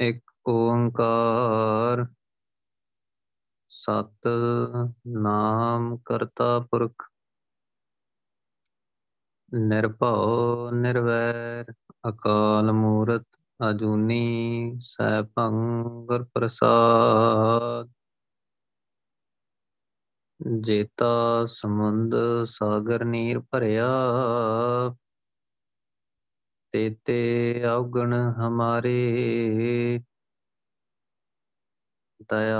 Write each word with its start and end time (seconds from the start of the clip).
ਇੱਕ 0.00 0.32
ਓੰਕਾਰ। 0.48 2.06
ਸਤ 3.68 4.28
ਨਾਮ 5.06 5.98
ਕਰਤਾ 6.04 6.60
ਪੁਰਖ। 6.60 7.10
ਨਿਰਭਉ, 9.54 10.70
ਨਿਰਵੈਰ, 10.70 11.72
ਅਕਾਲ 12.08 12.72
ਮੂਰਤ, 12.72 13.26
ਅਜੂਨੀ 13.70 14.74
ਸੈਭੰ 14.80 15.82
ਗੁਰ 16.06 16.24
ਪ੍ਰਸਾਦ। 16.24 17.92
ਜੇਤਾ 20.60 21.44
ਸਮੁੰਦ, 21.44 22.14
ਸਾਗਰ, 22.44 23.04
ਨੀਰ 23.04 23.40
ਭਰਿਆ। 23.40 23.88
ਤੇਤੇ 26.74 27.64
ਔਗਣ 27.64 28.14
ਹਮਾਰੇ। 28.14 30.00
ਦਇਆ 32.20 32.58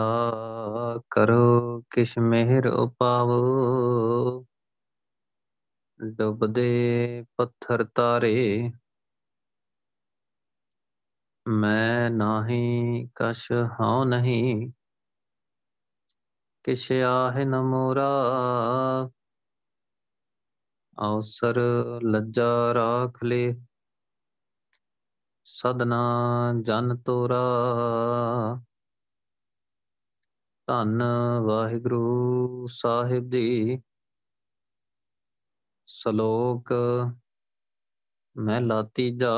ਕਰੋ 1.11 1.83
ਕਿਛ 1.91 2.19
ਮਿਹਰ 2.19 2.67
ਉਪਾਵੋ। 2.67 4.45
ਡੁੱਬਦੇ 6.01 7.25
ਪੱਥਰ 7.37 7.85
ਤਾਰੇ। 7.85 8.71
ਮੈਂ 11.47 12.11
ਨਾਹੀ 12.11 13.09
ਕਛ 13.15 13.53
ਹਉ 13.81 14.05
ਨਹੀਂ। 14.05 14.73
ਕਿਛ 16.65 16.93
ਆਹ 16.93 17.45
ਨ 17.45 17.61
ਮੋਰਾ। 17.63 18.09
ਅਵਸਰ 20.99 21.59
ਲੱਜਾ 22.03 22.75
ਰਾਖ 22.75 23.25
ਲੇ। 23.25 23.55
ਸਦਨਾ 25.45 25.99
ਜਨ 26.63 26.97
ਤੋਰਾ। 26.97 27.43
ਧੰਨ 30.67 31.03
ਵਾਹਿਗੁਰੂ 31.47 32.67
ਸਾਹਿਬ 32.71 33.31
ਜੀ। 33.31 33.83
ਸ਼ਲੋਕ 35.87 36.73
ਮਹਿਲਾ 38.39 38.83
ਤੀਜਾ 38.95 39.35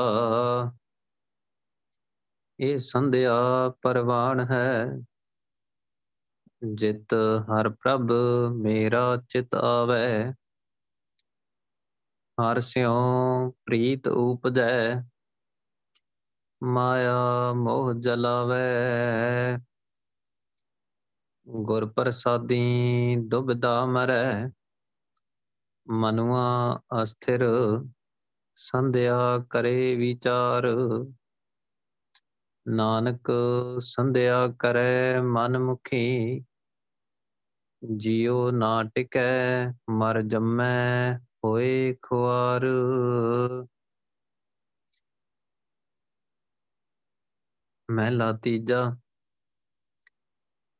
ਇਹ 2.59 2.77
ਸੰਧਿਆ 2.77 3.35
ਪਰਵਾਨ 3.81 4.39
ਹੈ। 4.39 4.85
ਜਿਤ 6.75 7.13
ਹਰ 7.41 7.69
ਪ੍ਰਭ 7.69 8.11
ਮੇਰਾ 8.55 9.17
ਚਿਤ 9.29 9.55
ਆਵੈ। 9.55 10.31
ਹਰ 12.37 12.59
ਸਿਉ 12.59 12.95
ਪ੍ਰੀਤ 13.65 14.07
ਉਪਜੈ। 14.07 14.95
ਮਾਇਆ 16.63 17.53
ਮੋਹ 17.53 17.93
ਜਲਾਵੈ। 17.93 19.57
ਗੁਰ 21.49 21.85
ਪ੍ਰਸਾਦੀ 21.85 23.15
ਦੁਬਦਾ 23.27 23.85
ਮਰੈ। 23.85 24.49
ਮਨੁਆ 25.89 26.79
ਅਸਥਿਰ, 27.03 27.45
ਸੰਧਿਆ 28.55 29.45
ਕਰੇ 29.49 29.95
ਵਿਚਾਰ। 29.95 30.63
ਨਾਨਕ 32.67 33.31
ਸੰਧਿਆ 33.79 34.47
ਕਰੈ 34.59 35.21
ਮਨ 35.21 35.59
ਮੁਖੀ। 35.59 36.41
ਜਿਉ 37.97 38.51
ਨਾ 38.51 38.83
ਟਿਕੈ, 38.83 39.71
ਮਰ 39.89 40.21
ਜੰਮੈ, 40.21 41.17
ਹੋਏ 41.17 41.95
ਖੁਆਰ। 42.01 42.61
ਮਹਿਲਾ 47.91 48.31
ਤੀਜਾ। 48.33 48.97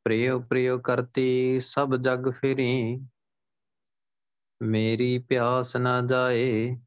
ਪ੍ਰਿਯ 0.06 0.38
ਪ੍ਰਿਯ 0.50 0.78
ਕਰਤੀ 0.84 1.60
ਸਭ 1.60 1.96
ਜਗ 1.96 2.30
ਫਿਰੀ। 2.32 3.00
ਮੇਰੀ 4.62 5.20
ਪਿਆਸ 5.20 5.76
ਨਾ 5.76 6.02
ਜਾਏ। 6.02 6.78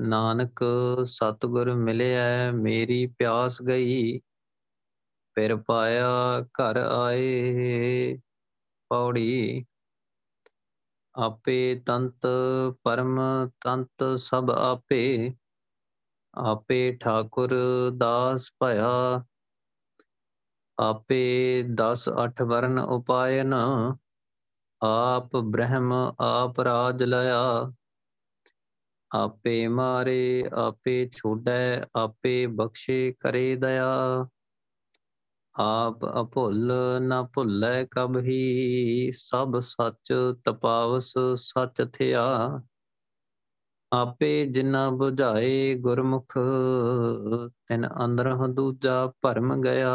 ਨਾਨਕ 0.00 0.64
ਸਤਿਗੁਰ 1.04 1.74
ਮਿਲਿਆ 1.74 2.52
ਮੇਰੀ 2.52 3.06
ਪਿਆਸ 3.06 3.62
ਗਈ। 3.62 4.20
ਫਿਰ 5.36 5.56
ਪਾਇਆ 5.56 6.10
ਘਰ 6.40 6.76
ਆਏ 6.76 8.18
ਪੌੜੀ। 8.90 9.64
ਆਪੇ 11.14 11.82
ਤੰਤ, 11.86 12.26
ਪਰਮ 12.82 13.20
ਤੰਤ 13.60 14.04
ਸਭ 14.16 14.50
ਆਪੇ। 14.50 15.34
ਆਪੇ 16.34 16.98
ਠਾਕੁਰ 17.00 17.50
ਦਾਸ 17.96 18.52
ਭਇਆ, 18.60 19.22
ਆਪੇ 20.78 21.62
10 21.74 22.08
8 22.08 22.42
ਵਰਨ 22.42 22.78
ਉਪਾਇਨ 22.78 23.54
ਆਪ 24.82 25.36
ਬ੍ਰਹਮ 25.36 25.92
ਆਪ 26.20 26.60
ਰਾਜ 26.60 27.02
ਲਿਆ। 27.02 27.72
ਆਪੇ 29.14 29.68
ਮਾਰੇ, 29.68 30.44
ਆਪੇ 30.52 31.10
ਛੋੜੈ, 31.16 31.82
ਆਪੇ 31.96 32.46
ਬਖਸ਼ੇ 32.46 33.14
ਕਰੇ 33.20 33.56
ਦਇਆ। 33.56 34.26
ਆਪ 35.54 36.04
ਅਭੁੱਲ 36.20 36.72
ਨਾ 37.02 37.22
ਭੁੱਲੈ 37.22 37.84
ਕਬਹੀ 37.84 39.10
ਸਭ 39.14 39.58
ਸੱਚ 39.60 40.12
ਤਪਾਵਸ 40.44 41.12
ਸੱਚ 41.36 41.82
ਥਿਆ। 41.92 42.26
ਆਪੇ 43.92 44.46
ਜਿਨਾ 44.46 44.88
부ਝਾਏ 44.88 45.74
ਗੁਰਮੁਖ, 45.74 46.38
ਤਿਨ 47.66 47.88
ਅੰਦਰਹ 48.04 48.48
ਦੂਜਾ 48.48 49.12
ਭਰਮ 49.22 49.62
ਗਿਆ। 49.62 49.90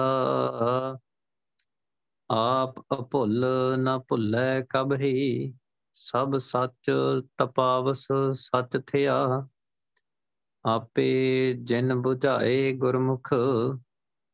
ਆਪ 2.32 2.80
ਅਭੁੱਲ 2.80 3.46
ਨਾ 3.78 3.98
ਭੁੱਲੈ 3.98 4.62
ਕਬਹੀ 4.62 5.54
ਸਭ 5.94 6.38
ਸੱਚ 6.38 6.92
ਤਪਾਵਸ 7.38 8.08
ਸੱਚ 8.32 8.78
ਥਿਆ। 8.88 9.48
ਆਪੇ 10.66 11.54
ਜਿਨ 11.54 11.94
부ਝਾਏ 11.94 12.74
ਗੁਰਮੁਖ, 12.74 13.30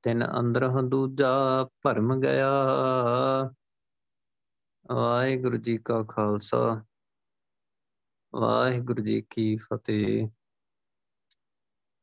ਤਿਨ 0.04 0.40
ਅੰਦਰਹ 0.40 0.82
ਦੂਜਾ 0.82 1.68
ਭਰਮ 1.82 2.20
ਗਿਆ। 2.20 2.52
ਵਾਹਿਗੁਰੂ 4.92 5.58
ਜੀ 5.58 5.78
ਕਾ 5.78 6.04
ਖਾਲਸਾ। 6.04 6.86
ਵਾਹਿਗੁਰੂ 8.34 9.04
ਜੀ 9.04 9.24
ਕੀ 9.30 9.56
ਫਤਿਹ। 9.56 10.28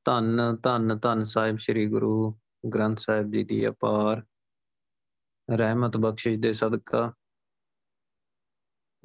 ਧੰਨ 0.04 0.56
ਧੰਨ 0.62 0.98
ਧੰਨ 0.98 1.24
ਸਾਹਿਬ 1.24 1.58
ਸ੍ਰੀ 1.58 1.86
ਗੁਰੂ 1.86 2.38
ਗ੍ਰੰਥ 2.74 2.98
ਸਾਹਿਬ 2.98 3.30
ਜੀ 3.30 3.44
ਦੀ 3.44 3.68
ਅਪਾਰ। 3.68 4.22
ਰਹਿਮਤ 5.56 5.96
ਬਖਸ਼ਿਸ਼ 5.96 6.38
ਦੇ 6.38 6.52
ਸਦਕਾ 6.52 7.14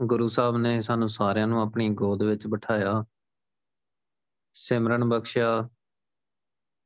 ਗੁਰੂ 0.02 0.28
ਸਾਹਿਬ 0.28 0.58
ਨੇ 0.58 0.82
ਸਾਨੂੰ 0.82 1.10
ਸਾਰਿਆਂ 1.10 1.48
ਨੂੰ 1.48 1.62
ਆਪਣੀ 1.62 1.90
ਗੋਦ 1.90 2.24
ਵਿੱਚ 2.24 2.48
ਬਿਠਾਇਆ। 2.48 3.06
ਸਿਮਰਨ 4.54 5.10
ਬਖਸ਼ਿਆ, 5.10 5.70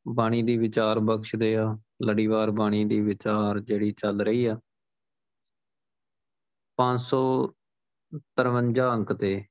ਬਾਣੀ 0.07 0.43
ਦੀ 0.43 0.57
ਵਿਚਾਰ 0.57 0.99
ਬਖਸ਼ਦੇ 0.99 1.57
ਆ, 1.57 1.77
ਲੜੀਵਾਰ 2.03 2.51
ਬਾਣੀ 2.51 2.85
ਦੀ 2.85 3.01
ਵਿਚਾਰ 3.01 3.59
ਜਿਹੜੀ 3.59 3.91
ਚੱਲ 3.91 4.21
ਰਹੀ 4.21 4.45
ਆ। 4.45 4.59
553 6.77 8.93
ਅੰਕ 8.93 9.13
ਤੇ 9.13 9.45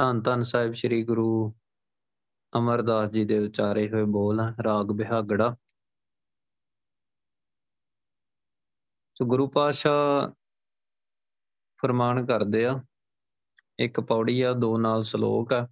ਧੰਨ 0.00 0.22
ਧੰਨ 0.22 0.42
ਸਾਹਿਬ 0.42 0.74
ਸ੍ਰੀ 0.74 1.04
ਗੁਰੂ 1.04 1.54
ਅਮਰਦਾਸ 2.58 3.10
ਜੀ 3.10 3.24
ਦੇ 3.24 3.38
ਉਚਾਰੇ 3.38 3.88
ਹੋਏ 3.88 4.04
ਬੋਲ 4.04 4.40
ਰਾਗ 4.62 4.86
ਬਿਹਾਗੜਾ। 4.86 5.56
ਸੋ 9.14 9.24
ਗੁਰੂ 9.24 9.48
ਪਾਤਸ਼ਾਹ 9.48 10.28
ਫਰਮਾਨ 11.82 12.26
ਕਰਦੇ 12.26 12.66
ਆ, 12.66 12.82
ਇੱਕ 13.78 14.00
ਪੌੜੀ 14.00 14.40
ਆ, 14.42 14.52
ਦੋ 14.52 14.78
ਨਾਲ 14.78 15.02
ਸ਼ਲੋਕ 15.02 15.52
ਆ। 15.52 15.68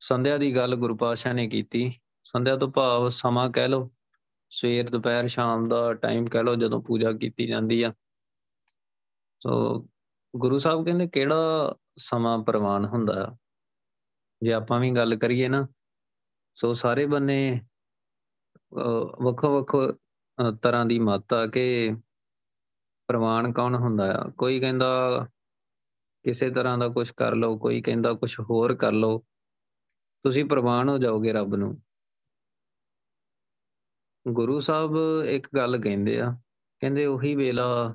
ਸੰਧਿਆ 0.00 0.38
ਦੀ 0.38 0.56
ਗੱਲ 0.56 0.76
ਗੁਰੂ 0.76 0.96
ਪਾਤਸ਼ਾਹ 0.96 1.34
ਨੇ 1.34 1.48
ਕੀਤੀ। 1.48 2.00
ਸੰਧਿਆ 2.24 2.56
ਤੋਂ 2.56 2.68
ਭਾਵ 2.68 3.08
ਸਮਾਂ 3.08 3.50
ਕਹਿ 3.50 3.68
ਲਓ, 3.68 3.90
ਸਵੇਰ, 4.50 4.90
ਦੁਪਹਿਰ, 4.90 5.28
ਸ਼ਾਮ 5.28 5.68
ਦਾ 5.68 5.94
ਟਾਈਮ 5.94 6.26
ਕਹਿ 6.26 6.42
ਲਓ, 6.42 6.54
ਜਦੋਂ 6.54 6.82
ਪੂਜਾ 6.82 7.12
ਕੀਤੀ 7.12 7.46
ਜਾਂਦੀ 7.46 7.82
ਆ। 7.82 7.92
ਸੋ 9.42 9.88
ਗੁਰੂ 10.36 10.58
ਸਾਹਿਬ 10.58 10.84
ਕਹਿੰਦੇ 10.84 11.06
ਕਿਹੜਾ 11.06 11.74
ਸਮਾਂ 11.98 12.38
ਪ੍ਰਵਾਨ 12.38 12.84
ਹੁੰਦਾ 12.84 13.36
ਜੇ 14.42 14.52
ਆਪਾਂ 14.52 14.78
ਵੀ 14.80 14.90
ਗੱਲ 14.90 15.16
ਕਰੀਏ 15.16 15.48
ਨਾ, 15.48 15.66
ਸੋ 16.58 16.72
ਸਾਰੇ 16.74 17.04
ਬੰਨੇ 17.06 17.60
ਵੱਖੋ 19.22 19.52
ਵੱਖੋ 19.54 19.80
ਤਰ੍ਹਾਂ 20.62 20.86
ਦੀ 20.86 20.98
ਮਤ 20.98 21.32
ਆ 21.32 21.46
ਕਿ 21.46 21.94
ਪ੍ਰਵਾਨ 23.08 23.52
ਕੌਣ 23.52 23.74
ਹੁੰਦਾ 23.74 24.10
ਆ? 24.14 24.28
ਕੋਈ 24.38 24.58
ਕਹਿੰਦਾ 24.60 24.88
ਕਿਸੇ 26.24 26.50
ਤਰ੍ਹਾਂ 26.50 26.76
ਦਾ 26.78 26.88
ਕੁਝ 26.88 27.10
ਕਰ 27.10 27.34
ਲਓ, 27.34 27.56
ਕੋਈ 27.58 27.80
ਕਹਿੰਦਾ 27.82 28.12
ਕੁਝ 28.12 28.34
ਹੋਰ 28.40 28.74
ਕਰ 28.74 28.92
ਲਓ, 28.92 29.18
ਤੁਸੀਂ 30.24 30.44
ਪ੍ਰਵਾਨ 30.44 30.88
ਹੋ 30.88 30.98
ਜਾਓਗੇ 30.98 31.32
ਰੱਬ 31.32 31.54
ਨੂੰ। 31.54 31.82
ਗੁਰੂ 34.26 34.58
ਸਾਹਿਬ 34.60 34.96
ਇੱਕ 35.28 35.48
ਗੱਲ 35.56 35.80
ਕਹਿੰਦੇ 35.80 36.20
ਆ, 36.20 36.30
ਕਹਿੰਦੇ 36.82 37.06
ਉਹੀ 37.06 37.34
ਵੇਲਾ, 37.36 37.94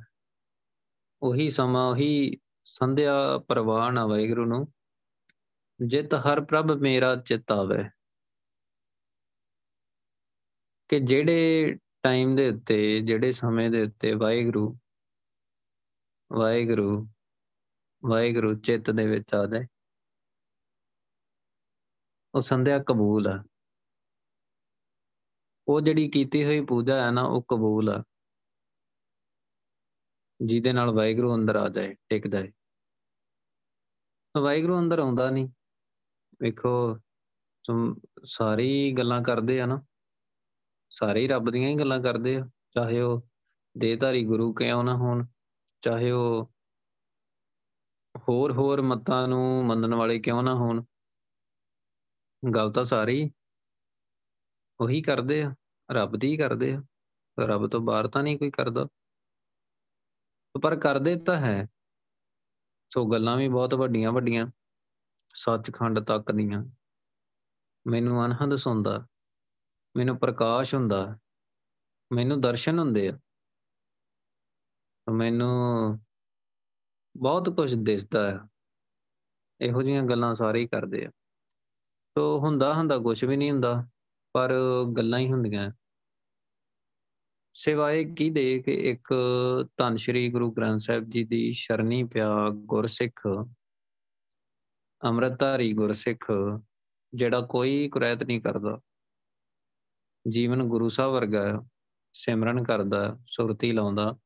ਉਹੀ 1.21 1.49
ਸਮਾਂ, 1.49 1.89
ਉਹੀ 1.91 2.37
ਸੰਧਿਆ 2.65 3.37
ਪ੍ਰਵਾਨ 3.47 3.97
ਆ 3.97 4.05
ਵਾਹਿਗੁਰੂ 4.07 4.45
ਨੂੰ। 4.45 4.65
ਜਿਤ 5.85 6.13
ਹਰ 6.13 6.45
ਪ੍ਰਭ 6.45 6.65
ਮੇਰਾ 6.81 7.15
ਚਿਤ 7.15 7.51
ਆਵੇ। 7.51 7.89
ਕਿ 10.89 10.99
ਜਿਹੜੇ 10.99 11.75
ਟਾਈਮ 12.03 12.35
ਦੇ 12.35 12.49
ਉੱਤੇ, 12.49 13.01
ਜਿਹੜੇ 13.01 13.31
ਸਮੇਂ 13.31 13.69
ਦੇ 13.69 13.81
ਉੱਤੇ 13.83 14.13
ਵਾਹਿਗੁਰੂ 14.13 14.77
ਵਾਹਿਗੁਰੂ 16.31 17.07
ਵਾਹਿਗੁਰੂ 18.05 18.55
ਚਿੱਤ 18.59 18.89
ਦੇ 18.89 19.07
ਵਿੱਚ 19.07 19.33
ਆ 19.33 19.45
ਜਾਏ, 19.45 19.67
ਉਹ 22.35 22.41
ਸੰਧਿਆ 22.41 22.79
ਕਬੂਲ 22.79 23.27
ਆ। 23.27 23.43
ਉਹ 25.67 25.81
ਜਿਹੜੀ 25.81 26.09
ਕੀਤੀ 26.09 26.45
ਹੋਈ 26.45 26.65
ਪੂਜਾ 26.65 27.05
ਹੈ 27.05 27.11
ਨਾ, 27.11 27.23
ਉਹ 27.23 27.41
ਕਬੂਲ 27.41 27.89
ਆ। 27.89 28.03
ਜਿਹਦੇ 30.45 30.73
ਨਾਲ 30.73 30.89
ਵਾਹਿਗੁਰੂ 30.89 31.35
ਅੰਦਰ 31.35 31.55
ਆ 31.55 31.69
ਜਾਏ, 31.69 31.95
ਟਿਕ 32.09 32.27
ਜਾਏ। 32.27 32.51
ਵਾਹਿਗੁਰੂ 34.37 34.79
ਅੰਦਰ 34.79 34.99
ਆਉਂਦਾ 34.99 35.29
ਨਹੀਂ। 35.29 35.49
ਵੇਖੋ 36.41 36.97
ਸਾਰੀ 38.25 38.91
ਗੱਲਾਂ 38.97 39.21
ਕਰਦੇ 39.23 39.61
ਆ 39.61 39.65
ਨਾ। 39.65 39.81
ਸਾਰੇ 40.89 41.21
ਹੀ 41.21 41.27
ਰੱਬ 41.27 41.49
ਦੀਆਂ 41.51 41.69
ਹੀ 41.69 41.75
ਗੱਲਾਂ 41.75 41.99
ਕਰਦੇ 42.01 42.35
ਆ। 42.37 42.49
ਚਾਹੇ 42.73 43.01
ਉਹ 43.01 43.27
ਦੇਹਧਾਰੀ 43.77 44.25
ਗੁਰੂ 44.25 44.53
ਕਿਉਂ 44.53 44.83
ਨਾ 44.83 44.95
ਹੋਣ, 44.95 45.25
ਚਾਹੇ 45.81 46.11
ਉਹ 46.11 46.51
ਹੋਰ 48.17 48.51
ਹੋਰ 48.51 48.81
ਮਤਾਂ 48.81 49.27
ਨੂੰ 49.27 49.65
ਮੰਨਣ 49.65 49.93
ਵਾਲੇ 49.93 50.19
ਕਿਉਂ 50.19 50.43
ਨਾ 50.43 50.55
ਹੋਣ। 50.55 50.83
ਗੱਲ 52.55 52.71
ਤਾਂ 52.71 52.83
ਸਾਰੀ 52.83 53.31
ਉਹੀ 54.79 55.01
ਕਰਦੇ 55.01 55.43
ਆ, 55.43 55.55
ਰੱਬ 55.91 56.15
ਦੀ 56.17 56.27
ਹੀ 56.27 56.37
ਕਰਦੇ 56.37 56.73
ਆ। 56.73 56.83
ਰੱਬ 57.39 57.67
ਤੋਂ 57.67 57.81
ਬਾਹਰ 57.81 58.07
ਤਾਂ 58.07 58.23
ਨਹੀਂ 58.23 58.37
ਕੋਈ 58.39 58.51
ਕਰਦਾ। 58.51 58.87
ਪਰ 60.63 60.75
ਕਰਦੇ 60.75 61.15
ਤਾਂ 61.19 61.37
ਹੈ। 61.37 61.67
ਸੋ 62.93 63.05
ਗੱਲਾਂ 63.05 63.37
ਵੀ 63.37 63.47
ਬਹੁਤ 63.47 63.73
ਵੱਡੀਆਂ 63.73 64.11
ਵੱਡੀਆਂ 64.11 64.47
ਸੱਚਖੰਡ 65.33 65.99
ਤੱਕ 65.99 66.31
ਦੀਆਂ। 66.31 66.65
ਮੈਨੂੰ 67.87 68.25
ਅਨਹਦ 68.25 68.55
ਸੁਣਦਾ, 68.55 69.07
ਮੈਨੂੰ 69.97 70.17
ਪ੍ਰਕਾਸ਼ 70.19 70.75
ਹੁੰਦਾ, 70.75 71.19
ਮੈਨੂੰ 72.11 72.41
ਦਰਸ਼ਨ 72.41 72.79
ਹੁੰਦੇ 72.79 73.09
ਆ। 73.09 73.19
ਮੈਨੂੰ 75.11 75.99
ਬਹੁਤ 77.17 77.49
ਕੁਝ 77.49 77.73
ਦਿਸਦਾ 77.73 78.31
ਹੈ 78.31 78.39
ਇਹੋ 79.61 79.81
ਜੀਆਂ 79.81 80.03
ਗੱਲਾਂ 80.03 80.35
ਸਾਰੇ 80.35 80.59
ਹੀ 80.59 80.67
ਕਰਦੇ 80.67 81.05
ਆ। 81.05 81.09
ਸੋ 82.17 82.39
ਹੁੰਦਾ 82.39 82.73
ਹੁੰਦਾ 82.73 82.97
ਕੁਝ 82.97 83.25
ਵੀ 83.25 83.37
ਨਹੀਂ 83.37 83.51
ਹੁੰਦਾ, 83.51 83.87
ਪਰ 84.33 84.53
ਗੱਲਾਂ 84.97 85.19
ਹੀ 85.19 85.31
ਹੁੰਦੀਆਂ 85.31 85.71
ਸਿਵਾਏ 87.53 88.03
ਕੀ 88.03 88.29
ਦੇ 88.29 88.59
ਕਿ 88.59 88.73
ਇੱਕ 88.89 89.13
ਧੰਨ 89.77 89.95
ਸ਼੍ਰੀ 89.95 90.31
ਗੁਰੂ 90.31 90.51
ਗ੍ਰੰਥ 90.51 90.81
ਸਾਹਿਬ 90.81 91.03
ਜੀ 91.03 91.23
ਦੀ 91.23 91.53
ਸ਼ਰਣੀ 91.53 92.03
ਪਿਆ 92.03 92.49
ਗੁਰਸਿੱਖ 92.49 93.47
ਅੰਮ੍ਰਿਤਧਾਰੀ 95.03 95.73
ਗੁਰਸਿੱਖ 95.73 96.31
ਜਿਹੜਾ 97.13 97.41
ਕੋਈ 97.41 97.89
ਕੁਰੈਤ 97.89 98.23
ਨਹੀਂ 98.23 98.41
ਕਰਦਾ। 98.41 98.79
ਜੀਵਨ 100.29 100.63
ਗੁਰੂ 100.63 100.89
ਸਾਹਿਬ 100.89 101.13
ਵਰਗਾ 101.13 101.47
ਹੈ 101.47 101.69
ਸਿਮਰਨ 102.13 102.63
ਕਰਦਾ, 102.63 103.19
ਸੁਰਤੀ 103.27 103.71
ਲਾਉਂਦਾ। 103.71 104.17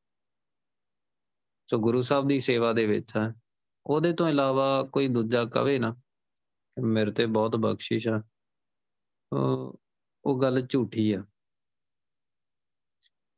ਸੋ 1.70 1.78
ਗੁਰੂ 1.78 2.02
ਸਾਹਿਬ 2.02 2.28
ਦੀ 2.28 2.40
ਸੇਵਾ 2.40 2.72
ਦੇ 2.72 2.86
ਵਿੱਚ 2.86 3.12
ਹੈ। 3.16 3.34
ਉਹਦੇ 3.86 4.12
ਤੋਂ 4.12 4.28
ਇਲਾਵਾ 4.28 4.88
ਕੋਈ 4.92 5.08
ਦੂਜਾ 5.08 5.44
ਕਵੇ 5.44 5.78
ਨਾ, 5.78 5.96
ਮੇਰੇ 6.82 7.12
ਤੇ 7.12 7.26
ਬਹੁਤ 7.26 7.56
ਬਖਸ਼ਿਸ਼ 7.56 8.08
ਆ। 8.08 8.22
ਉਹ 10.24 10.42
ਗੱਲ 10.42 10.66
ਝੂਠੀ 10.70 11.12
ਆ। 11.12 11.24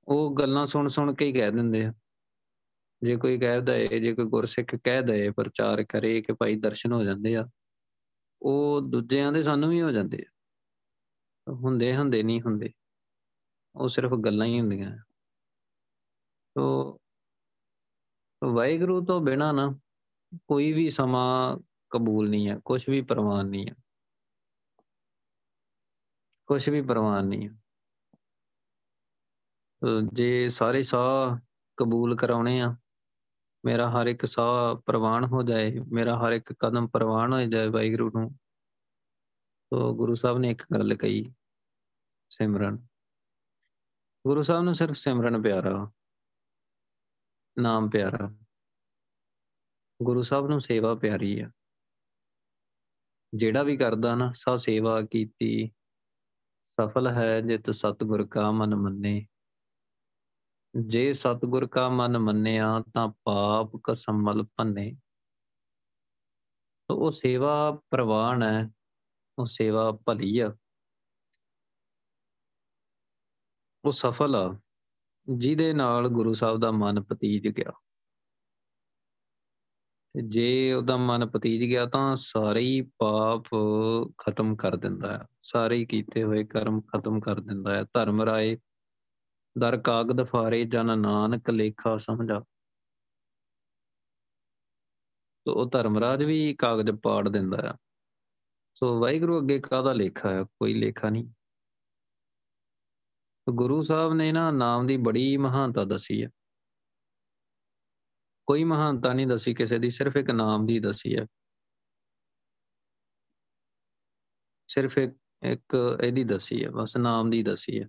ਉਹ 0.09 0.37
ਗੱਲਾਂ 0.39 0.67
ਸੁਣ 0.67 0.89
ਸੁਣ 0.89 1.15
ਕੇ 1.15 1.27
ਹੀ 1.27 1.33
ਕਹਿ 1.33 1.53
ਦਿੰਦੇ 1.53 1.85
ਆ। 1.85 1.95
ਜੇ 3.05 3.17
ਕੋਈ 3.17 3.39
ਕਹਿਦਾ 3.39 3.75
ਏ 3.75 4.01
ਜੇ 4.01 4.15
ਕੋਈ 4.15 4.25
ਗੁਰਸਿੱਖ 4.25 4.75
ਕਹਿ 4.75 5.03
ਦੇ 5.03 5.31
ਪ੍ਰਚਾਰ 5.31 5.85
ਕਰੇ 5.85 6.23
ਕਿ 6.23 6.33
ਭਾਈ 6.33 6.57
ਦਰਸ਼ਨ 6.57 6.93
ਹੋ 6.93 7.05
ਜਾਂਦੇ 7.05 7.37
ਆ, 7.37 7.49
ਉਹ 8.43 8.81
ਦੂਜਿਆਂ 8.81 9.33
ਦੇ 9.33 9.43
ਸਾਨੂੰ 9.43 9.71
ਵੀ 9.71 9.83
ਹੋ 9.83 9.91
ਜਾਂਦੇ 9.91 10.25
ਆ। 10.29 10.31
ਹੁੰਦੇ 11.53 11.97
ਹੁੰਦੇ 11.97 12.23
ਨਹੀਂ 12.23 12.41
ਹੁੰਦੇ। 12.41 12.71
ਉਹ 13.77 13.89
ਸਿਰਫ 13.89 14.13
ਗੱਲਾਂ 14.25 14.47
ਹੀ 14.47 14.61
ਹੁੰਦੀਆਂ 14.61 14.99
ਤੋ 16.57 16.99
ਵਾਹਿਗੁਰੂ 18.45 19.05
ਤੋਂ 19.05 19.21
ਬਿਨਾ 19.21 19.53
ਨਾ 19.53 19.79
ਕੋਈ 20.49 20.73
ਵੀ 20.73 20.91
ਸਮਾਂ 20.91 21.59
ਕਬੂਲ 21.91 22.31
ਨਹੀਂ 22.31 22.49
ਹੈ 22.49 22.61
ਕੁਝ 22.65 22.91
ਵੀ 22.91 23.01
ਪ੍ਰਵਾਨ 23.01 23.47
ਨਹੀਂ 23.47 23.67
ਹੈ 23.67 23.75
ਕੁਝ 26.47 26.71
ਵੀ 26.71 26.83
ਪ੍ਰਵਾਨ 26.83 27.27
ਨਹੀਂ 27.27 27.49
ਹੈ 27.49 27.55
ਜੇ 30.13 30.49
ਸਾਰੇ 30.49 30.83
ਸਾਹ 30.83 31.39
ਕਬੂਲ 31.77 32.17
ਕਰਾਉਣੇ 32.17 32.61
ਆ 32.61 32.77
ਮੇਰਾ 33.65 33.91
ਹਰ 33.91 34.07
ਇੱਕ 34.07 34.27
ਸਾਹ 34.27 34.75
ਪ੍ਰਵਾਨ 34.87 35.25
ਹੋ 35.25 35.43
ਜਾਏ, 35.43 35.81
ਮੇਰਾ 35.93 36.19
ਹਰ 36.19 36.33
ਇੱਕ 36.33 36.53
ਕਦਮ 36.53 36.87
ਪ੍ਰਵਾਨ 36.87 37.33
ਹੋ 37.33 37.41
ਜਾਏ 37.41 37.69
ਵਾਹਿਗੁਰੂ 37.69 38.11
ਨੂੰ। 38.15 38.31
ਤੋ 39.71 39.95
ਗੁਰੂ 39.95 40.15
ਸਾਹਿਬ 40.15 40.39
ਨੇ 40.39 40.51
ਇੱਕ 40.51 40.63
ਗੱਲ 40.75 40.95
ਕਹੀ, 40.95 41.35
ਸਿਮਰਨ। 42.31 42.77
ਗੁਰੂ 44.27 44.43
ਸਾਹਿਬ 44.43 44.65
ਨੂੰ 44.65 44.75
ਸਿਰਫ 44.75 44.97
ਸਿਮਰਨ 44.97 45.43
ਪਿਆਰਾ, 45.43 45.93
ਨਾਮ 47.59 47.91
ਪਿਆਰਾ। 47.91 48.37
ਗੁਰੂ 50.03 50.23
ਸਾਹਿਬ 50.23 50.47
ਨੂੰ 50.47 50.61
ਸੇਵਾ 50.61 50.95
ਪਿਆਰੀ 50.95 51.41
ਆ। 51.41 51.51
ਜਿਹੜਾ 53.35 53.63
ਵੀ 53.63 53.77
ਕਰਦਾ 53.77 54.15
ਨਾ, 54.15 54.33
ਸਾ 54.37 54.57
ਸੇਵਾ 54.57 55.03
ਕੀਤੀ, 55.03 55.69
ਸਫਲ 56.81 57.07
ਹੈ 57.07 57.41
ਜਿਤ 57.41 57.71
ਸਤਗੁਰ 57.71 58.27
ਕਾ 58.27 58.51
ਮਨ 58.51 58.75
ਮੰਨੇ। 58.75 59.27
ਜੇ 60.83 61.13
ਸਤਗੁਰ 61.13 61.67
ਕਾ 61.67 61.89
ਮਨ 61.89 62.19
ਮੰਨਿਆ 62.19 62.83
ਤਾਂ 62.95 63.09
ਪਾਪ 63.25 63.81
ਕਸਮਲ 63.85 64.43
ਭੰਨੇ। 64.43 64.97
ਤੋ 66.89 66.95
ਉਹ 66.95 67.11
ਸੇਵਾ 67.11 67.83
ਪ੍ਰਵਾਨ 67.91 68.43
ਹੈ, 68.43 68.71
ਉਹ 69.39 69.47
ਸੇਵਾ 69.47 69.99
ਭਲੀ 70.07 70.39
ਆ। 70.39 70.57
ਉਹ 73.85 73.93
ਸਫਲ 73.93 74.37
ਆ, 74.37 74.61
ਜਿਹਦੇ 75.37 75.73
ਨਾਲ 75.73 76.09
ਗੁਰੂ 76.09 76.35
ਸਾਹਿਬ 76.35 76.61
ਦਾ 76.61 76.71
ਮਨ 76.71 77.03
ਪਤੀਜ 77.03 77.49
ਗਿਆ। 77.49 77.73
ਜੇ 80.25 80.73
ਉਹਦਾ 80.73 80.97
ਮਨ 80.97 81.27
ਪਤੀਜ 81.27 81.61
ਗਿਆ 81.61 81.87
ਤਾਂ 81.87 82.17
ਸਾਰੇ 82.17 82.61
ਹੀ 82.61 82.81
ਪਾਪ 82.99 83.45
ਖਤਮ 84.19 84.57
ਕਰ 84.57 84.77
ਦਿੰਦਾ 84.77 85.19
ਹੈ। 85.19 85.27
ਸਾਰੇ 85.43 85.77
ਹੀ 85.77 85.87
ਕੀਤੇ 85.87 86.25
ਹੋਏ 86.25 86.45
ਕਰਮ 86.45 86.81
ਖਤਮ 86.81 87.21
ਕਰ 87.21 87.41
ਦਿੰਦਾ 87.41 87.75
ਹੈ। 87.75 87.85
ਧਰਮ 87.85 88.23
ਰਾਏ 88.23 88.59
ਦਰ 89.59 89.77
ਕਾਗਦ 89.77 90.23
ਫਾਰੇ 90.23 90.65
ਜਨ 90.65 90.99
ਨਾਨਕ 90.99 91.51
ਲੇਖਾ 91.51 91.99
ਸਮਝਾ। 91.99 92.41
ਤੋ 95.45 95.53
ਉਹ 95.53 95.71
ਧਰਮਰਾਜ 95.71 96.23
ਵੀ 96.23 96.55
ਕਾਗਜ਼ 96.55 96.91
ਪਾੜ 96.91 97.29
ਦਿੰਦਾ 97.29 97.71
ਆ। 97.71 97.75
ਸੋ 98.75 99.01
ਵਾਹਿਗੁਰੂ 99.01 99.39
ਅੱਗੇ 99.39 99.61
ਕਾਹਦਾ 99.61 99.93
ਲੇਖਾ 99.93 100.31
ਹੈ 100.31 100.43
ਕੋਈ 100.43 100.75
ਲੇਖਾ 100.75 101.11
ਨਹੀਂ। 101.11 101.29
ਗੁਰੂ 103.51 103.83
ਸਾਹਿਬ 103.83 104.13
ਨੇ 104.13 104.33
ਨਾ 104.33 104.51
ਨਾਮ 104.51 104.87
ਦੀ 104.87 104.97
ਬੜੀ 104.97 105.37
ਮਹਾਨਤਾ 105.37 105.85
ਦੱਸੀ 105.85 106.25
ਹੈ 106.25 106.29
ਕੋਈ 108.47 108.65
ਮਹਾਨਤਾ 108.65 109.13
ਨਹੀਂ 109.13 109.27
ਦੱਸੀ 109.27 109.55
ਕਿਸੇ 109.55 109.79
ਦੀ, 109.79 109.91
ਸਿਰਫ 109.91 110.17
ਇੱਕ 110.17 110.31
ਨਾਮ 110.31 110.67
ਦੀ 110.67 110.79
ਦੱਸੀ 110.81 111.17
ਹੈ 111.17 111.27
ਸਿਰਫ 114.69 114.99
ਇੱਕ 114.99 115.17
ਇੱਕ 115.43 115.99
ਇਹਦੀ 116.05 116.25
ਦੱਸੀ 116.25 116.65
ਹੈ 116.65 116.71
ਬਸ 116.71 116.97
ਨਾਮ 116.97 117.31
ਦੀ 117.31 117.43
ਦੱਸੀ 117.43 117.83
ਹੈ 117.83 117.89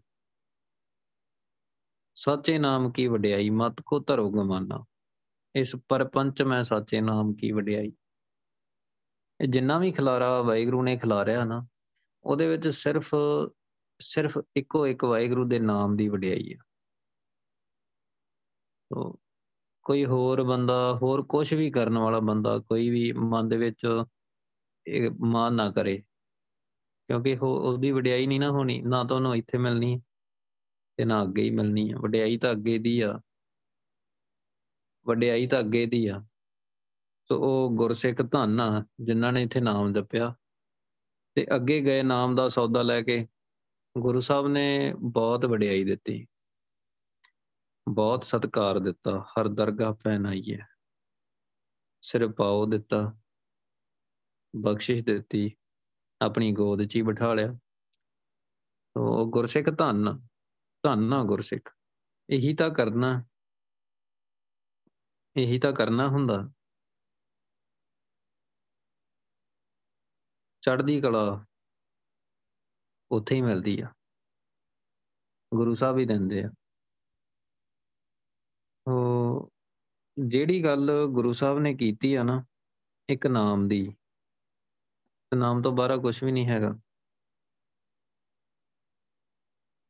ਸਾਚੇ 2.16 2.58
ਨਾਮ 2.58 2.92
ਕੀ 2.92 3.08
ਵਡਿਆਈ? 3.08 3.50
ਮਤ 3.50 3.82
ਕੋ 3.86 4.00
ਧਰੋ 4.00 4.30
ਗਮਾਨਾ। 4.32 4.84
ਇਸ 5.56 5.76
ਪਰਪੰਚ 5.90 6.42
ਮੈਂ 6.42 6.64
ਸਾਚੇ 6.64 7.02
ਨਾਮ 7.02 7.34
ਕੀ 7.34 7.52
ਵਡਿਆਈ? 7.52 7.92
ਇਹ 9.40 9.48
ਜਿੰਨਾ 9.48 9.78
ਵੀ 9.80 9.92
ਖਿਲਾਰਾ 9.92 10.42
ਵਾਹਿਗੁਰੂ 10.42 10.84
ਨੇ 10.84 10.98
ਖਿਲਾਰਿਆ 10.98 11.44
ਨਾ, 11.46 11.66
ਉਹਦੇ 12.24 12.48
ਵਿੱਚ 12.48 12.68
ਸਿਰਫ 12.68 13.16
ਸਿਰਫ 14.00 14.38
ਇੱਕੋ 14.56 14.88
ਇੱਕ 14.88 15.04
ਵਾਹਿਗੁਰੂ 15.04 15.46
ਦੇ 15.46 15.60
ਨਾਮ 15.60 15.96
ਦੀ 15.96 16.08
ਵਡਿਆਈ 16.10 16.54
ਹੈ 16.54 16.58
ਤੋ 18.92 19.20
ਕੋਈ 19.86 20.06
ਹੋਰ 20.06 20.44
ਬੰਦਾ, 20.44 21.00
ਹੋਰ 21.02 21.22
ਕੁਝ 21.24 21.54
ਵੀ 21.54 21.70
ਕਰਨ 21.72 21.98
ਵਾਲਾ 21.98 22.20
ਬੰਦਾ 22.20 22.58
ਕੋਈ 22.60 22.90
ਵੀ 22.90 23.12
ਮਨ 23.12 23.50
ਦੇ 23.50 23.58
ਵਿੱਚ 23.58 23.88
ਇਹ 24.88 25.10
ਮਾਨ 25.20 25.54
ਨਾ 25.54 25.72
ਕਰੇ, 25.72 25.98
ਕਿਉਂਕਿ 27.10 27.38
ਉਹ, 27.42 27.48
ਉਹਦੀ 27.48 27.92
ਵਡਿਆਈ 27.92 28.28
ਨਹੀਂ 28.28 28.40
ਨਾ 28.40 28.52
ਹੋਣੀ, 28.52 28.82
ਨਾ 28.82 29.04
ਤਾਂ 29.04 29.16
ਉਹਨੂੰ 29.16 29.36
ਇੱਥੇ 29.36 29.58
ਮਿਲਣੀ। 29.58 30.02
ਤੇ 30.98 31.06
ਨਾ 31.06 31.24
ਅੱਗੇ 31.24 31.44
ਹੀ 31.44 31.50
ਮਿਲਣੀ 31.50 31.92
ਆ। 31.92 31.98
ਵਡਿਆਈ 31.98 32.38
ਤਾਂ 32.38 32.52
ਅੱਗੇ 32.52 32.78
ਦੀ 32.78 33.02
ਆ। 33.02 33.22
ਵਡਿਆਈ 35.08 35.48
ਤਾਂ 35.48 35.60
ਅੱਗੇ 35.60 35.86
ਦੀ 35.86 36.08
ਆ। 36.08 36.26
ਸੋ 37.28 37.38
ਉਹ 37.40 37.72
ਗੁਰਸਿੱਖ 37.76 38.32
ਧੰਨ 38.32 38.60
ਆ, 38.60 38.86
ਜਿਨ੍ਹਾਂ 39.02 39.34
ਨੇ 39.34 39.44
ਇੱਥੇ 39.44 39.60
ਨਾਮ 39.60 39.94
ਜਪਿਆ। 39.94 40.36
ਤੇ 41.36 41.46
ਅੱਗੇ 41.56 41.82
ਗਏ 41.82 42.04
ਨਾਮ 42.04 42.36
ਦਾ 42.36 42.50
ਸੌਦਾ 42.50 42.82
ਲੈ 42.82 43.02
ਕੇ, 43.02 43.28
ਗੁਰੂ 43.98 44.22
ਸਾਹਿਬ 44.22 44.48
ਨੇ 44.48 44.94
ਬਹੁਤ 45.00 45.46
ਵਡਿਆਈ 45.46 45.84
ਦਿੱਤੀ। 45.84 46.28
ਬਹੁਤ 47.90 48.24
ਸਤਿਕਾਰ 48.24 48.80
ਦਿੱਤਾ। 48.80 49.26
ਹਰ 49.32 49.48
ਦਰਗਾਹ 49.48 49.94
ਪਹਿਨਾਈ 49.94 50.44
ਹੈ। 50.54 50.68
ਸਿਰ 52.02 52.32
ਪਾਉ 52.32 52.66
ਦਿੱਤਾ। 52.66 53.18
ਬਖਸ਼ਿਸ਼ 54.56 55.04
ਦਿੱਤੀ। 55.04 55.56
ਆਪਣੀ 56.22 56.52
ਗੋਦ 56.52 56.84
'ਚ 56.84 56.96
ਹੀ 56.96 57.02
ਬਿਠਾ 57.02 57.34
ਲਿਆ। 57.34 57.60
ਉਹ 58.98 59.32
ਗੁਰਸਿੱਖ 59.32 59.78
ਧੰਨ 59.78 60.28
ਧੰਨ 60.86 61.14
ਆ 61.14 61.24
ਗੁਰਸਿੱਖ। 61.24 61.76
ਇਹੀ 62.30 62.56
ਤਾਂ 62.56 62.70
ਕਰਨਾ। 62.70 63.24
ਇਹੀ 65.38 65.60
ਤਾਂ 65.60 65.74
ਕਰਨਾ 65.74 66.08
ਹੁੰਦਾ। 66.08 66.52
ਚੜ੍ਹਦੀ 70.62 71.02
ਕਲਾ 71.02 71.46
ਉੱਥੇ 73.12 73.36
ਹੀ 73.36 73.42
ਮਿਲਦੀ 73.42 73.82
ਆ। 73.82 73.94
ਗੁਰੂ 75.56 75.76
ਸਾਹਿਬ 75.76 75.98
ਹੀ 75.98 76.06
ਦਿੰਦੇ 76.06 76.44
ਆ। 76.44 76.50
ਉਹ 78.88 79.54
ਜਿਹੜੀ 80.28 80.64
ਗੱਲ 80.64 80.92
ਗੁਰੂ 81.12 81.34
ਸਾਹਿਬ 81.34 81.60
ਨੇ 81.60 81.74
ਕੀਤੀ 81.74 82.16
ਆ 82.16 82.24
ਨਾ, 82.24 82.46
ਇੱਕ 83.10 83.28
ਨਾਮ 83.28 83.68
ਦੀ। 83.68 83.96
ਨਾਮ 85.36 85.62
ਤੋਂ 85.62 85.72
ਬਾਹਰ 85.72 85.98
ਕੁਝ 85.98 86.24
ਵੀ 86.24 86.32
ਨਹੀਂ 86.32 86.48
ਹੈਗਾ। 86.48 86.80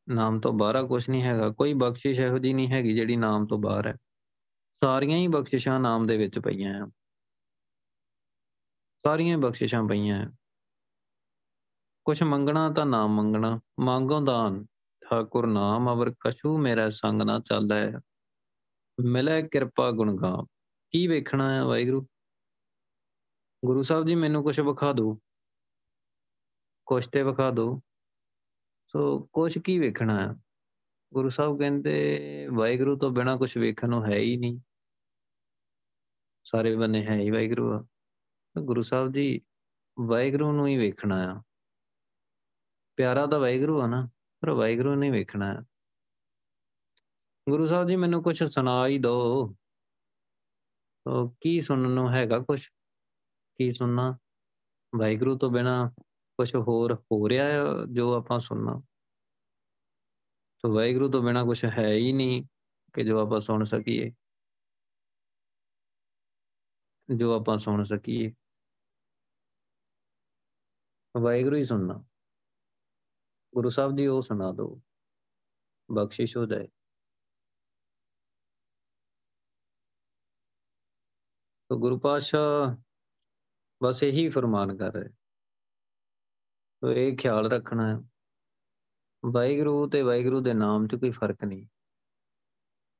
ਨਾਮ 0.09 0.39
ਤੋਂ 0.39 0.53
ਬਾਹਰ 0.53 0.87
ਕੁਝ 0.87 1.09
ਨਹੀਂ 1.09 1.23
ਹੈਗਾ, 1.23 1.49
ਕੋਈ 1.49 1.73
ਬਖਸ਼ਿਸ਼ 1.73 2.19
ਇਹੋ 2.19 2.37
ਜੀ 2.37 2.53
ਨਹੀਂ 2.53 2.71
ਹੈਗੀ 2.71 2.95
ਜਿਹੜੀ 2.95 3.15
ਨਾਮ 3.15 3.45
ਤੋਂ 3.45 3.57
ਬਾਹਰ 3.57 3.87
ਹੈ। 3.87 3.93
ਸਾਰੀਆਂ 4.83 5.17
ਹੀ 5.17 5.27
ਬਖਸ਼ਿਸ਼ਾਂ 5.27 5.79
ਨਾਮ 5.79 6.07
ਦੇ 6.07 6.17
ਵਿੱਚ 6.17 6.39
ਪਈਆਂ 6.39 6.85
ਆ। 6.85 6.87
ਸਾਰੀਆਂ 9.05 9.37
ਬਖਸ਼ਿਸ਼ਾਂ 9.37 9.87
ਪਈਆਂ 9.87 10.25
ਆ। 10.25 10.31
ਕੁਛ 12.05 12.23
ਮੰਗਣਾ 12.23 12.73
ਤਾਂ 12.73 12.85
ਨਾਮ 12.85 13.09
ਮੰਗਣਾ, 13.09 13.59
ਮੰਗੋ 13.79 14.25
ਦਾਨ। 14.25 14.65
ਠਾਕੁਰ 15.09 15.47
ਨਾਮ, 15.47 15.93
ਅਵਰ 15.93 16.13
ਕਛੂ 16.19 16.57
ਮੇਰਾ 16.57 16.89
ਸੰਗ 16.89 17.21
ਨਾ 17.21 17.39
ਚੱਲਦਾ 17.39 17.75
ਮਿਲੇ 19.05 19.47
ਕਿਰਪਾ 19.47 19.91
ਗੁਣਗਾਮ 19.91 20.45
ਕੀ 20.91 21.07
ਵੇਖਣਾ 21.07 21.55
ਹੈ 21.55 21.63
ਵਾਹਿਗੁਰੂ? 21.63 22.07
ਗੁਰੂ 23.65 23.83
ਸਾਹਿਬ 23.83 24.07
ਜੀ 24.07 24.15
ਮੈਨੂੰ 24.15 24.43
ਕੁਝ 24.43 24.59
ਵਿਖਾ 24.59 24.93
ਦਿਓ। 24.93 25.19
ਕੁਛ 26.85 27.07
ਤੇ 27.07 27.23
ਵਿਖਾ 27.23 27.51
ਦਿਓ। 27.51 27.81
ਸੋ 28.95 29.29
ਕੁਛ 29.33 29.57
ਕੀ 29.57 29.79
ਵੇਖਣਾ 29.79 30.21
ਹੈ 30.21 30.41
ਗੁਰੂ 31.13 31.29
ਸਾਹਿਬ 31.29 31.59
ਕਹਿੰਦੇ, 31.59 32.47
ਵਾਹਿਗੁਰੂ 32.53 32.97
ਤੋਂ 32.97 33.11
ਬਿਨਾ 33.11 33.37
ਕੁਝ 33.37 33.57
ਵੇਖਣ 33.57 33.89
ਨੂੰ 33.89 34.05
ਹੈ 34.05 34.17
ਹੀ 34.17 34.37
ਨਹੀਂ। 34.37 34.59
ਸਾਰੇ 36.43 36.75
ਬੰਨੇ 36.75 37.05
ਹੈ 37.05 37.15
ਹੀ 37.15 37.29
ਵਾਹਿਗੁਰੂ 37.29 37.73
ਆ। 37.73 37.87
ਗੁਰੂ 38.61 38.81
ਸਾਹਿਬ 38.81 39.11
ਜੀ, 39.11 39.41
ਵਾਹਿਗੁਰੂ 39.99 40.51
ਨੂੰ 40.51 40.67
ਹੀ 40.67 40.77
ਵੇਖਣਾ 40.77 41.37
ਆ। 41.37 41.41
ਪਿਆਰਾ 42.95 43.27
ਤਾਂ 43.27 43.39
ਵਾਹਿਗੁਰੂ 43.39 43.81
ਆ 43.81 43.87
ਨਾ, 43.87 44.09
ਪਰ 44.41 44.49
ਵਾਹਿਗੁਰੂ 44.49 44.95
ਨਹੀਂ 44.95 45.11
ਵੇਖਣਾ 45.11 45.53
ਹੈ 45.53 45.59
ਗੁਰੂ 47.49 47.67
ਸਾਹਿਬ 47.67 47.87
ਜੀ, 47.87 47.95
ਮੈਨੂੰ 47.95 48.23
ਕੁਝ 48.23 48.43
ਸੁਣਾ 48.43 48.87
ਹੀ 48.87 48.99
ਦਿਓ 48.99 49.55
ਉਹ 51.07 51.35
ਕੀ 51.41 51.61
ਸੁਣਨ 51.61 51.89
ਨੂੰ 51.89 52.11
ਹੈਗਾ 52.11 52.39
ਕੁਝ 52.39 52.67
ਕੀ 53.57 53.73
ਸੁਣਨਾ? 53.73 54.17
ਵਾਹਿਗੁਰੂ 54.95 55.37
ਤੋਂ 55.37 55.51
ਬਿਨਾ 55.51 55.91
ਕੁਝ 56.37 56.55
ਹੋਰ 56.55 56.93
ਹੋ 56.93 57.29
ਰਿਹਾ 57.29 57.45
ਹੈ 57.45 57.59
ਜੋ 57.91 58.13
ਆਪਾਂ 58.13 58.39
ਸੁਣਨਾ। 58.39 58.81
ਸੋ 60.57 60.75
ਵਾਹਿਗੁਰੂ 60.75 61.11
ਤੋਂ 61.11 61.23
ਬਿਨਾ 61.23 61.43
ਕੁਝ 61.43 61.65
ਹੈ 61.65 61.93
ਹੀ 61.93 62.13
ਨਹੀਂ 62.13 62.43
ਕਿ 62.93 63.03
ਜੋ 63.03 63.19
ਆਪਾਂ 63.19 63.41
ਸੁਣ 63.41 63.63
ਸਕੀਏ। 63.63 64.11
ਜੋ 67.15 67.33
ਆਪਾਂ 67.33 67.57
ਸੁਣ 67.57 67.83
ਸਕੀਏ। 67.83 68.31
ਵਾਹਿਗੁਰੂ 71.21 71.55
ਹੀ 71.55 71.63
ਸੁਣਨਾ। 71.63 72.05
ਗੁਰੂ 73.55 73.69
ਸਾਹਿਬ 73.69 73.97
ਜੀ 73.97 74.07
ਉਹ 74.07 74.21
ਸੁਣਾ 74.21 74.51
ਦਿਓ 74.51 74.81
ਬਖਸ਼ਿਸ਼ 75.91 76.37
ਹੋ 76.37 76.45
ਜਾਏ। 76.45 76.67
ਤੋ 81.69 81.79
ਗੁਰੂ 81.79 81.99
ਪਾਸ਼ਾ 81.99 82.77
ਬਸ 83.83 84.03
ਇਹੀ 84.03 84.29
ਫਰਮਾਨ 84.29 84.77
ਕਰ 84.77 84.93
ਰਹੇ। 84.93 85.09
तो 86.85 86.91
ਇਹ 86.91 87.17
ਖਿਆਲ 87.17 87.51
ਰੱਖਣਾ 87.51 87.95
ਹੈ। 87.95 88.01
ਵਾਹਿਗੁਰੂ 89.25 89.89
ਤੇ 89.89 90.01
ਵਾਹਿਗੁਰੂ 90.01 90.41
ਦੇ 90.41 90.53
ਨਾਮ 90.53 90.87
'ਚ 90.87 90.95
ਕੋਈ 90.95 91.11
ਫ਼ਰਕ 91.11 91.43
ਨਹੀਂ। 91.43 91.67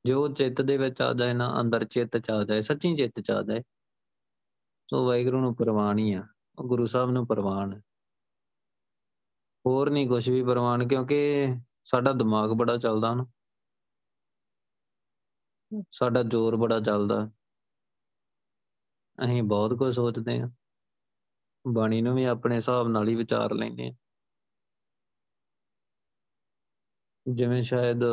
ਜੋ 0.05 0.27
ਚਿੱਤ 0.27 0.61
ਦੇ 0.61 0.77
ਵਿੱਚ 0.77 1.01
ਆ 1.01 1.13
ਜਾਏ 1.13 1.33
ਨਾ, 1.33 1.61
ਅੰਦਰ 1.61 1.85
ਚਿੱਤ 1.85 2.17
ਚ 2.17 2.29
ਆ 2.29 2.43
ਜਾਏ, 2.43 2.61
ਸੱਚੀ 2.61 2.95
ਚਿੱਤ 2.95 3.19
ਚ 3.19 3.31
ਆ 3.31 3.41
ਜਾਏ, 3.41 3.61
ਸੋ 4.91 5.07
ਵਾਹਿਗੁਰੂ 5.07 5.39
ਨੂੰ 5.39 5.55
ਪ੍ਰਵਾਨ 5.55 5.99
ਹੀ 5.99 6.13
ਆ। 6.13 6.27
ਉਹ 6.59 6.67
ਗੁਰੂ 6.67 6.85
ਸਾਹਿਬ 6.85 7.11
ਨੂੰ 7.11 7.27
ਪ੍ਰਵਾਨ 7.27 7.73
ਹੈ। 7.73 7.81
ਹੋਰ 9.65 9.89
ਨਹੀਂ 9.89 10.07
ਕੁਝ 10.07 10.29
ਵੀ 10.29 10.43
ਪ੍ਰਵਾਨ, 10.43 10.87
ਕਿਉਂਕਿ 10.87 11.47
ਸਾਡਾ 11.83 12.13
ਦਿਮਾਗ 12.13 12.49
ਬੜਾ 12.49 12.77
ਚੱਲਦਾ 12.77 13.15
ਨਾ। 13.15 13.25
ਸਾਡਾ 15.91 16.23
ਜ਼ੋਰ 16.23 16.55
ਬੜਾ 16.55 16.79
ਚੱਲਦਾ। 16.79 17.31
ਅਸੀਂ 19.25 19.43
ਬਹੁਤ 19.43 19.73
ਕੁਝ 19.73 19.95
ਸੋਚਦੇ 19.95 20.41
ਹਾਂ। 20.41 20.49
ਬਾਣੀ 21.67 22.01
ਨੂੰ 22.01 22.15
ਵੀ 22.15 22.23
ਆਪਣੇ 22.23 22.55
ਹਿਸਾਬ 22.55 22.87
ਨਾਲ 22.87 23.07
ਹੀ 23.07 23.15
ਵਿਚਾਰ 23.15 23.53
ਲੈਂਦੇ 23.53 23.91
ਹਾਂ। 23.91 23.95
ਜਿਵੇਂ 27.33 27.63
ਸ਼ਾਇਦ 27.63 28.03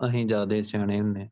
ਅਸੀਂ 0.00 0.26
ਜ਼ਿਆਦੇ 0.26 0.62
ਸਿਆਣੇ 0.62 1.00
ਹੁੰਦੇ 1.00 1.28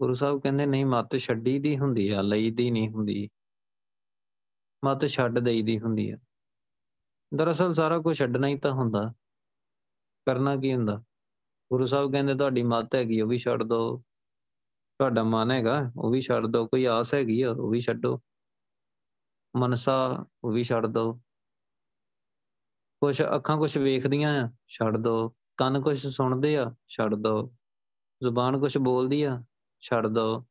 ਗੁਰੂ 0.00 0.14
ਸਾਹਿਬ 0.14 0.40
ਕਹਿੰਦੇ, 0.40 0.66
ਨਹੀਂ, 0.66 0.86
ਮੱਤ 0.86 1.16
ਛੱਡੀ 1.16 1.58
ਦੀ 1.58 1.78
ਹੁੰਦੀ 1.78 2.08
ਆ, 2.08 2.22
ਲਈ 2.22 2.50
ਦੀ 2.50 2.70
ਨਹੀਂ 2.70 2.88
ਹੁੰਦੀ। 2.88 3.28
ਮੱਤ 4.84 5.06
ਛੱਡ 5.06 5.38
ਦੇਈ 5.38 5.62
ਦੀ 5.62 5.78
ਹੁੰਦੀ 5.78 6.10
ਆ। 6.10 6.16
ਦਰਅਸਲ 7.34 7.74
ਸਾਰਾ 7.74 7.98
ਕੁਝ 7.98 8.18
ਛੱਡਣਾ 8.18 8.46
ਹੀ 8.46 8.58
ਤਾਂ 8.58 8.72
ਹੁੰਦਾ। 8.72 9.12
ਕਰਨਾ 10.26 10.56
ਕੀ 10.56 10.74
ਹੁੰਦਾ? 10.74 11.04
ਗੁਰੂ 11.72 11.86
ਸਾਹਿਬ 11.86 12.12
ਕਹਿੰਦੇ, 12.12 12.34
ਤੁਹਾਡੀ 12.34 12.62
ਮੱਤ 12.62 12.94
ਹੈਗੀ, 12.94 13.20
ਉਹ 13.20 13.28
ਵੀ 13.28 13.38
ਛੱਡ 13.38 13.62
ਦੋ। 13.62 14.02
ਤੁਹਾਡਾ 14.98 15.22
ਮਨ 15.22 15.50
ਹੈਗਾ, 15.50 15.92
ਉਹ 15.96 16.10
ਵੀ 16.10 16.20
ਛੱਡ 16.20 16.46
ਦੋ। 16.46 16.66
ਕੋਈ 16.66 16.84
ਆਸ 16.84 17.14
ਹੈਗੀ 17.14 17.42
ਆ, 17.42 17.50
ਉਹ 17.50 17.70
ਵੀ 17.70 17.80
ਛੱਡੋ। 17.80 18.20
ਮਨਸਾ 19.56 20.26
ਉਹ 20.44 20.52
ਵੀ 20.52 20.64
ਛੱਡ 20.64 20.86
ਦੋ। 20.86 21.20
ਕੁਛ 23.02 23.22
ਅੱਖਾਂ 23.22 23.58
ਕੁਛ 23.58 23.76
ਵੇਖਦੀਆਂ 23.76 24.44
ਆ, 24.44 24.50
ਛੱਡ 24.68 24.96
ਦੋ। 24.96 25.34
ਕੰਨ 25.56 25.80
ਕੁਛ 25.80 26.06
ਸੁਣਦੇ 26.06 26.56
ਆ, 26.56 26.74
ਛੱਡ 26.88 27.14
ਦੋ। 27.14 27.54
ਜ਼ੁਬਾਨ 28.22 28.58
ਕੁਛ 28.60 28.78
ਬੋਲਦੀ 28.78 29.22
ਆ, 29.22 29.44
ਛੱਡ 29.80 30.06
ਦੋ। 30.06 30.44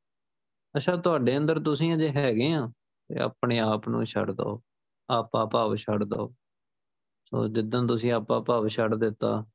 ਅੱਛਾ, 0.76 0.96
ਤੁਹਾਡੇ 0.96 1.38
ਅੰਦਰ 1.38 1.60
ਤੁਸੀਂ 1.60 1.94
ਅਜੇ 1.94 2.10
ਹੈਗੇ 2.10 2.54
ਆ 2.54 2.68
ਤੇ 3.10 3.20
ਆਪਣੇ 3.20 3.60
ਆਪ 3.60 3.90
ਨੂੰ 3.90 4.06
ਛੱਡ 4.06 4.32
ਦੋ। 4.32 4.64
ਆਪਾ 5.10 5.46
ਭਾਵ 5.46 5.76
ਛੱਡ 5.76 6.04
ਦੋ। 6.04 6.34
ਸੋ 7.26 7.48
ਜਿੱਦਨ 7.48 7.88
ਤੁਸੀਂ 7.88 8.12
ਆਪਾ 8.12 8.40
ਭਾਵ 8.40 8.68
ਛੱਡ 8.68 8.96
ਦਿੱਤਾ, 8.96 9.46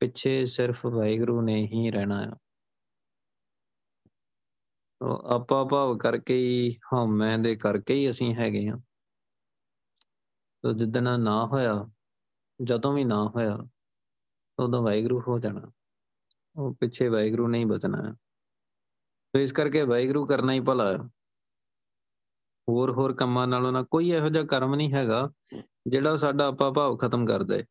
ਪਿੱਛੇ 0.00 0.46
ਸਿਰਫ 0.46 0.86
ਵਾਹਿਗੁਰੂ 0.86 1.42
ਨੇ 1.42 1.66
ਹੀ 1.66 1.90
ਰਹਿਣਾ 1.90 2.22
ਆ। 2.22 2.36
ਆਪਾਂ 5.02 5.64
ਭਾਵ 5.66 5.98
ਕਰਕੇ 5.98 6.36
ਹੀ, 6.36 6.78
ਹਉਮੈ 6.92 7.38
ਦੇ 7.38 7.56
ਕਰਕੇ 7.56 7.94
ਹੀ 7.94 8.10
ਅਸੀਂ 8.10 8.34
ਹੈਗੇ 8.34 8.68
ਹਾਂ। 8.68 8.78
ਤੋ 10.62 10.72
ਜਿੱਦਣ 10.72 11.20
ਨਾ 11.20 11.46
ਹੋਇਆ, 11.46 11.90
ਜਦੋਂ 12.62 12.92
ਵੀ 12.92 13.04
ਨਾ 13.04 13.26
ਹੋਇਆ, 13.36 13.58
ਉਦੋਂ 14.58 14.82
ਵਾਹਿਗੁਰੂ 14.82 15.20
ਹੋ 15.20 15.38
ਜਾਣਾ। 15.38 15.72
ਉਹ 16.56 16.74
ਪਿੱਛੇ 16.74 17.08
ਵਾਹਿਗੁਰੂ 17.08 17.48
ਨਹੀਂ 17.48 17.66
ਬਚਣਾ 17.66 18.02
ਹੈ। 18.02 18.12
ਤੋ 19.32 19.38
ਇਸ 19.38 19.52
ਕਰਕੇ 19.52 19.82
ਵਾਹਿਗੁਰੂ 19.82 20.26
ਕਰਨਾ 20.26 20.52
ਹੀ 20.52 20.60
ਭਲਾ 20.60 20.92
ਹੈ। 20.92 20.98
ਹੋਰ 22.68 22.90
ਹੋਰ 22.90 23.14
ਕੰਮਾਂ 23.14 23.46
ਨਾਲੋਂ 23.46 23.72
ਨਾ 23.72 23.82
ਕੋਈ 23.82 24.10
ਇਹੋ 24.10 24.28
ਜਿਹਾ 24.28 24.44
ਕਰਮ 24.44 24.74
ਨਹੀਂ 24.74 24.92
ਹੈਗਾ, 24.92 25.30
ਜਿਹੜਾ 25.86 26.16
ਸਾਡਾ 26.16 26.46
ਆਪਾ 26.48 26.70
ਭਾਵ 26.70 26.96
ਖਤਮ 26.96 27.26
ਕਰ 27.26 27.42
ਦੇ 27.42 27.64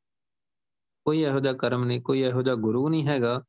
ਕੋਈ 1.06 1.22
ਇਹੋ 1.22 1.40
ਜਿਹਾ 1.40 1.54
ਕਰਮ 1.54 1.84
ਨਹੀਂ, 1.84 2.02
ਕੋਈ 2.02 2.22
ਇਹੋ 2.22 2.42
ਜਿਹਾ 2.42 2.56
ਗੁਰੂ 2.56 2.90
ਨਹੀਂ 2.90 3.08
ਹੈਗਾ 3.08 3.44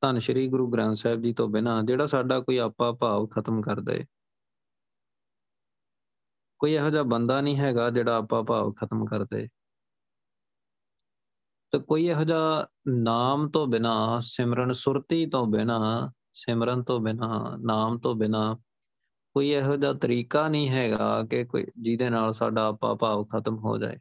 ਧੰਨ 0.00 0.18
ਸ਼੍ਰੀ 0.18 0.48
ਗੁਰੂ 0.48 0.70
ਗ੍ਰੰਥ 0.70 0.96
ਸਾਹਿਬ 0.96 1.22
ਜੀ 1.22 1.32
ਤੋਂ 1.32 1.48
ਬਿਨਾ 1.48 1.82
ਜਿਹੜਾ 1.82 2.06
ਸਾਡਾ 2.06 2.40
ਕੋਈ 2.40 2.56
ਆਪਾ 2.56 2.92
ਭਾਵ 2.92 3.26
ਖਤਮ 3.26 3.62
ਕਰ 3.62 3.80
ਦੇ 3.80 4.04
ਕੋਈ 6.58 6.72
ਇਹੋ 6.72 6.90
ਜਿਹਾ 6.90 7.02
ਬੰਦਾ 7.02 7.40
ਨਹੀਂ 7.40 7.56
ਹੈਗਾ 7.56 7.90
ਜਿਹੜਾ 7.90 8.16
ਆਪਾ 8.16 8.42
ਭਾਵ 8.42 8.72
ਖਤਮ 8.72 9.04
ਕਰ 9.04 9.24
ਦੇ 9.24 9.48
ਤੇ 11.72 11.78
ਕੋਈ 11.78 12.06
ਇਹੋ 12.06 12.24
ਜਿਹਾ 12.24 12.66
ਨਾਮ 12.88 13.48
ਤੋਂ 13.48 13.66
ਬਿਨਾ, 13.66 14.20
ਸਿਮਰਨ 14.20 14.72
ਸੁਰਤੀ 14.72 15.26
ਤੋਂ 15.26 15.46
ਬਿਨਾ, 15.46 16.12
ਸਿਮਰਨ 16.34 16.82
ਤੋਂ 16.82 17.00
ਬਿਨਾ, 17.00 17.56
ਨਾਮ 17.60 17.98
ਤੋਂ 17.98 18.14
ਬਿਨਾ 18.14 18.58
ਕੋਈ 19.34 19.50
ਇਹੋ 19.50 19.76
ਜਿਹਾ 19.76 19.92
ਤਰੀਕਾ 19.92 20.48
ਨਹੀਂ 20.48 20.70
ਹੈਗਾ 20.70 21.24
ਕਿ 21.30 21.44
ਕੋਈ 21.44 21.66
ਜਿਹਦੇ 21.78 22.10
ਨਾਲ 22.10 22.32
ਸਾਡਾ 22.32 22.66
ਆਪਾ 22.66 22.94
ਭਾਵ 22.94 23.24
ਖਤਮ 23.24 23.56
ਹੋ 23.56 23.78
ਜਾਏ। 23.78 23.98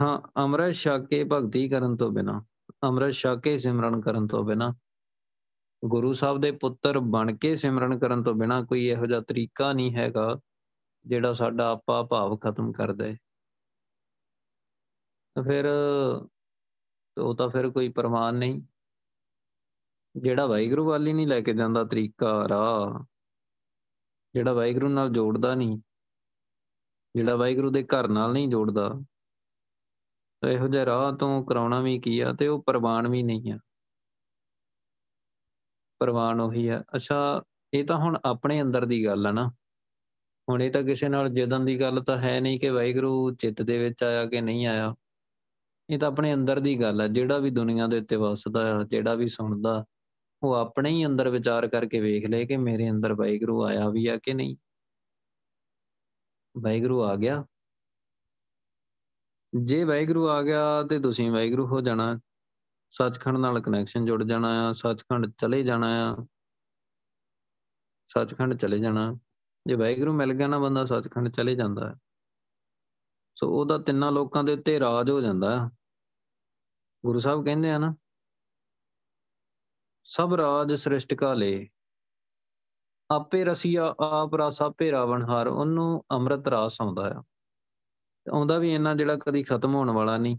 ਹਾਂ, 0.00 0.20
ਅੰਮ੍ਰਿਤ 0.36 0.74
ਛਕ 0.74 1.06
ਕੇ 1.10 1.24
ਭਗਤੀ 1.24 1.68
ਕਰਨ 1.68 1.96
ਤੋਂ 1.96 2.10
ਬਿਨਾ। 2.10 2.44
ਅੰਮ੍ਰਿਤ 2.86 3.14
ਛਕ 3.14 3.40
ਕੇ 3.44 3.58
ਸਿਮਰਨ 3.58 4.00
ਕਰਨ 4.00 4.26
ਤੋਂ 4.26 4.44
ਬਿਨਾ। 4.44 4.72
ਗੁਰੂ 5.82 6.12
ਸਾਹਿਬ 6.12 6.40
ਦੇ 6.40 6.50
ਪੁੱਤਰ 6.52 6.98
ਬਣ 6.98 7.36
ਕੇ 7.36 7.54
ਸਿਮਰਨ 7.56 7.98
ਕਰਨ 7.98 8.22
ਤੋਂ 8.22 8.34
ਬਿਨਾ 8.34 8.62
ਕੋਈ 8.62 8.86
ਇਹੋ 8.86 9.06
ਜਿਹਾ 9.06 9.20
ਤਰੀਕਾ 9.20 9.72
ਨਹੀਂ 9.72 9.94
ਹੈਗਾ, 9.94 10.36
ਜਿਹੜਾ 11.06 11.32
ਸਾਡਾ 11.32 11.70
ਆਪਾ 11.72 12.02
ਭਾਵ 12.02 12.36
ਖਤਮ 12.36 12.72
ਕਰ 12.72 12.92
ਦੇ। 12.92 13.14
ਫਿਰ 15.36 15.66
ਉਹ 17.16 17.34
ਤਾਂ 17.36 17.48
ਫਿਰ 17.48 17.68
ਕੋਈ 17.70 17.88
ਪ੍ਰਮਾਣ 17.88 18.34
ਨਹੀਂ। 18.34 18.62
ਜਿਹੜਾ 20.14 20.46
ਵਾਹਿਗੁਰੂ 20.46 20.86
ਵਾਲੀ 20.86 21.12
ਨਹੀਂ 21.12 21.26
ਲੈ 21.26 21.40
ਕੇ 21.40 21.52
ਜਾਂਦਾ 21.52 21.84
ਤਰੀਕਾ, 21.84 22.48
ਰਾਹ, 22.48 23.04
ਜਿਹੜਾ 24.34 24.52
ਵਾਹਿਗੁਰੂ 24.52 24.88
ਨਾਲ 24.88 25.10
ਜੋੜਦਾ 25.10 25.54
ਨਹੀਂ, 25.54 25.78
ਜਿਹੜਾ 27.14 27.36
ਵਾਹਿਗੁਰੂ 27.36 27.70
ਦੇ 27.70 27.82
ਘਰ 27.84 28.08
ਨਾਲ 28.08 28.32
ਨਹੀਂ 28.32 28.48
ਜੋੜਦਾ 28.48 28.88
ਤਾਂ 30.40 30.50
ਇਹੋ 30.50 30.68
ਜਿਹਾ 30.68 30.86
ਰਾਹ 30.86 31.12
ਤੋਂ 31.12 31.44
ਕਰਾਉਣਾ 31.44 31.80
ਵੀ 31.80 31.98
ਕੀ 31.98 32.20
ਆ 32.20 32.32
ਤੇ 32.32 32.46
ਉਹ 32.46 32.62
ਪ੍ਰਵਾਨ 32.62 33.08
ਵੀ 33.08 33.22
ਨਹੀਂ 33.22 33.52
ਆ। 33.52 33.58
ਪ੍ਰਵਾਨ 35.98 36.40
ਉਹੀ 36.40 36.68
ਆ। 36.68 36.84
ਅੱਛਾ, 36.96 37.42
ਇਹ 37.74 37.84
ਤਾਂ 37.84 37.96
ਹੁਣ 37.96 38.18
ਆਪਣੇ 38.24 38.62
ਅੰਦਰ 38.62 38.86
ਦੀ 38.86 39.04
ਗੱਲ 39.04 39.26
ਆ 39.26 39.30
ਨਾ। 39.30 39.52
ਹੁਣ 40.50 40.62
ਇਹ 40.62 40.70
ਤਾਂ 40.70 40.82
ਕਿਸੇ 40.82 41.08
ਨਾਲ 41.08 41.28
ਜਦਨ 41.28 41.64
ਦੀ 41.64 41.80
ਗੱਲ 41.80 42.02
ਤਾਂ 42.02 42.18
ਹੈ 42.18 42.40
ਨਹੀਂ 42.40 42.60
ਕਿ 42.60 42.70
ਵਾਹਿਗੁਰੂ 42.70 43.34
ਚਿੱਤ 43.34 43.62
ਦੇ 43.62 43.78
ਵਿੱਚ 43.78 44.02
ਆਇਆ 44.02 44.26
ਕਿ 44.26 44.40
ਨਹੀਂ 44.40 44.66
ਆਇਆ। 44.66 44.94
ਇਹ 45.90 45.98
ਤਾਂ 45.98 46.08
ਆਪਣੇ 46.08 46.34
ਅੰਦਰ 46.34 46.60
ਦੀ 46.60 46.80
ਗੱਲ 46.80 47.00
ਆ। 47.00 47.06
ਜਿਹੜਾ 47.06 47.38
ਵੀ 47.38 47.50
ਦੁਨੀਆ 47.50 47.86
ਦੇ 47.86 47.98
ਉੱਤੇ 47.98 48.16
ਵਸਦਾ 48.16 48.78
ਆ 48.78 48.82
ਜਿਹੜਾ 48.82 49.14
ਵੀ 49.14 49.28
ਸੁਣਦਾ, 49.28 49.84
ਉਹ 50.42 50.54
ਆਪਣੇ 50.54 50.90
ਹੀ 50.90 51.06
ਅੰਦਰ 51.06 51.28
ਵਿਚਾਰ 51.28 51.68
ਕਰਕੇ 51.68 52.00
ਵੇਖ 52.00 52.26
ਲਏ 52.26 52.46
ਕਿ 52.46 52.56
ਮੇਰੇ 52.56 52.90
ਅੰਦਰ 52.90 53.14
ਵਾਹਿਗੁਰੂ 53.14 53.64
ਆਇਆ 53.64 53.88
ਵੀ 53.88 54.06
ਆ 54.06 54.16
ਕਿ 54.16 54.34
ਨਹੀਂ। 54.34 54.56
ਵਾਹਿਗੁਰੂ 56.58 57.02
ਆ 57.02 57.16
ਗਿਆ। 57.16 57.44
ਜੇ 59.64 59.84
ਵਾਹਿਗੁਰੂ 59.84 60.28
ਆ 60.28 60.42
ਗਿਆ 60.42 60.82
ਤੇ 60.82 60.98
ਤੁਸੀਂ 61.00 61.30
ਵਾਹਿਗੁਰੂ 61.30 61.66
ਹੋ 61.66 61.80
ਜਾਣਾ। 61.80 62.20
ਸੱਚਖੰਡ 62.90 63.36
ਨਾਲ 63.36 63.60
ਕਨੈਕਸ਼ਨ 63.60 64.06
ਜੁੜ 64.06 64.24
ਜਾਣਾ 64.24 64.68
ਆ 64.68 64.72
ਸੱਚਖੰਡ 64.72 65.32
ਚਲੇ 65.38 65.62
ਜਾਣਾ। 65.62 65.86
ਆ 65.86 66.26
ਸੱਚਖੰਡ 68.08 68.54
ਚਲੇ 68.54 68.78
ਜਾਣਾ। 68.78 69.18
ਜੇ 69.66 69.74
ਵਾਹਿਗੁਰੂ 69.74 70.12
ਮਿਲ 70.12 70.32
ਗਿਆ 70.32 70.46
ਨਾ 70.46 70.58
ਬੰਦਾ 70.58 70.84
ਸੱਚਖੰਡ 70.84 71.28
ਚਲੇ 71.28 71.54
ਜਾਂਦਾ 71.54 71.90
ਹੈ। 71.90 71.94
ਸੋ 73.34 73.60
ਉਹਦਾ 73.60 73.78
ਤਿੰਨਾਂ 73.78 74.12
ਲੋਕਾਂ 74.12 74.44
ਦੇ 74.44 74.52
ਉੱਤੇ 74.52 74.80
ਰਾਜ 74.80 75.10
ਹੋ 75.10 75.20
ਜਾਂਦਾ 75.20 75.70
ਗੁਰੂ 77.06 77.18
ਸਾਹਿਬ 77.18 77.44
ਕਹਿੰਦੇ 77.44 77.70
ਆ 77.70 77.78
ਨਾ, 77.78 77.94
ਸਭ 80.04 80.34
ਰਾਜ 80.34 80.74
ਸ੍ਰਿਸ਼ਟ 80.74 81.14
ਕਾ 81.14 81.34
ਲੇ। 81.34 81.68
ਆਪੇ 83.10 83.44
ਰਸੀਆ 83.44 83.94
ਆਪ 84.00 84.34
ਰਸ 84.34 84.62
ਆਪੇ 84.62 84.90
ਰਾਵਣ 84.90 85.22
ਹਾਰ 85.22 85.46
ਉਹਨੂੰ 85.46 86.04
ਅੰਮ੍ਰਿਤ 86.10 86.48
ਰਾਸ 86.48 86.80
ਆਉਂਦਾ 86.80 87.12
ਆ 87.16 87.22
ਆਉਂਦਾ 88.28 88.58
ਵੀ 88.58 88.74
ਇੰਨਾ 88.74 88.94
ਜਿਹੜਾ 88.94 89.16
ਕਦੀ 89.16 89.42
ਖਤਮ 89.42 89.74
ਹੋਣ 89.74 89.90
ਵਾਲਾ 89.90 90.16
ਨਹੀਂ, 90.18 90.38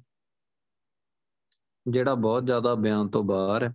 ਜਿਹੜਾ 1.86 2.16
ਬਹੁਤ 2.16 2.46
ਜ਼ਿਆਦਾ 2.46 2.76
ਬਿਆਨ 2.76 3.10
ਤੋਂ 3.10 3.24
ਬਾਹਰ 3.24 3.64
ਹੈ। 3.64 3.74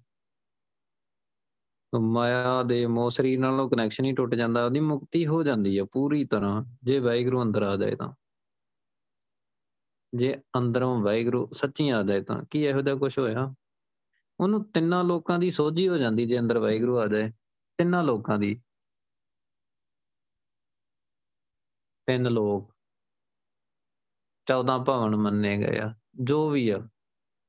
ਮਾਇਆ 1.93 2.63
ਦੇ 2.63 2.87
ਮੋਹ 2.87 3.11
ਸਰੀਰ 3.11 3.39
ਨਾਲੋਂ 3.41 3.69
ਕਨੈਕਸ਼ਨ 3.71 4.05
ਹੀ 4.05 4.13
ਟੁੱਟ 4.13 4.35
ਜਾਂਦਾ, 4.35 4.65
ਉਹਦੀ 4.65 4.81
ਮੁਕਤੀ 4.81 5.27
ਹੋ 5.27 5.43
ਜਾਂਦੀ 5.43 5.79
ਹੈ 5.79 5.85
ਪੂਰੀ 5.85 6.25
ਤਰ੍ਹਾਂ, 6.25 6.65
ਜੇ 6.83 6.99
ਵਾਹਿਗੁਰੂ 6.99 7.43
ਅੰਦਰ 7.43 7.63
ਆ 7.63 7.77
ਜਾਏ 7.77 7.97
ਤਾਂ। 7.97 8.13
ਜੇ 10.15 10.37
ਅੰਦਰੋਂ 10.59 11.01
ਵਾਹਿਗੁਰੂ 11.03 11.47
ਸੱਚੀ 11.53 11.89
ਆ 11.89 12.03
ਜਾਏ 12.03 12.23
ਤਾਂ, 12.23 12.43
ਕੀ 12.51 12.63
ਇਹੋ 12.63 12.81
ਜਿਹਾ 12.81 12.95
ਕੁਝ 12.95 13.19
ਹੋਇਆ? 13.19 13.55
ਉਹਨੂੰ 14.41 14.65
ਤਿੰਨਾਂ 14.73 15.05
ਲੋਕਾਂ 15.05 15.39
ਦੀ 15.39 15.51
ਸੋਝੀ 15.51 15.89
ਹੋ 15.89 15.97
ਜਾਂਦੀ 15.97 16.27
ਜੇ 16.27 16.39
ਅੰਦਰ 16.39 16.59
ਵਾਹਿਗੁਰੂ 16.59 16.99
ਆ 16.99 17.07
ਜਾਏ, 17.07 17.31
ਤਿੰਨਾਂ 17.79 18.03
ਲੋਕਾਂ 18.05 18.39
ਦੀ। 18.39 18.55
ਤਿੰਨ 22.09 22.29
ਲੋਕ 22.29 22.72
14 24.47 24.79
ਭਵਨ 24.79 25.17
ਮੰਨੇ 25.17 25.57
ਗਏ 25.57 25.79
ਆ, 25.79 25.95
ਜੋ 26.23 26.51
ਵੀ 26.51 26.69
ਆ, 26.69 26.89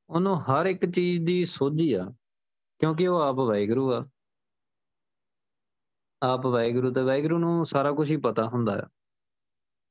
ਉਹਨੂੰ 0.10 0.42
ਹਰ 0.42 0.66
ਇੱਕ 0.66 0.86
ਚੀਜ਼ 0.86 1.26
ਦੀ 1.26 1.46
ਸੋਝੀ 1.46 1.94
ਆ, 1.94 2.14
ਕਿਉਂਕਿ 2.80 3.08
ਉਹ 3.08 3.22
ਆਪ 3.22 3.36
ਵਾਹਿਗੁਰੂ 3.36 3.94
ਆ। 3.94 4.10
ਆਪ 6.24 6.46
ਵਾਹਿਗੁਰੂ 6.46 6.94
ਤੇ 6.94 7.02
ਵਾਹਿਗੁਰੂ 7.02 7.38
ਨੂੰ 7.38 7.66
ਸਾਰਾ 7.66 7.92
ਕੁਝ 7.92 8.12
ਹੀ 8.12 8.18
ਪਤਾ 8.18 8.48
ਹੁੰਦਾ 8.48 8.78
ਹੈ 8.78 8.84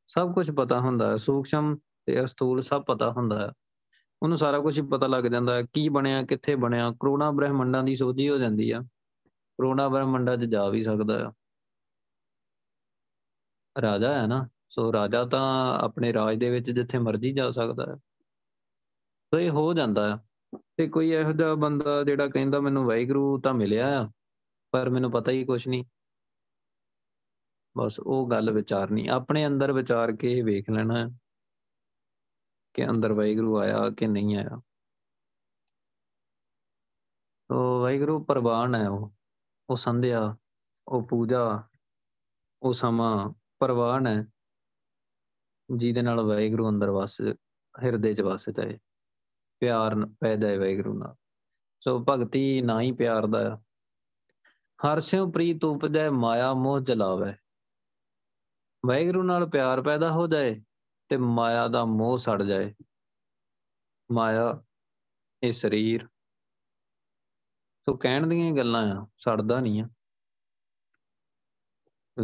ਸਭ 0.07 0.35
ਕੁਝ 0.35 0.51
ਪਤਾ 0.51 0.81
ਹੁੰਦਾ 0.81 1.11
ਹੈ 1.11 1.17
ਸੂਖਸ਼ਮ 1.17 1.77
ਤੇ 2.07 2.25
ਅਸਤੂਲ 2.25 2.62
ਸਭ 2.62 2.85
ਪਤਾ 2.85 3.11
ਹੁੰਦਾ 3.11 3.47
ਹੈ 3.47 3.53
ਉਹਨੂੰ 4.23 4.38
ਸਾਰਾ 4.38 4.61
ਕੁਝ 4.61 4.81
ਹੀ 4.81 4.87
ਪਤਾ 4.87 5.07
ਲੱਗ 5.07 5.25
ਜਾਂਦਾ 5.25 5.55
ਹੈ 5.55 5.62
ਕੀ 5.62 5.88
ਬਣਿਆ, 5.88 6.23
ਕਿੱਥੇ 6.23 6.55
ਬਣਿਆ 6.55 6.91
ਕਰੋਨਾ 6.91 7.31
ਬ੍ਰਹਿਮੰਡਾਂ 7.31 7.85
ਦੀ 7.85 7.97
ਸੋਝੀ 7.97 8.29
ਹੋ 8.29 8.38
ਜਾਂਦੀ 8.38 8.71
ਆ। 8.71 8.81
ਕਰੋਨਾ 9.59 9.88
ਬ੍ਰਹਿਮੰਡਾਂ 9.88 10.37
'ਚ 10.37 10.41
ਜਾ 10.41 10.69
ਵੀ 10.69 10.83
ਸਕਦਾ 10.83 11.29
ਆ। 11.29 11.33
ਰਾਜਾ 13.81 14.21
ਹੈ 14.21 14.27
ਨਾ। 14.27 14.49
ਸੋ 14.73 14.93
ਰਾਜਾ 14.93 15.25
ਤਾਂ 15.25 15.79
ਆਪਣੇ 15.79 16.13
ਰਾਜ 16.13 16.39
ਦੇ 16.39 16.51
ਵਿੱਚ 16.51 16.71
ਜਿੱਥੇ 16.71 16.99
ਮਰਜ਼ੀ 16.99 17.33
ਜਾ 17.33 17.51
ਸਕਦਾ 17.51 17.87
ਹੈ। 17.87 17.97
ਸੋ 19.35 19.39
ਇਹ 19.39 19.51
ਹੋ 19.51 19.75
ਜਾਂਦਾ 19.75 20.17
ਹੈ। 20.17 20.23
ਤੇ 20.77 20.89
ਕੋਈ 20.89 21.11
ਇਹੋ 21.11 21.33
ਜਿਹਾ 21.33 21.55
ਬੰਦਾ 21.55 22.05
ਜਿਹੜਾ 22.05 22.29
ਕਹਿੰਦਾ 22.29 22.61
ਮੈਨੂੰ 22.61 22.85
ਵਾਹਿਗੁਰੂ 22.85 23.41
ਤਾਂ 23.41 23.55
ਮਿਲਿਆ 23.55 24.03
ਆ, 24.03 24.11
ਪਰ 24.71 24.91
ਮੈਨੂੰ 24.91 25.11
ਪਤਾ 25.11 25.31
ਹੀ 25.33 25.45
ਕੁਝ 25.45 25.69
ਨਹੀਂ। 25.69 25.85
ਬਸ 27.77 28.01
ਉਹ 28.01 28.31
ਗੱਲ 28.31 28.51
ਵਿਚਾਰਨੀ, 28.51 29.07
ਆਪਣੇ 29.07 29.47
ਅੰਦਰ 29.47 29.73
ਵਿਚਾਰ 29.73 30.13
ਕੇ 30.13 30.43
ਵੇਖ 30.43 30.71
ਲੈਣਾ 30.71 31.11
ਕਿ 32.75 32.89
ਅੰਦਰ 32.89 33.13
ਵਾਹਿਗੁਰੂ 33.13 33.59
ਆਇਆ 33.59 33.91
ਕਿ 33.91 34.07
ਨਹੀਂ 34.07 34.37
ਆਇਆ। 34.37 34.63
ਤੋ 37.49 37.81
ਵਾਹਿਗੁਰੂ 37.81 38.25
ਪ੍ਰਵਾਨ 38.25 38.75
ਹੈ 38.75 38.89
ਉਹ 38.89 39.13
ਉਹ 39.71 39.77
ਸੰਧਿਆ, 39.77 40.37
ਉਹ 40.89 41.09
ਪੂਜਾ, 41.09 41.63
ਉਹ 42.63 42.73
ਸਮਾਂ 42.73 43.33
ਪ੍ਰਵਾਨ 43.59 44.07
ਹੈ। 44.07 44.32
ਜਿਹਦੇ 45.77 46.03
ਨਾਲ 46.03 46.21
ਵਾਹਿਗੁਰੂ 46.21 46.69
ਅੰਦਰ 46.69 46.91
ਵਸ, 46.91 47.21
ਹਿਰਦੇ 47.83 48.15
'ਚ 48.15 48.21
ਵਸ 48.21 48.51
ਜਾਏ, 48.51 48.79
ਪਿਆਰ 49.61 49.95
ਪੈਦਾ 50.21 50.49
ਹੈ 50.49 50.59
ਵਾਹਿਗੁਰੂ 50.59 50.99
ਨਾਲ। 50.99 51.15
ਸੋ 51.81 52.05
ਭਗਤੀ 52.09 52.63
ਨਾ 52.63 52.81
ਹੀ 52.81 52.93
ਪਿਆਰ 52.93 53.27
ਦਾ 53.27 53.55
ਆ 53.55 53.57
ਹਰ 54.81 55.01
ਸਿਉ 55.01 55.31
ਪ੍ਰੀਤ 55.31 55.65
ਉਪਜੈ, 55.65 56.11
ਮਾਇਆ 56.11 56.55
ਮੋਹ 56.55 56.81
ਜਲਾਵੇ। 56.81 57.35
ਵਾਹਿਗੁਰੂ 58.87 59.23
ਨਾਲ 59.23 59.49
ਪਿਆਰ 59.49 59.83
ਪੈਦਾ 59.83 60.13
ਹੋ 60.13 60.27
ਜਾਏ 60.27 60.63
ਤੇ 61.09 61.17
ਮਾਇਆ 61.17 61.69
ਦਾ 61.69 61.85
ਮੋਹ 61.85 62.19
ਸੜ 62.19 62.43
ਜਾਏ। 62.43 62.75
ਮਾਇਆ 64.13 64.65
ਇਹ 65.43 65.53
ਸਰੀਰ। 65.53 66.09
ਸੋ 67.85 67.97
ਕਹਿਣ 67.97 68.27
ਦੀਆਂ 68.27 68.53
ਗੱਲਾਂ 68.53 68.97
ਆ, 68.97 69.07
ਸੜਦਾ 69.19 69.61
ਨਹੀਂ 69.61 69.83
ਆ। 69.83 69.89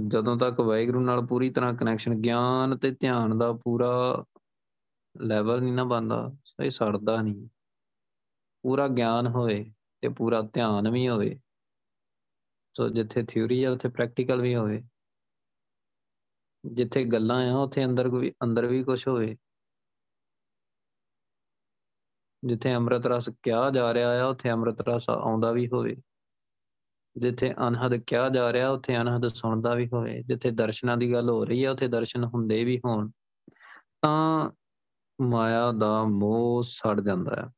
ਜਦੋਂ 0.09 0.37
ਤੱਕ 0.37 0.61
ਵਾਹਿਗੁਰੂ 0.61 1.01
ਨਾਲ 1.01 1.27
ਪੂਰੀ 1.27 1.51
ਤਰ੍ਹਾਂ 1.51 1.75
ਕਨੈਕਸ਼ਨ 1.75 2.15
ਗਿਆਨ 2.15 2.79
ਤੇ 2.79 2.91
ਧਿਆਨ 2.91 3.39
ਦਾ 3.39 3.53
ਪੂਰਾ 3.53 4.25
ਲੈਵਲ 5.21 5.61
ਨਹੀਂ 5.61 5.73
ਨਾ 5.73 5.85
ਬੰਦਾ 5.85 6.33
ਇਹ 6.65 6.71
ਸੜਦਾ 6.71 7.23
ਨਹੀਂ। 7.23 7.49
ਪੂਰਾ 8.63 8.89
ਗਿਆਨ 8.89 9.27
ਹੋਵੇ 9.27 9.73
ਤੇ 10.01 10.09
ਪੂਰਾ 10.09 10.43
ਧਿਆਨ 10.43 10.91
ਵੀ 10.91 11.09
ਹੋਵੇ। 11.09 11.41
ਸੋ 12.77 12.89
ਜਿੱਥੇ 12.89 13.23
ਥਿਉਰੀ 13.23 13.65
ਆ, 13.65 13.71
ਉੱਥੇ 13.71 13.89
ਪ੍ਰੈਕਟੀਕਲ 13.89 14.41
ਵੀ 14.41 14.55
ਹੋਵੇ। 14.55 14.83
ਜਿੱਥੇ 16.73 17.05
ਗੱਲਾਂ 17.05 17.53
ਆ, 17.53 17.57
ਉੱਥੇ 17.57 17.85
ਅੰਦਰ 17.85 18.09
ਕੋਈ 18.09 18.33
ਅੰਦਰ 18.43 18.67
ਵੀ 18.67 18.85
ਕੁਝ 18.85 19.09
ਹੋਵੇ। 19.09 19.37
ਜਿੱਥੇ 22.45 22.75
ਅੰਮ੍ਰਿਤ 22.75 23.07
ਰਸ 23.07 23.29
ਕਿਹਾ 23.43 23.71
ਜਾ 23.71 23.95
ਰਿਹਾ 23.95 24.25
ਆ, 24.25 24.27
ਉੱਥੇ 24.27 24.51
ਅੰਮ੍ਰਿਤ 24.51 24.81
ਰਸ 24.81 25.11
ਆਉਂਦਾ 25.11 25.53
ਵੀ 25.53 25.69
ਹੋਵੇ। 25.69 25.97
ਜਿੱਥੇ 27.19 27.55
ਅਨਹਦ 27.69 27.95
ਕਿਹਾ 27.95 28.29
ਜਾ 28.29 28.53
ਰਿਹਾ, 28.53 28.71
ਉੱਥੇ 28.71 28.97
ਅਨਹਦ 28.97 29.29
ਸੁਣਦਾ 29.29 29.75
ਵੀ 29.75 29.89
ਹੋਵੇ। 29.93 30.23
ਜਿੱਥੇ 30.23 30.51
ਦਰਸ਼ਨਾਂ 30.51 30.97
ਦੀ 30.97 31.13
ਗੱਲ 31.13 31.31
ਹੋ 31.31 31.45
ਰਹੀ 31.45 31.65
ਹੈ 31.65 31.71
ਉੱਥੇ 31.71 31.89
ਦਰਸ਼ਨ 31.89 32.25
ਹੁੰਦੇ 32.25 32.65
ਵੀ 32.65 32.79
ਹੋਣ, 32.79 33.11
ਤਾਂ 34.03 34.51
ਮਾਇਆ 35.21 35.73
ਦਾ 35.73 36.05
ਮੋਹ 36.05 36.63
ਸੜ 36.63 37.01
ਜਾਂਦਾ 37.01 37.37
ਹੈ 37.37 37.49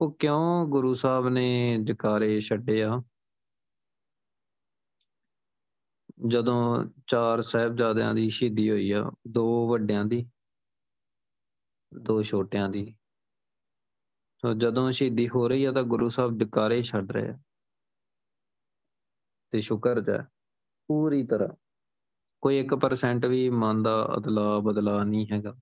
ਉਹ 0.00 0.16
ਕਿਉਂ 0.18 0.66
ਗੁਰੂ 0.68 0.94
ਸਾਹਿਬ 0.94 1.28
ਨੇ 1.28 1.78
ਜਕਾਰੇ 1.82 2.40
ਛੱਡਿਆ 2.40 3.02
ਜਦੋਂ 6.28 6.84
ਚਾਰ 7.06 7.42
ਸਹਿਬਜ਼ਾਦਿਆਂ 7.42 8.14
ਦੀ 8.14 8.30
ਸ਼ਹੀਦੀ 8.30 8.70
ਹੋਈ 8.70 8.90
ਆ, 8.90 9.10
ਦੋ 9.28 9.68
ਵੱਡਿਆਂ 9.68 10.04
ਦੀ, 10.04 10.30
ਦੋ 12.00 12.22
ਛੋਟਿਆਂ 12.22 12.68
ਦੀ। 12.68 12.96
ਸੋ 14.38 14.54
ਜਦੋਂ 14.54 14.92
ਸ਼ਹੀਦੀ 14.92 15.28
ਹੋ 15.28 15.48
ਰਹੀ 15.48 15.64
ਆ, 15.64 15.72
ਤਾਂ 15.72 15.82
ਗੁਰੂ 15.82 16.08
ਸਾਹਿਬ 16.08 16.38
ਜਕਾਰੇ 16.38 16.82
ਛੱਡ 16.82 17.12
ਰਹੇ 17.12 17.28
ਆ। 17.28 17.38
ਤੇ 19.50 19.60
ਸ਼ੁਕਰ 19.60 20.08
ਹੈ। 20.08 20.28
ਪੂਰੀ 20.86 21.26
ਤਰ੍ਹਾਂ। 21.26 21.48
ਕੋਈ 22.40 22.58
1% 22.58 23.26
ਵੀ 23.26 23.50
ਮਨ 23.50 23.82
ਦਾ 23.82 24.08
ਅਦਲਾ 24.16 24.58
ਬਦਲਾ 24.58 25.04
ਨਹੀਂ 25.04 25.26
ਹੈਗਾ। 25.32 25.54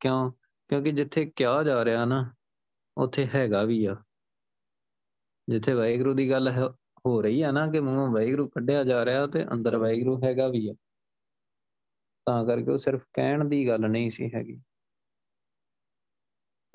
ਕਿਉਂ? 0.00 0.32
ਕਿਉਂਕਿ 0.68 0.92
ਜਿੱਥੇ 0.92 1.32
ਕਿਹਾ 1.36 1.62
ਜਾ 1.62 1.84
ਰਿਹਾ 1.84 2.04
ਨਾ, 2.04 2.34
ਉੱਥੇ 2.96 3.26
ਹੈਗਾ 3.26 3.62
ਵੀ 3.62 3.84
ਆ। 3.84 4.04
ਜਿੱਥੇ 5.48 5.74
ਵਾਹਿਗੁਰੂ 5.74 6.14
ਦੀ 6.14 6.30
ਗੱਲ 6.30 6.48
ਹੈ, 6.48 6.68
ਹੋ 7.06 7.22
ਰਹੀ 7.22 7.42
ਆ 7.42 7.50
ਨਾ 7.50 7.70
ਕਿ 7.70 7.80
ਮੂੰਹੋਂ 7.80 8.08
ਵਾਹਿਗੁਰੂ 8.08 8.48
ਕੱਢਿਆ 8.48 8.84
ਜਾ 8.84 9.04
ਰਿਹਾ 9.04 9.26
ਤੇ 9.26 9.44
ਅੰਦਰ 9.52 9.76
ਵਾਹਿਗੁਰੂ 9.76 10.24
ਹੈਗਾ 10.24 10.48
ਵੀ 10.48 10.68
ਆ। 10.68 10.74
ਤਾਂ 12.26 12.46
ਕਰਕੇ 12.46 12.70
ਉਹ 12.70 12.78
ਸਿਰਫ 12.78 13.04
ਕਹਿਣ 13.12 13.44
ਦੀ 13.44 13.68
ਗੱਲ 13.68 13.80
ਨਹੀਂ 13.80 14.10
ਸੀ 14.10 14.30
ਹੈਗੀ। 14.34 14.56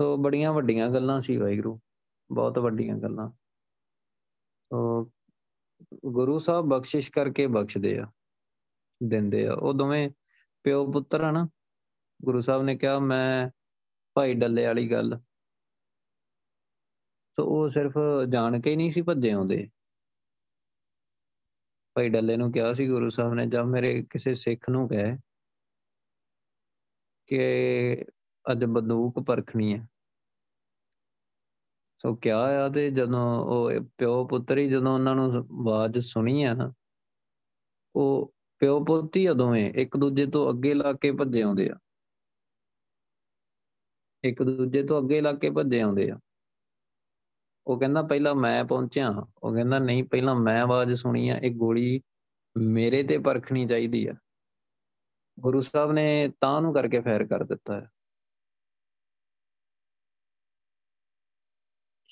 ਸੋ 0.01 0.17
ਬੜੀਆਂ 0.17 0.53
ਵੱਡੀਆਂ 0.53 0.89
ਗੱਲਾਂ 0.89 1.21
ਸੀ 1.21 1.37
ਵਾਹਿਗੁਰੂ। 1.37 1.79
ਬਹੁਤ 2.31 2.59
ਵੱਡੀਆਂ 2.59 2.97
ਗੱਲਾਂ। 2.97 3.29
ਸੋ 3.29 3.38
ਗੁਰੂ 6.05 6.39
ਸਾਹਿਬ 6.39 6.65
ਬਖਸ਼ਿਸ਼ 6.65 7.11
ਕਰਕੇ 7.11 7.47
ਬਖਸ਼ਦੇ 7.47 7.97
ਆ, 7.99 8.11
ਦਿੰਦੇ 9.03 9.47
ਆ। 9.47 9.53
ਉਹ 9.53 9.73
ਦੋਵੇਂ 9.73 10.09
ਪਿਓ 10.63 10.91
ਪੁੱਤਰ 10.91 11.21
ਆ 11.21 11.31
ਨਾ, 11.31 11.47
ਗੁਰੂ 12.21 12.41
ਸਾਹਿਬ 12.41 12.63
ਨੇ 12.63 12.77
ਕਿਹਾ, 12.77 12.99
ਮੈਂ 12.99 13.49
ਭਾਈ 14.15 14.33
ਡੱਲੇ 14.33 14.65
ਵਾਲੀ 14.65 14.91
ਗੱਲ। 14.91 15.19
ਸੋ 17.37 17.45
ਉਹ 17.45 17.69
ਸਿਰਫ 17.69 17.93
ਜਾਣ 18.29 18.61
ਕੇ 18.61 18.71
ਹੀ 18.71 18.75
ਨਹੀਂ 18.75 18.91
ਸੀ 18.91 19.01
ਭੱਜੇ 19.01 19.31
ਆਉਂਦੇ। 19.31 19.69
ਭਾਈ 21.95 22.09
ਡੱਲੇ 22.09 22.37
ਨੂੰ 22.37 22.51
ਕਿਹਾ 22.51 22.73
ਸੀ 22.73 22.87
ਗੁਰੂ 22.87 23.09
ਸਾਹਿਬ 23.09 23.33
ਨੇ 23.33 23.45
ਜਦ 23.45 23.65
ਮੇਰੇ 23.65 24.03
ਕਿਸੇ 24.03 24.33
ਸਿੱਖ 24.33 24.69
ਨੂੰ 24.69 24.87
ਕਹੇ 24.89 25.17
ਕਿ 27.27 28.05
ਅੱਜ 28.51 28.65
ਬੰਦੂਕ 28.65 29.19
ਪਰਖਣੀ 29.19 29.73
ਹੈ। 29.73 29.87
ਸੋ 32.01 32.15
ਕਿਆ 32.15 32.37
ਆ 32.65 32.69
ਤੇ 32.69 32.89
ਜਦੋਂ 32.91 33.43
ਉਹ 33.45 33.71
ਪਿਓ 33.97 34.27
ਪੁੱਤਰ 34.27 34.57
ਹੀ 34.57 34.69
ਜਦੋਂ 34.69 34.93
ਉਹਨਾਂ 34.93 35.15
ਨੂੰ 35.15 35.31
ਆਵਾਜ਼ 35.33 35.99
ਸੁਣੀ 35.99 36.43
ਆ 36.43 36.53
ਨਾ, 36.53 36.73
ਉਹ 37.95 38.33
ਪਿਓ 38.59 38.83
ਪੁੱਤ 38.85 39.17
ਹੀ 39.17 39.27
ਦੋਵੇਂ 39.27 39.73
ਇੱਕ 39.73 39.97
ਦੂਜੇ 39.97 40.25
ਤੋਂ 40.25 40.49
ਅੱਗੇ 40.49 40.73
ਲਾ 40.73 40.93
ਕੇ 40.93 41.11
ਭੱਜੇ 41.11 41.41
ਆਉਂਦੇ 41.41 41.69
ਆ। 41.69 41.77
ਇੱਕ 44.23 44.43
ਦੂਜੇ 44.43 44.83
ਤੋਂ 44.83 45.01
ਅੱਗੇ 45.01 45.21
ਲਾ 45.21 45.33
ਕੇ 45.33 45.49
ਭੱਜੇ 45.49 45.81
ਆਉਂਦੇ 45.81 46.09
ਆ। 46.11 46.19
ਉਹ 47.67 47.79
ਕਹਿੰਦਾ 47.79 48.01
ਪਹਿਲਾਂ 48.01 48.35
ਮੈਂ 48.35 48.63
ਪਹੁੰਚਿਆ 48.65 49.09
ਉਹ 49.43 49.53
ਕਹਿੰਦਾ 49.53 49.79
ਨਹੀਂ, 49.79 50.03
ਪਹਿਲਾਂ 50.03 50.35
ਮੈਂ 50.35 50.61
ਆਵਾਜ਼ 50.61 50.93
ਸੁਣੀ 50.93 51.29
ਆ, 51.29 51.37
ਇਹ 51.37 51.55
ਗੋਲੀ 51.55 52.01
ਮੇਰੇ 52.57 53.03
ਤੇ 53.03 53.17
ਪਰਖਣੀ 53.17 53.67
ਚਾਹੀਦੀ 53.67 54.07
ਆ। 54.07 54.13
ਗੁਰੂ 55.39 55.61
ਸਾਹਿਬ 55.61 55.91
ਨੇ 55.91 56.31
ਤਾਂ 56.41 56.61
ਨੂੰ 56.61 56.73
ਕਰਕੇ 56.73 56.99
ਫੈਰ 56.99 57.25
ਕਰ 57.27 57.43
ਦਿੱਤਾ 57.43 57.81
ਹੈ 57.81 57.89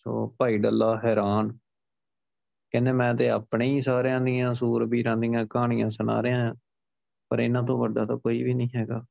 ਸੋ 0.07 0.35
ਭਾਈ 0.39 0.57
ਡੱਲਾ 0.57 1.01
ਹੈਰਾਨ। 1.05 1.57
ਕਹਿੰਦੇ, 2.71 2.91
ਮੈਂ 2.91 3.15
ਤੇ 3.15 3.29
ਆਪਣੇ 3.29 3.69
ਹੀ 3.69 3.81
ਸਾਰਿਆਂ 3.81 4.21
ਦੀਆਂ 4.21 4.55
ਸੂਰਬੀਰਾਂ 4.55 5.17
ਦੀਆਂ 5.17 5.45
ਕਹਾਣੀਆਂ 5.45 5.89
ਸੁਣਾ 5.89 6.23
ਰਿਹਾ 6.23 6.55
ਪਰ 7.29 7.39
ਇਹਨਾਂ 7.39 7.63
ਤੋਂ 7.63 7.79
ਵੱਡਾ 7.79 8.05
ਤਾਂ 8.05 8.17
ਕੋਈ 8.17 8.43
ਵੀ 8.43 8.53
ਨਹੀਂ 8.53 8.69
ਹੈਗਾ। 8.75 9.05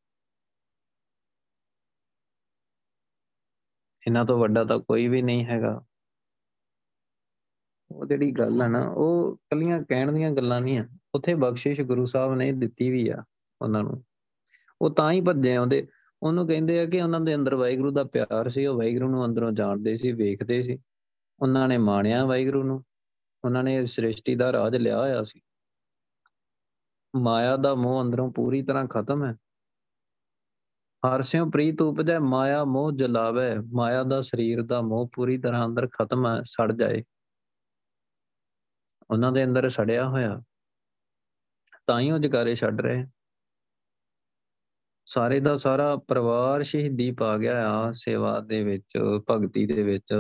ਇਹਨਾਂ 4.07 4.25
ਤੋਂ 4.25 4.39
ਵੱਡਾ 4.39 4.65
ਤਾਂ 4.65 4.79
ਕੋਈ 4.79 5.09
ਵੀ 5.09 5.23
ਨਹੀਂ 5.23 5.47
ਹੈਗਾ। 5.47 5.85
ਉਹ 7.91 8.07
ਜਿਹੜੀ 8.07 8.33
ਗੱਲ 8.33 8.63
ਆ 8.63 8.69
ਨਾ, 8.69 8.89
ਉਹ 8.89 9.37
ਕੱਲੀਆਂ 9.37 9.83
ਕਹਿਣ 9.83 10.13
ਦੀਆਂ 10.13 10.31
ਗੱਲਾਂ 10.31 10.61
ਨਹੀਂ 10.61 10.79
ਆ। 10.79 10.89
ਉੱਥੇ 11.15 11.35
ਬਖਸ਼ਿਸ਼ 11.35 11.81
ਗੁਰੂ 11.81 12.07
ਸਾਹਿਬ 12.07 12.35
ਨੇ 12.35 12.53
ਦਿੱਤੀ 12.53 12.91
ਵੀ 12.91 13.09
ਆ 13.09 13.25
ਉਹਨਾਂ 13.63 13.83
ਨੂੰ। 13.83 14.05
ਉਹ 14.83 14.95
ਤਾਂ 14.95 15.13
ਹੀ 15.13 15.21
ਭੱਜੇ 15.21 15.57
ਆਉਂਦੇ। 15.57 15.87
ਉਹਨੂੰ 16.23 16.47
ਕਹਿੰਦੇ 16.47 16.81
ਆ 16.81 16.87
ਕਿ 16.87 17.03
ਉਹਨਾਂ 17.03 17.21
ਦੇ 17.21 17.35
ਅੰਦਰ 17.35 17.55
ਵਾਹਿਗੁਰੂ 17.55 17.91
ਦਾ 17.91 18.05
ਪਿਆਰ 18.05 18.49
ਸੀ, 18.49 18.67
ਉਹ 18.67 18.79
ਵਾਹਿਗੁਰੂ 18.79 19.09
ਨੂੰ 19.09 19.25
ਅੰਦਰੋਂ 19.25 19.53
ਜਾਣਦੇ 19.53 19.97
ਸੀ, 19.97 20.13
ਵੇਖਦੇ 20.13 20.63
ਸੀ। 20.63 20.79
ਉਹਨਾਂ 21.43 21.69
ਨੇ 21.69 21.79
ਮਾਣਿਆ 21.79 22.25
ਵਾਹਿਗੁਰੂ 22.25 22.63
ਨੂੰ, 22.63 22.85
ਉਹਨਾਂ 23.45 23.65
ਨੇ 23.65 23.87
ਸ੍ਰਿਸ਼ਟੀ 23.87 24.35
ਦਾ 24.35 24.53
ਰਾਜ 24.53 24.77
ਲਿਆ 24.77 24.99
ਹੋਇਆ 24.99 25.23
ਸੀ। 25.23 25.41
ਮਾਇਆ 27.17 27.57
ਦਾ 27.57 27.75
ਮੋਹ 27.75 28.03
ਅੰਦਰੋਂ 28.03 28.33
ਪੂਰੀ 28.33 28.63
ਤਰ੍ਹਾਂ 28.63 28.87
ਖਤਮ 28.87 29.25
ਹੈ। 29.25 29.35
ਹਰਸਿਓ 31.07 31.51
ਪ੍ਰੀਤ 31.51 31.83
ਉਪਜੈ, 31.83 32.19
ਮਾਇਆ 32.19 32.65
ਮੋਹ 32.65 32.93
ਜਲਾਵੇ। 32.93 33.57
ਮਾਇਆ 33.73 34.03
ਦਾ 34.03 34.21
ਸਰੀਰ 34.21 34.63
ਦਾ 34.63 34.81
ਮੋਹ 34.81 35.11
ਪੂਰੀ 35.15 35.39
ਤਰ੍ਹਾਂ 35.39 35.67
ਅੰਦਰ 35.67 35.89
ਖਤਮ 35.89 36.27
ਹੈ, 36.27 36.43
ਸੜ 36.43 36.73
ਜਾਏ। 36.73 37.03
ਉਹਨਾਂ 39.11 39.33
ਦੇ 39.33 39.45
ਅੰਦਰ 39.45 39.69
ਸੜਿਆ 39.69 40.09
ਹੋਇਆ। 40.09 40.43
ਤਾਂ 41.87 42.01
ਹੀ 42.01 42.11
ਉਹ 42.11 42.19
ਜਕਾਰੇ 42.19 42.55
ਛੱਡ 42.55 42.81
ਰਹੇ। 42.81 43.07
ਸਾਰੇ 45.07 45.39
ਦਾ 45.41 45.57
ਸਾਰਾ 45.57 45.97
ਪਰਿਵਾਰ 46.09 46.63
ਸ਼ਹੀਦੀ 46.63 47.11
ਪਾ 47.11 47.37
ਗਿਆ 47.39 47.69
ਆ 47.71 47.93
ਸੇਵਾ 47.93 48.41
ਦੇ 48.41 48.63
ਵਿੱਚ, 48.65 48.99
ਭਗਤੀ 49.31 49.67
ਦੇ 49.67 49.83
ਵਿੱਚ। 49.83 50.15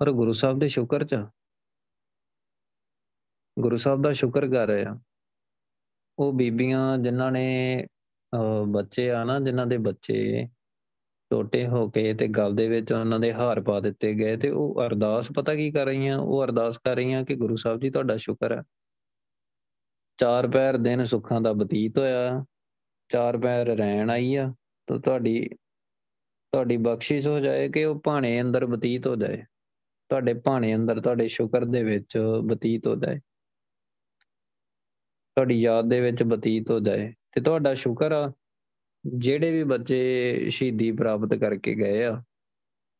ਪਰ 0.00 0.10
ਗੁਰੂ 0.12 0.32
ਸਾਹਿਬ 0.32 0.58
ਦੇ 0.58 0.68
ਸ਼ੁਕਰ 0.68 1.04
ਚ 1.04 1.24
ਗੁਰੂ 3.56 3.76
ਸਾਹਿਬ 3.76 4.02
ਦਾ 4.02 4.12
ਸ਼ੁਕਰ 4.12 4.46
ਕਰ 4.48 4.66
ਰਹੇ 4.66 4.84
ਆ। 4.84 4.98
ਉਹ 6.18 6.32
ਬੀਬੀਆਂ 6.32 6.98
ਜਿਨ੍ਹਾਂ 6.98 7.30
ਨੇ 7.32 7.86
ਬੱਚੇ 8.66 9.10
ਆ 9.10 9.22
ਨਾ, 9.24 9.38
ਜਿਨ੍ਹਾਂ 9.40 9.66
ਦੇ 9.66 9.78
ਬੱਚੇ 9.78 10.46
ਛੋਟੇ 11.30 11.66
ਹੋ 11.66 11.88
ਕੇ 11.90 12.12
ਤੇ 12.14 12.26
ਗਲ 12.28 12.54
ਦੇ 12.54 12.68
ਵਿੱਚ 12.68 12.92
ਉਹਨਾਂ 12.92 13.20
ਦੇ 13.20 13.32
ਹਾਰ 13.34 13.60
ਪਾ 13.60 13.80
ਦਿੱਤੇ 13.80 14.12
ਗਏ 14.14 14.36
ਤੇ 14.36 14.50
ਉਹ 14.50 14.80
ਅਰਦਾਸ, 14.86 15.28
ਪਤਾ 15.36 15.54
ਕੀ 15.54 15.70
ਕਰ 15.70 15.84
ਰਹੀਆਂ? 15.86 16.18
ਉਹ 16.18 16.44
ਅਰਦਾਸ 16.44 16.78
ਕਰ 16.78 16.96
ਰਹੀਆਂ 16.96 17.24
ਕਿ 17.24 17.34
ਗੁਰੂ 17.34 17.56
ਸਾਹਿਬ 17.56 17.80
ਜੀ 17.80 17.90
ਤੁਹਾਡਾ 17.90 18.16
ਸ਼ੁਕਰ 18.16 18.52
ਹੈ 18.52 18.62
ਚਾਰ 20.18 20.48
ਪੈਰ 20.48 20.76
ਦਿਨ 20.76 21.04
ਸੁੱਖਾਂ 21.04 21.40
ਦਾ 21.40 21.52
ਬਤੀਤ 21.52 21.98
ਹੋਇਆ। 21.98 22.44
ਚਾਰ 23.08 23.38
ਪੈਰ 23.38 23.66
ਰਹਿਣ 23.66 24.10
ਆਈ 24.10 24.34
ਆ, 24.34 24.52
ਤਾਂ 24.86 24.98
ਤੁਹਾਡੀ 24.98 25.48
ਤੁਹਾਡੀ 26.52 26.76
ਬਖਸ਼ਿਸ਼ 26.76 27.26
ਹੋ 27.26 27.38
ਜਾਏ 27.40 27.68
ਕਿ 27.68 27.84
ਉਹ 27.84 28.00
ਭਾਣੇ 28.04 28.40
ਅੰਦਰ 28.40 28.66
ਬਤੀਤ 28.66 29.06
ਹੋ 29.06 29.14
ਜਾਏ। 29.16 29.36
ਤੁਹਾਡੇ 30.10 30.34
ਭਾਣੇ 30.34 30.74
ਅੰਦਰ, 30.74 31.00
ਤੁਹਾਡੇ 31.00 31.28
ਸ਼ੁਕਰ 31.28 31.64
ਦੇ 31.64 31.82
ਵਿੱਚ 31.84 32.16
ਬਤੀਤ 32.44 32.86
ਹੋ 32.86 32.94
ਜਾਏ। 32.96 33.18
ਤੁਹਾਡੀ 35.36 35.60
ਯਾਦ 35.60 35.88
ਦੇ 35.88 36.00
ਵਿੱਚ 36.00 36.22
ਬਤੀਤ 36.22 36.70
ਹੋ 36.70 36.78
ਜਾਏ। 36.80 37.12
ਤੇ 37.32 37.40
ਤੁਹਾਡਾ 37.40 37.74
ਸ਼ੁਕਰ 37.74 38.12
ਆ, 38.12 38.32
ਜਿਹੜੇ 39.04 39.50
ਵੀ 39.52 39.64
ਬੱਚੇ 39.64 40.50
ਸ਼ਹੀਦੀ 40.50 40.90
ਪ੍ਰਾਪਤ 40.92 41.34
ਕਰਕੇ 41.34 41.74
ਗਏ 41.74 42.04
ਆ 42.04 42.22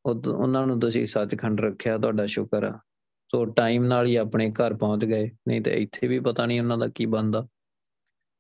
ਉਹਨਾਂ 0.07 0.67
ਨੂੰ 0.67 0.79
ਤੁਸੀਂ 0.81 1.07
ਸੱਚਖੰਡ 1.07 1.61
ਰੱਖਿਆ, 1.61 1.99
ਤੁਹਾਡਾ 1.99 2.27
ਸ਼ੁਕਰ 2.27 2.65
ਆ। 2.65 2.79
ਸੋ 3.31 3.45
ਟਾਈਮ 3.45 3.85
ਨਾਲ 3.85 4.07
ਹੀ 4.07 4.17
ਆਪਣੇ 4.17 4.51
ਘਰ 4.53 4.75
ਪਹੁੰਚ 4.75 5.05
ਗਏ, 5.05 5.31
ਨਹੀਂ 5.49 5.61
ਤੇ 5.63 5.83
ਇੱਥੇ 5.83 6.07
ਵੀ 6.07 6.19
ਪਤਾ 6.21 6.47
ਨਹੀਂ 6.47 6.61
ਉਹਨਾਂ 6.61 6.79
ਦਾ 6.79 6.89
ਕੀ 6.95 7.07
ਬੰਦਾ 7.07 7.47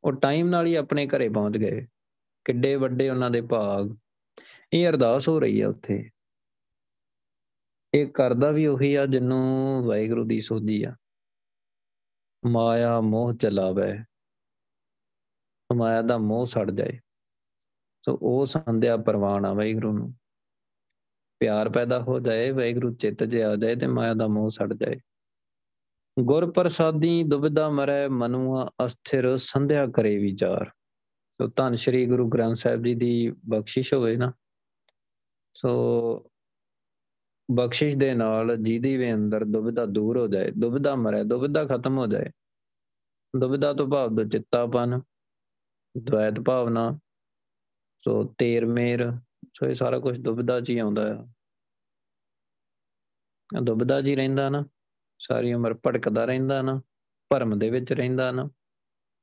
ਉਹ 0.04 0.12
ਟਾਈਮ 0.12 0.48
ਨਾਲ 0.48 0.66
ਹੀ 0.66 0.74
ਆਪਣੇ 0.74 1.06
ਘਰੇ 1.06 1.28
ਪਹੁੰਚ 1.28 1.56
ਗਏ। 1.56 1.86
ਕਿੱਡੇ 2.44 2.76
ਵੱਡੇ 2.76 3.10
ਉਹਨਾਂ 3.10 3.30
ਦੇ 3.30 3.40
ਭਾਗ। 3.40 3.96
ਇਹ 4.72 4.88
ਅਰਦਾਸ 4.88 5.28
ਹੋ 5.28 5.40
ਰਹੀ 5.40 5.60
ਆ 5.60 5.68
ਉੱਥੇ। 5.68 6.10
ਇਹ 7.94 8.06
ਕਰਦਾ 8.06 8.50
ਵੀ 8.50 8.66
ਉਹੀ 8.66 8.94
ਆ 8.94 9.06
ਜਿੰਨੂੰ 9.06 9.82
ਵਾਹਿਗੁਰੂ 9.84 10.24
ਦੀ 10.24 10.40
ਸੋਝੀ 10.40 10.84
ਆ। 10.84 10.96
ਮਾਇਆ 12.46 13.00
ਮੋਹ 13.00 13.32
ਚਲਾਵੇ। 13.32 13.98
ਮਾਇਆ 15.76 16.02
ਦਾ 16.02 16.18
ਮੋਹ 16.18 16.46
ਸੜ 16.46 16.70
ਜਾਏ। 16.70 17.00
ਸੋ 18.06 18.18
ਉਹ 18.22 18.46
ਸੰਧਿਆ 18.46 18.96
ਪ੍ਰਵਾਨ 18.96 19.44
ਆ 19.44 19.52
ਵਾਹਿਗੁਰੂ 19.52 19.92
ਨੂੰ। 19.92 20.14
ਪਿਆਰ 21.40 21.68
ਪੈਦਾ 21.68 22.02
ਹੋ 22.02 22.20
ਜਾਏ, 22.20 22.50
ਵਾਹਿਗੁਰੂ 22.50 22.94
ਚਿੱਤ 22.94 23.24
'ਚ 23.24 23.36
ਆ 23.36 23.56
ਜਾਏ 23.56 23.76
ਤੇ 23.76 23.86
ਮਾਇਆ 23.86 24.14
ਦਾ 24.14 24.26
ਮੋਹ 24.26 24.50
ਸੜ 24.50 24.74
ਜਾਏ। 24.74 24.96
ਗੁਰ 26.16 26.50
ਪ੍ਰਸਾਦੀ 26.52 27.22
ਦੁਬਿਧਾ 27.28 27.68
ਮਰੈ 27.68 28.08
ਮਨੁਆ 28.08 28.68
ਅਸਥਿਰ 28.84 29.36
ਸੰਧਿਆ 29.36 29.86
ਕਰੇ 29.86 30.16
ਵਿਚਾਰ। 30.18 30.70
ਸੋ 31.40 31.46
ਧੰਨ 31.56 31.74
ਸ਼੍ਰੀ 31.74 32.04
ਗੁਰੂ 32.06 32.28
ਗ੍ਰੰਥ 32.30 32.56
ਸਾਹਿਬ 32.56 32.84
ਜੀ 32.84 32.94
ਦੀ 32.94 33.30
ਬਖਸ਼ਿਸ਼ 33.48 33.92
ਹੋਵੇ 33.94 34.16
ਨਾ। 34.16 34.32
ਸੋ 35.56 35.70
ਬਖਸ਼ਿਸ਼ 37.48 37.96
ਦੇ 37.96 38.12
ਨਾਲ 38.14 38.56
ਜਿਹਦੀ 38.56 38.96
ਵੀ 38.96 39.12
ਅੰਦਰ 39.14 39.44
ਦੁਬਿਧਾ 39.44 39.86
ਦੂਰ 39.86 40.18
ਹੋ 40.18 40.26
ਜਾਏ, 40.28 40.50
ਦੁਬਿਧਾ 40.50 40.94
ਮਰੇ, 40.94 41.22
ਦੁਬਿਧਾ 41.24 41.64
ਖਤਮ 41.66 41.98
ਹੋ 41.98 42.06
ਜਾਏ, 42.06 42.30
ਦੁਬਿਧਾ 43.34 43.72
ਤੋਂ 43.72 43.86
ਭਾਵ 43.88 44.14
ਦਾ 44.16 44.24
ਚਿੱਤਾਪਨ 44.24 45.00
ਦ્વੈਤ 45.94 46.40
ਭਾਵਨਾ, 46.40 46.98
ਸੋ 48.04 48.22
ਤੇਰ 48.38 48.66
ਮੇਰ, 48.66 49.10
ਸੋ 49.54 49.66
ਇਹ 49.66 49.74
ਸਾਰਾ 49.74 49.98
ਕੁਝ 49.98 50.18
ਦੁਬਿਧਾ 50.20 50.60
'ਚ 50.60 50.70
ਹੀ 50.70 50.78
ਆਉਂਦਾ 50.78 51.06
ਹੈ 51.08 51.24
ਦੁਬਿਧਾ 53.62 54.00
'ਚ 54.02 54.06
ਹੀ 54.06 54.14
ਰਹਿੰਦਾ 54.16 54.48
ਨਾ। 54.48 54.64
ਸਾਰੀ 55.24 55.52
ਉਮਰ 55.54 55.74
ਭਟਕਦਾ 55.74 56.24
ਰਹਿੰਦਾ 56.24 56.60
ਨਾ, 56.62 56.80
ਭਰਮ 57.30 57.58
ਦੇ 57.58 57.70
ਵਿੱਚ 57.70 57.92
ਰਹਿੰਦਾ 57.92 58.30
ਨਾ। 58.32 58.48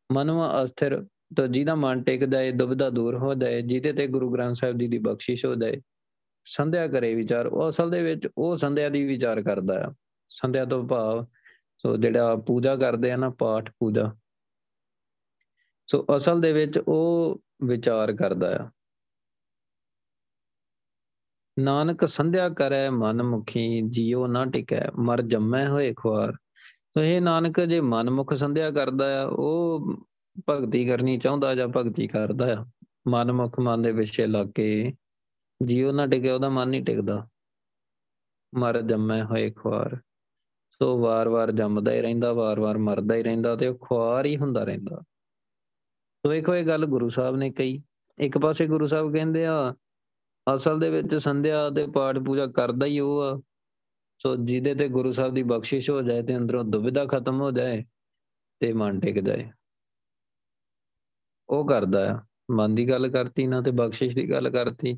ਮਨਵਾ 0.09 0.63
ਅਸਥਿਰ, 0.63 1.05
ਤਾਂ 1.37 1.47
ਜਿਹਦਾ 1.47 1.75
ਮਨ 1.75 2.03
ਟਿਕ 2.03 2.25
ਜਾਏ 2.25 2.51
ਦੁਬਿਧਾ 2.51 2.89
ਦੂਰ 2.89 3.17
ਹੋ 3.17 3.33
ਜਾਏ, 3.33 3.61
ਜਿਹਦੇ 3.61 3.93
ਤੇ 3.93 4.07
ਗੁਰੂ 4.07 4.31
ਗ੍ਰੰਥ 4.33 4.55
ਸਾਹਿਬ 4.55 4.77
ਜੀ 4.77 4.87
ਦੀ 4.87 4.97
ਬਖਸ਼ਿਸ਼ 4.97 5.45
ਹੋ 5.45 5.55
ਜਾਏ, 5.55 5.81
ਸੰਧਿਆ 6.45 6.87
ਕਰੇ 6.87 7.13
ਵਿਚਾਰ। 7.15 7.45
ਉਹ 7.45 7.69
ਅਸਲ 7.69 7.89
ਦੇ 7.89 8.01
ਵਿੱਚ 8.03 8.27
ਉਹ 8.37 8.57
ਸੰਧਿਆ 8.57 8.89
ਦੀ 8.89 9.03
ਵਿਚਾਰ 9.05 9.41
ਕਰਦਾ 9.41 9.83
ਆ। 9.85 9.93
ਸੰਧਿਆ 10.29 10.65
ਤੋਂ 10.65 10.83
ਭਾਵ, 10.87 11.25
ਸੋ 11.77 11.95
ਜਿਹੜਾ 11.97 12.35
ਪੂਜਾ 12.35 12.75
ਕਰਦੇ 12.75 13.11
ਆ 13.11 13.15
ਨਾ, 13.15 13.29
ਪਾਠ 13.29 13.71
ਪੂਜਾ, 13.79 14.11
ਸੋ 15.87 16.05
ਅਸਲ 16.17 16.41
ਦੇ 16.41 16.53
ਵਿੱਚ 16.53 16.77
ਉਹ 16.77 17.41
ਵਿਚਾਰ 17.63 18.13
ਕਰਦਾ 18.15 18.55
ਆ। 18.57 18.69
ਨਾਨਕ 21.61 22.07
ਸੰਧਿਆ 22.07 22.49
ਕਰੈ 22.49 22.89
ਮਨ 22.89 23.23
ਮੁਖੀ 23.23 23.81
ਜੀਉ 23.81 24.27
ਨਾ 24.27 24.45
ਟਿਕੈ, 24.45 24.85
ਮਰ 24.99 25.21
ਜੰਮੈ 25.21 25.67
ਹੋਏ 25.67 25.93
ਖੁਆਰ। 25.93 26.33
ਸੋ 26.65 27.01
ਇਹ 27.01 27.21
ਨਾਨਕ, 27.21 27.61
ਜੇ 27.61 27.81
ਮਨ 27.81 28.09
ਮੁਖ 28.09 28.33
ਸੰਧਿਆ 28.33 28.71
ਕਰਦਾ 28.71 29.23
ਆ, 29.23 29.25
ਉਹ 29.25 29.79
ਭਗਤੀ 30.49 30.85
ਕਰਨੀ 30.85 31.17
ਚਾਹੁੰਦਾ 31.17 31.55
ਜਾਂ 31.55 31.67
ਭਗਤੀ 31.67 32.07
ਕਰਦਾ 32.07 32.53
ਆ? 32.53 32.65
ਮਨ 33.07 33.31
ਮੁਖ 33.31 33.59
ਮਨ 33.59 33.81
ਦੇ 33.81 33.91
ਵਿੱਚ 33.91 34.21
ਲੱਗ 34.21 34.47
ਕੇ 34.55 34.93
ਜੀਉ 35.65 35.91
ਨਾ 35.91 36.07
ਟਿਕੇ, 36.07 36.31
ਉਹਦਾ 36.31 36.49
ਮਨ 36.49 36.67
ਨਹੀਂ 36.67 36.83
ਟਿਕਦਾ। 36.83 37.27
ਮਰ 38.55 38.81
ਜੰਮੇ 38.81 39.23
ਹੋਏ 39.23 39.51
ਖੁਆਰ। 39.51 39.95
ਸੋ 40.71 40.99
ਵਾਰ-ਵਾਰ 40.99 41.51
ਜੰਮਦਾ 41.51 41.93
ਹੀ 41.93 42.01
ਰਹਿੰਦਾ 42.01 42.33
ਵਾਰ-ਵਾਰ 42.33 42.77
ਮਰਦਾ 42.77 43.15
ਹੀ 43.15 43.23
ਰਹਿੰਦਾ 43.23 43.55
ਤੇ 43.55 43.67
ਉਹ 43.67 43.77
ਖੁਆਰ 43.81 44.25
ਹੀ 44.25 44.37
ਹੁੰਦਾ 44.37 44.63
ਰਹਿੰਦਾ। 44.63 45.01
ਸੋ 46.15 46.29
ਵੇਖੋ 46.29 46.55
ਇਹ 46.55 46.65
ਗੱਲ 46.65 46.85
ਗੁਰੂ 46.85 47.09
ਸਾਹਿਬ 47.09 47.35
ਨੇ 47.35 47.51
ਕਹੀ। 47.51 47.83
ਇੱਕ 48.19 48.37
ਪਾਸੇ 48.37 48.67
ਗੁਰੂ 48.67 48.87
ਸਾਹਿਬ 48.87 49.13
ਕਹਿੰਦੇ 49.13 49.45
ਆ 49.45 49.75
ਅਸਲ 50.55 50.79
ਦੇ 50.79 50.89
ਵਿੱਚ 50.89 51.15
ਸੰਧਿਆ 51.15 51.69
ਤੇ 51.69 51.87
ਪਾਠ 51.87 52.17
ਪੂਜਾ 52.17 52.47
ਕਰਦਾ 52.47 52.85
ਹੀ 52.85 52.99
ਉਹ 52.99 53.21
ਆ। 53.21 53.41
ਸੋ 54.19 54.35
ਜਿਹਦੇ 54.35 54.75
ਤੇ 54.75 54.87
ਗੁਰੂ 54.87 55.11
ਸਾਹਿਬ 55.13 55.33
ਦੀ 55.33 55.43
ਬਖਸ਼ਿਸ਼ 55.43 55.89
ਹੋ 55.89 56.01
ਜਾਏ 56.01 56.23
ਤੇ 56.23 56.37
ਅੰਦਰੋਂ 56.37 56.63
ਦੁਬਿਧਾ 56.63 57.05
ਖਤਮ 57.05 57.41
ਹੋ 57.41 57.51
ਜਾਏ 57.51 57.83
ਤੇ 58.59 58.73
ਮਨ 58.73 58.99
ਟਿਕ 58.99 59.19
ਜਾਏ। 59.19 59.51
ਉਹ 61.49 61.67
ਕਰਦਾ 61.67 62.13
ਆ। 62.13 62.19
ਮਨ 62.51 62.75
ਦੀ 62.75 62.89
ਗੱਲ 62.89 63.07
ਕਰਤੀ, 63.07 63.47
ਨਾ 63.47 63.61
ਤੇ 63.61 63.71
ਬਖਸ਼ਿਸ਼ 63.71 64.15
ਦੀ 64.15 64.29
ਗੱਲ 64.29 64.49
ਕਰਤੀ। 64.49 64.93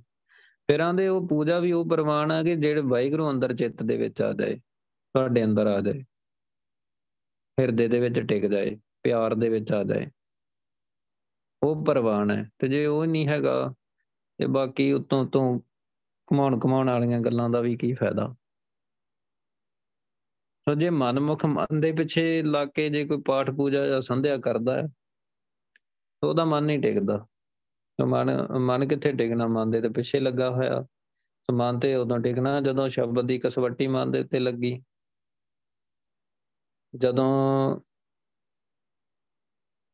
ਫਿਰ 0.72 0.80
ਆਂਦੇ 0.80 1.08
ਉਹ 1.08 1.28
ਪੂਜਾ 1.28 1.60
ਵੀ 1.60 1.72
ਉਹ 1.72 1.90
ਪ੍ਰਮਾਣ 1.90 2.32
ਆ 2.32 2.44
ਕਿ 2.44 2.56
ਜਿਹੜੇ 2.56 2.82
ਵਾਹਿਗੁਰੂ 2.82 3.30
ਅੰਦਰ 3.30 3.56
ਚਿੱਤ 3.56 3.84
ਦੇ 3.84 3.98
ਵਿੱਚ 3.98 4.22
ਆ 4.22 4.34
ਜਾਏ, 4.34 4.56
ਤੁਹਾਡੇ 4.56 5.44
ਅੰਦਰ 5.44 5.68
ਆ 5.68 5.82
ਜਾਏ, 5.82 6.02
ਹਿਰਦੇ 7.60 7.88
ਦੇ 7.88 8.00
ਵਿੱਚ 8.00 8.20
ਟਿਕ 8.20 8.46
ਜਾਏ, 8.46 8.76
ਪਿਆਰ 9.04 9.36
ਦੇ 9.36 9.50
ਵਿੱਚ 9.50 9.72
ਆ 9.72 9.84
ਜਾਏ। 9.84 10.08
ਉਹ 11.64 11.86
ਪ੍ਰਵਾਨ 11.86 12.32
ਹੈ 12.32 12.50
ਤੇ 12.60 12.68
ਜੇ 12.68 12.86
ਉਹ 12.86 13.06
ਨਹੀਂ 13.06 13.28
ਹੈਗਾ 13.28 13.74
ਤੇ 14.40 14.46
ਬਾਕੀ 14.46 14.92
ਉਤੋਂ 14.92 15.26
ਤੋਂ 15.26 15.60
ਕਮਾਉਣ 16.28 16.60
ਕਮਾਉਣ 16.60 16.90
ਵਾਲੀਆਂ 16.90 17.20
ਗੱਲਾਂ 17.22 17.50
ਦਾ 17.50 17.62
ਵੀ 17.62 17.78
ਕੀ 17.78 17.94
ਫਾਇਦਾ। 17.94 18.36
ਸੋ 20.68 20.76
ਜੇ 20.76 20.90
ਮਨਮੁਖ 20.90 21.46
ਮਨ 21.46 21.82
ਦੇ 21.82 21.92
ਪਿੱਛੇ 21.92 22.42
ਲੱਗ 22.42 22.68
ਕੇ 22.76 22.90
ਜੇ 22.90 23.06
ਕੋਈ 23.06 23.22
ਪਾਠ 23.22 23.50
ਪੂਜਾ 23.50 23.88
ਜਾਂ 23.88 24.02
ਸੰਧਿਆ 24.02 24.38
ਕਰਦਾ 24.38 24.76
ਹੈ 24.76 24.84
ਉਹਦਾ 26.24 26.46
ਮਨ 26.46 26.64
ਨਹੀਂ 26.64 26.80
ਟਿਕਦਾ। 26.80 27.26
ਮਨ 28.08 28.48
ਮਨ 28.58 28.88
ਕਿੱਥੇ 28.88 29.12
ਟਿਕਣਾ? 29.12 29.48
ਮਨ 29.48 29.72
ਦੇ 29.72 29.82
ਤੇ 29.82 29.90
ਪਿੱਛੇ 29.90 30.20
ਲੱਗਾ 30.20 30.50
ਹੋਇਆ। 30.50 30.82
ਸਮਾਨ 31.50 31.80
ਤੇ 31.80 31.96
ਉਦੋਂ 31.96 32.20
ਟਿਕਣਾ 32.20 32.62
ਜਦੋਂ 32.62 32.90
ਸ਼ਬਦ 32.90 33.28
ਦੀ 33.28 33.40
ਕਸਵੱਟੀ 33.40 33.88
ਮਨ 33.88 34.12
ਦੇ 34.12 34.20
ਉੱਤੇ 34.20 34.40
ਲੱਗੀ। 34.40 34.84
ਜਦੋਂ 36.94 37.82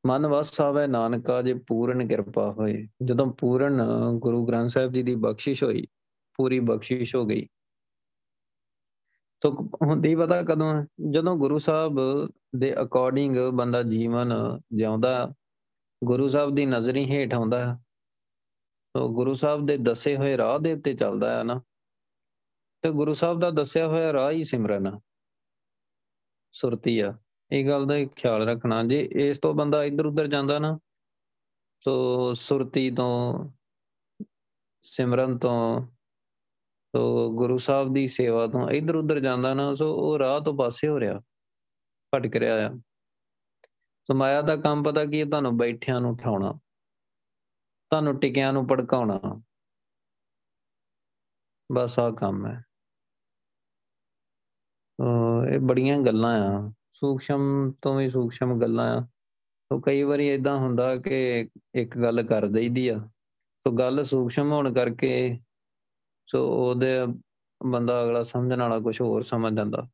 ਮਨ 0.08 0.28
ਵਸ 0.28 0.62
ਆਵੇ 0.62 0.88
ਨਾਨਕਾ 0.88 1.42
ਜੇ 1.42 1.54
ਪੂਰਨ 1.54 2.08
ਕਿਰਪਾ 2.08 2.52
ਹੋਏ। 2.52 2.88
ਜਦੋਂ 3.04 3.28
ਪੂਰਨ 3.34 3.82
ਗੁਰੂ 4.20 4.46
ਗ੍ਰੰਥ 4.46 4.70
ਸਾਹਿਬ 4.70 4.94
ਜੀ 4.94 5.04
ਦੀ 5.04 5.16
ਬਖਸ਼ਿਸ਼ 5.16 5.64
ਹੋਈ, 5.64 5.88
ਪੂਰੀ 6.36 6.60
ਬਖਸ਼ਿਸ਼ 6.60 7.16
ਹੋ 7.16 7.26
ਗਈ। 7.26 7.48
ਤੋ 9.42 9.52
ਹੁੰਦੀ 9.82 10.16
ਪਤਾ 10.16 10.42
ਕਦੋਂ 10.44 10.86
ਜਦੋਂ 11.12 11.36
ਗੁਰੂ 11.36 11.58
ਸਾਹਿਬ 11.58 12.00
ਦੇ 12.56 12.82
ਅਕੋਰਡਿੰਗ 12.82 13.38
ਬੰਦਾ 13.54 13.84
ਜੀਵਨ 13.84 14.34
ਜਿਉਂਦਾ, 14.74 15.34
ਗੁਰੂ 16.04 16.28
ਸਾਹਿਬ 16.30 16.56
ਦੀ 16.56 16.66
ਨਜ਼ਰੀ 16.66 17.06
ਹੇਠ 17.06 17.34
ਆਉਂਦਾ 17.34 17.80
ਤੋ 18.94 19.10
ਗੁਰੂ 19.10 19.34
ਸਾਹਿਬ 19.34 19.66
ਦੇ 19.66 19.78
ਦੱਸੇ 19.78 20.18
ਹੋਏ 20.18 20.38
ਰਾਹ 20.38 20.60
ਦੇ 20.60 20.74
ਉੱਤੇ 20.74 20.94
ਚੱਲਦਾ 20.94 21.38
ਹੈ 21.38 21.44
ਨਾ। 21.44 21.62
ਤੇ 22.82 22.90
ਗੁਰੂ 22.90 23.14
ਸਾਹਿਬ 23.14 23.40
ਦਾ 23.40 23.50
ਦੱਸਿਆ 23.52 23.88
ਹੋਇਆ 23.88 24.14
ਰਾਹ 24.14 24.32
ਹੀ 24.32 24.44
ਸਿਮਰਨ 24.44 25.00
ਸੁਰਤੀ 26.52 27.00
ਆ। 27.00 27.18
ਇਹ 27.52 27.68
ਗੱਲ 27.68 27.86
ਦਾ 27.86 27.96
ਖਿਆਲ 28.16 28.48
ਰੱਖਣਾ, 28.50 28.84
ਜੇ 28.84 29.10
ਇਸ 29.16 29.40
ਤੋਂ 29.40 29.54
ਬੰਦਾ 29.54 29.84
ਇੱਧਰ 29.84 30.06
ਉੱਧਰ 30.06 30.28
ਜਾਂਦਾ 30.28 30.60
ਨਾ, 30.60 30.78
ਸੋ 31.84 32.34
ਸੁਰਤੀ 32.34 32.90
ਤੋਂ, 32.92 33.50
ਸਿਮਰਨ 34.84 35.38
ਤੋਂ, 35.38 35.88
ਸੋ 36.96 37.32
ਗੁਰੂ 37.32 37.58
ਸਾਹਿਬ 37.58 37.94
ਦੀ 37.94 38.08
ਸੇਵਾ 38.08 38.48
ਤੋਂ 38.48 38.70
ਇੱਧਰ 38.70 38.96
ਉੱਧਰ 38.96 39.20
ਜਾਂਦਾ 39.20 39.54
ਨਾ, 39.54 39.76
ਸੋ 39.76 39.94
ਉਹ 39.96 40.18
ਰਾਹ 40.20 40.40
ਤੋਂ 40.42 40.54
ਪਾਸੇ 40.58 40.88
ਹੋ 40.88 41.00
ਰਿਹਾ, 41.00 41.20
ਭਟਕ 42.14 42.36
ਰਿਹਾ 42.36 42.56
ਆ। 42.68 42.72
ਸੋ 44.08 44.14
ਮਾਇਆ 44.14 44.42
ਦਾ 44.42 44.56
ਕੰਮ 44.56 44.84
ਪਤਾ 44.84 45.06
ਕੀ 45.06 45.20
ਹੈ? 45.20 45.26
ਤੁਹਾਨੂੰ 45.26 45.58
ਬੈਠਿਆਂ 45.58 46.00
ਨੂੰ 46.02 46.12
ਉਠਾਉਣਾ, 46.12 46.52
ਤੁਹਾਨੂੰ 47.92 48.20
ਟਿਕਿਆਂ 48.20 48.54
ਨੂੰ 48.54 48.68
ਭੜਕਾਉਣਾ। 48.68 49.20
ਬਸ 51.70 52.00
ਆ 52.00 52.10
ਕੰਮ 52.12 52.46
ਹੈ। 52.48 52.64
ਇਹ 55.54 55.60
ਬੜੀਆਂ 55.60 55.98
ਗੱਲਾਂ 56.00 56.38
ਆ। 56.42 56.74
ਸੂਖਸ਼ਮ 57.00 57.72
ਤੋਂ 57.82 57.96
ਵੀ 57.96 58.10
ਸੂਖਸ਼ਮ 58.10 58.62
ਗੱਲਾਂ 58.62 59.02
ਆ। 59.02 59.02
ਤੋ 59.70 59.80
ਕਈ 59.80 60.04
ਵਾਰੀ 60.04 60.34
ਇਦਾਂ 60.34 60.58
ਹੁੰਦਾ 60.58 60.96
ਕਿ 60.96 61.50
ਇੱਕ 61.76 61.98
ਗੱਲ 61.98 62.24
ਕਰ 62.24 62.46
ਦਈਦੀ 62.46 62.88
ਆ। 62.88 62.98
ਤੋ 63.64 63.72
ਗੱਲ 63.72 64.04
ਸੂਖਸ਼ਮ 64.04 64.52
ਹੋਣ 64.52 64.74
ਕਰਕੇ 64.74 65.40
ਸੋ 66.28 66.70
ਉਹਦੇ 66.70 66.90
ਬੰਦਾ 67.66 68.04
ਅਗਲਾ 68.04 68.24
ਸਮਝਣ 68.24 68.60
ਵਾਲਾ 68.60 68.80
ਕੁਝ 68.80 69.02
ਹੋਰ 69.02 69.22
ਸਮਝ 69.22 69.56
ਜਾਂਦਾ। 69.56 69.88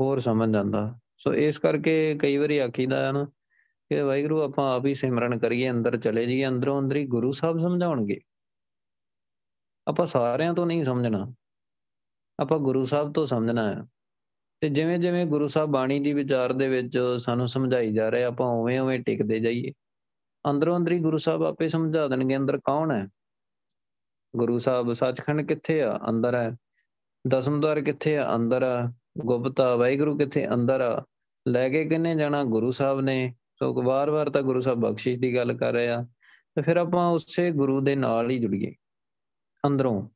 ਹੋਰ 0.00 0.18
ਸਮਝ 0.18 0.52
ਜਾਂਦਾ। 0.52 0.98
ਸੋ 1.18 1.34
ਇਸ 1.34 1.58
ਕਰਕੇ 1.58 2.18
ਕਈ 2.18 2.36
ਵਾਰੀ 2.36 2.58
ਆਖੀਦਾ 2.58 3.06
ਹੈ 3.06 3.12
ਨਾ 3.12 3.24
ਕਿ 3.88 4.02
ਵਾਹਿਗੁਰੂ 4.02 4.42
ਆਪਾਂ 4.42 4.76
ਆਪ 4.76 4.86
ਹੀ 4.86 4.94
ਸਿਮਰਨ 4.94 5.38
ਕਰੀਏ, 5.38 5.70
ਅੰਦਰ 5.70 5.96
ਚਲੇ 5.96 6.26
ਜਾਈਏ, 6.26 6.46
ਅੰਦਰੋਂ 6.46 6.82
ਅੰਦਰ 6.82 6.96
ਹੀ 6.96 7.06
ਗੁਰੂ 7.06 7.32
ਸਾਹਿਬ 7.32 7.58
ਸਮਝਾਉਣਗੇ। 7.58 8.20
ਆਪਾਂ 9.88 10.06
ਸਾਰਿਆਂ 10.06 10.54
ਤੋਂ 10.54 10.66
ਨਹੀਂ 10.66 10.84
ਸਮਝਣਾ। 10.84 11.34
ਆਪਾਂ 12.42 12.58
ਗੁਰੂ 12.58 12.84
ਸਾਹਿਬ 12.84 13.12
ਤੋਂ 13.12 13.26
ਸਮਝਣਾ 13.26 13.74
ਹੈ 13.74 13.86
ਤੇ 14.60 14.68
ਜਿਵੇਂ 14.68 14.98
ਜਿਵੇਂ 14.98 15.26
ਗੁਰੂ 15.26 15.48
ਸਾਹਿਬ 15.48 15.70
ਬਾਣੀ 15.70 16.00
ਦੀ 16.00 16.12
ਵਿਚਾਰ 16.12 16.52
ਦੇ 16.52 16.68
ਵਿੱਚ 16.68 16.98
ਸਾਨੂੰ 17.18 17.48
ਸਮਝਾਈ 17.48 17.92
ਜਾ 17.92 18.08
ਰਹੇ, 18.08 18.24
ਆਪਾਂ 18.24 18.46
ਉਵੇਂ 18.46 18.80
ਉਵੇਂ 18.80 19.00
ਟਿਕਦੇ 19.00 19.40
ਜਾਈਏ। 19.40 19.72
ਅੰਦਰੋਂ 20.50 20.76
ਅੰਦਰ 20.76 20.92
ਹੀ 20.92 20.98
ਗੁਰੂ 20.98 21.18
ਸਾਹਿਬ 21.18 21.42
ਆਪੇ 21.42 21.68
ਸਮਝਾ 21.68 22.08
ਦੇਣਗੇ, 22.08 22.36
ਅੰਦਰ 22.36 22.58
ਕੌਣ 22.58 22.90
ਹੈ? 22.90 23.08
ਗੁਰੂ 24.36 24.58
ਸਾਹਿਬ 24.58 24.92
ਸੱਚਖੰਡ 24.92 25.42
ਕਿੱਥੇ 25.42 25.82
ਆ? 25.82 26.00
ਅੰਦਰ 26.08 26.34
ਹੈ। 26.34 26.56
ਦਸਮ 27.28 27.60
ਦਵਾਰ 27.60 27.80
ਕਿੱਥੇ 27.80 28.18
ਆ? 28.18 28.36
ਅੰਦਰ 28.36 28.62
ਆ। 28.62 28.92
ਗੁਪਤਾ 29.18 29.76
ਵਾਹਿਗੁਰੂ 29.76 30.18
ਕਿੱਥੇ? 30.18 30.54
ਅੰਦਰ 30.54 30.80
ਆ। 30.80 31.04
ਲੈ 31.48 31.68
ਕੇ 31.68 31.84
ਕਿੰਨੇ 31.84 32.14
ਜਾਣਾ 32.14 32.44
ਗੁਰੂ 32.44 32.70
ਸਾਹਿਬ 32.70 33.00
ਨੇ? 33.00 33.34
ਸੋ 33.58 33.82
ਵਾਰ-ਵਾਰ 33.82 34.30
ਤਾਂ 34.30 34.42
ਗੁਰੂ 34.42 34.60
ਸਾਹਿਬ 34.60 34.80
ਬਖਸ਼ਿਸ਼ 34.80 35.20
ਦੀ 35.20 35.36
ਗੱਲ 35.36 35.52
ਕਰ 35.52 35.72
ਰਹੇ 35.72 35.88
ਆ। 35.88 36.02
ਤੇ 36.54 36.62
ਫਿਰ 36.62 36.76
ਆਪਾਂ 36.76 37.10
ਉਸੇ 37.10 37.50
ਗੁਰੂ 37.50 37.80
ਦੇ 37.80 37.96
ਨਾਲ 37.96 38.30
ਹੀ 38.30 38.38
ਜੁੜੀਏ। 38.38 38.74
ਅੰਦਰੋਂ। 39.66 40.08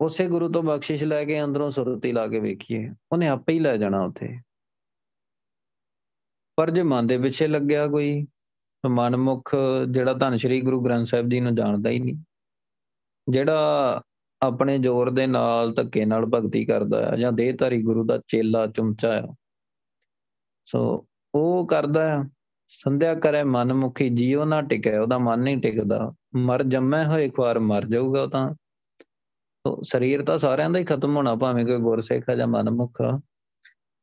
ਉਸੇ 0.00 0.26
ਗੁਰੂ 0.28 0.48
ਤੋਂ 0.52 0.62
ਬਖਸ਼ਿਸ਼ 0.62 1.04
ਲੈ 1.04 1.24
ਕੇ 1.24 1.44
ਅੰਦਰੋਂ 1.44 1.70
ਸੁਰਤੀ 1.70 2.12
ਲਾ 2.12 2.26
ਕੇ 2.28 2.40
ਵੇਖੀਏ, 2.40 2.88
ਉਹਨੇ 3.12 3.28
ਆਪੇ 3.28 3.52
ਹੀ 3.52 3.58
ਲੈ 3.58 3.76
ਜਾਣਾ 3.76 4.04
ਉੱਥੇ। 4.04 4.28
ਪਰ 6.56 6.70
ਜੇ 6.70 6.82
ਮਨ 6.82 7.06
ਦੇ 7.06 7.18
ਪਿੱਛੇ 7.18 7.46
ਲੱਗਿਆ 7.46 7.86
ਕੋਈ 7.86 8.26
ਮਨਮੁਖ 8.84 9.50
ਜਿਹੜਾ 9.90 10.12
ਧੰਨ 10.12 10.36
ਸ਼੍ਰੀ 10.36 10.60
ਗੁਰੂ 10.60 10.80
ਗ੍ਰੰਥ 10.84 11.06
ਸਾਹਿਬ 11.06 11.28
ਜੀ 11.28 11.40
ਨੂੰ 11.40 11.54
ਜਾਣਦਾ 11.54 11.90
ਹੀ 11.90 11.98
ਨਹੀਂ। 11.98 12.16
ਜਿਹੜਾ 13.28 14.02
ਆਪਣੇ 14.42 14.78
ਜ਼ੋਰ 14.78 15.10
ਦੇ 15.10 15.26
ਨਾਲ 15.26 15.72
ਧੱਕੇ 15.74 16.04
ਨਾਲ 16.04 16.26
ਭਗਤੀ 16.26 16.64
ਕਰਦਾ 16.64 17.10
ਹੈ 17.10 17.16
ਜਾਂ 17.16 17.32
ਦੇਹਧਾਰੀ 17.32 17.82
ਗੁਰੂ 17.82 18.04
ਦਾ 18.04 18.18
ਚੇਲਾ 18.28 18.66
ਚੁੰਚਾ 18.66 19.12
ਹੈ 19.12 19.22
ਸੋ 20.66 21.06
ਉਹ 21.34 21.66
ਕਰਦਾ 21.66 22.24
ਸੰਧਿਆ 22.68 23.14
ਕਰੇ 23.14 23.42
ਮਨਮੁਖੀ, 23.44 24.08
ਜੀਉ 24.08 24.44
ਨਾ 24.44 24.60
ਟਿਕੇ, 24.62 24.96
ਉਹਦਾ 24.98 25.18
ਮਨ 25.18 25.40
ਨਹੀਂ 25.40 25.58
ਟਿਕਦਾ। 25.58 26.14
ਮਰ 26.36 26.62
ਜੰਮੇ 26.62 27.04
ਹੋਏ 27.04 27.26
ਇੱਕ 27.26 27.40
ਵਾਰ 27.40 27.58
ਮਰ 27.58 27.86
ਜਾਊਗਾ 27.86 28.22
ਉਹ 28.22 28.28
ਤਾਂ 28.28 28.48
ਤੋ। 28.50 28.65
ਸਰੀਰ 29.82 30.24
ਤਾਂ 30.24 30.38
ਸਾਰਿਆਂ 30.38 30.70
ਦਾ 30.70 30.78
ਹੀ 30.78 30.84
ਖਤਮ 30.84 31.16
ਹੋਣਾ, 31.16 31.34
ਭਾਵੇਂ 31.34 31.66
ਕੋਈ 31.66 31.78
ਗੁਰਸਿੱਖ 31.78 32.30
ਜਾਂ 32.30 32.46
ਮਨਮੁਖ 32.46 32.98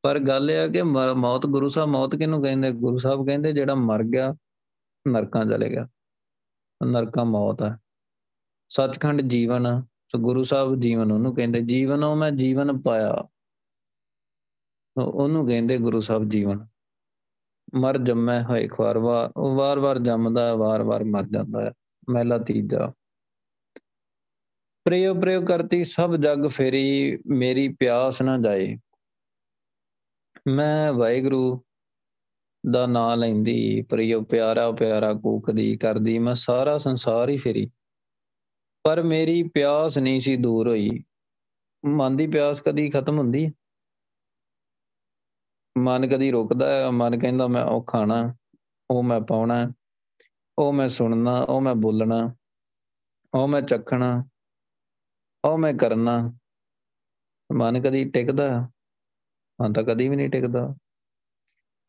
ਪਰ 0.02 0.19
ਗੱਲ 0.19 0.52
ਇਹ 0.52 0.60
ਆ 0.60 0.67
ਕਿ 0.67 0.82
ਮੌਤ, 1.15 1.45
ਗੁਰੂ 1.45 1.69
ਸਾਹਿਬ, 1.69 1.89
ਮੌਤ 1.89 2.15
ਕਿਹਨੂੰ 2.15 2.43
ਕਹਿੰਦੇ? 2.43 2.71
ਗੁਰੂ 2.71 2.97
ਸਾਹਿਬ 2.97 3.26
ਕਹਿੰਦੇ, 3.26 3.54
ਜਿਹੜਾ 3.54 3.76
ਮਰ 3.76 4.04
ਗਿਆ, 4.04 4.36
ਨਰਕਾਂ 5.08 5.45
ਚਲੇ 5.45 5.69
ਗਿਆ। 5.69 5.88
ਨਰਕਾਂ 6.86 7.26
ਮੌਤ 7.26 7.63
ਹੈ 7.63 7.78
ਸੱਚਖੰਡ 8.69 9.21
ਜੀਵਨ 9.21 9.82
ਸੋ 9.82 10.19
ਗੁਰੂ 10.19 10.43
ਸਾਹਿਬ 10.43 10.80
ਜੀਵਨ 10.80 11.12
ਉਹਨੂੰ 11.12 11.36
ਕਹਿੰਦੇ, 11.36 11.62
ਜੀਵਨੋਂ 11.62 12.15
ਮੈਂ 12.15 12.32
ਜੀਵਨ 12.32 12.82
ਪਾਇਆ। 12.82 13.23
ਉਹਨੂੰ 14.97 15.47
ਕਹਿੰਦੇ 15.47 15.78
ਗੁਰੂ 15.78 16.02
ਸਾਹਿਬ 16.02 16.30
ਜੀਵਨ। 16.30 16.67
ਮਰ 17.76 17.97
ਜੰਮੈ 17.97 18.43
ਹੋਏ 18.43 18.67
ਖਵਾਰ 18.67 18.97
ਉਹ 19.38 19.56
ਵਾਰ-ਵਾਰ 19.56 19.99
ਜੰਮਦਾ, 19.99 20.56
ਵਾਰ-ਵਾਰ 20.56 21.04
ਮਰ 21.04 21.23
ਜਾਂਦਾ। 21.23 21.62
ਹੈ 21.62 21.71
ਮਹਿਲਾ 22.10 22.38
ਤੀਜਾ। 22.38 22.93
ਪ੍ਰਯੋ 24.86 25.13
ਪ੍ਰਯੋ 25.13 25.41
ਕਰਤੀ 25.41 25.84
ਸਭ 25.84 26.15
ਜਗ 26.15 26.48
ਫੇਰੀ, 26.48 27.17
ਮੇਰੀ 27.28 27.67
ਪਿਆਸ 27.67 28.22
ਨਾ 28.22 28.38
ਜਾਏ। 28.38 28.78
ਮੈਂ 30.48 30.93
ਵਾਹਿਗੁਰੂ 30.93 31.63
ਦਾ 32.72 32.86
ਨਾਮ 32.86 33.19
ਲੈਂਦੀ, 33.19 33.82
ਪ੍ਰਯੋ 33.82 34.22
ਪਿਆਰਾ 34.22 34.72
ਪਿਆਰਾ 34.72 35.13
ਕੂਕਦੀ 35.13 35.78
ਕਰਦੀ, 35.78 36.19
ਮੈਂ 36.19 36.36
ਸਾਰਾ 36.36 36.78
ਸੰਸਾਰ 36.78 37.30
ਹੀ 37.30 37.38
ਫੇਰੀ। 37.38 37.72
ਪਰ 38.84 39.04
ਮੇਰੀ 39.04 39.43
ਪਿਆਸ 39.43 39.98
ਨਹੀਂ 39.98 40.19
ਸੀ 40.19 40.38
ਦੂਰ 40.38 40.67
ਹੋਈ। 40.67 41.04
ਮਨ 41.86 42.15
ਦੀ 42.15 42.28
ਪਿਆਸ 42.28 42.62
ਕਦੀ 42.62 42.89
ਖਤਮ 42.89 43.17
ਹੁੰਦੀ 43.17 43.52
ਮਨ 45.78 46.08
ਕਦੀ 46.08 46.32
ਰੁਕਦਾ 46.32 46.69
ਹੈ? 46.69 46.89
ਮਨ 46.89 47.19
ਕਹਿੰਦਾ, 47.19 47.48
ਮੈਂ 47.48 47.63
ਉਹ 47.63 47.84
ਖਾਣਾ 47.84 48.36
ਉਹ 48.89 49.04
ਮੈਂ 49.04 49.22
ਪਾਉਣਾ, 49.22 49.72
ਉਹ 50.58 50.74
ਮੈਂ 50.74 50.89
ਸੁਣਨਾ, 50.89 51.41
ਉਹ 51.41 51.62
ਮੈਂ 51.62 51.76
ਬੋਲਣਾ, 51.76 52.36
ਉਹ 53.34 53.48
ਮੈਂ 53.48 53.62
ਚੱਖਣਾ 53.62 54.24
ਉਹ 55.45 55.58
ਮੈਂ 55.58 55.73
ਕਰਨਾ। 55.73 56.17
ਮਨ 57.49 57.82
ਕਦੀ 57.82 58.03
ਟਿਕਦਾ, 58.10 58.47
ਮਨ 59.60 59.73
ਤਾਂ 59.73 59.84
ਕਦੀ 59.84 60.08
ਵੀ 60.10 60.15
ਨਹੀਂ 60.15 60.29
ਟਿਕਦਾ। 60.29 60.67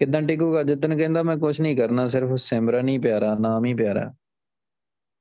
ਕਿਦਾਂ 0.00 0.22
ਟਿਕੂਗਾ? 0.22 0.62
ਜਿੱਦਨ 0.62 0.96
ਕਹਿੰਦਾ 0.98 1.22
ਮੈਂ 1.22 1.36
ਕੁਝ 1.36 1.60
ਨਹੀਂ 1.60 1.76
ਕਰਨਾ, 1.76 2.06
ਸਿਰਫ 2.08 2.34
ਸਿਮਰਨ 2.38 2.88
ਹੀ 2.88 2.98
ਪਿਆਰਾ, 2.98 3.34
ਨਾਮ 3.40 3.64
ਹੀ 3.64 3.74
ਪਿਆਰਾ। 3.74 4.12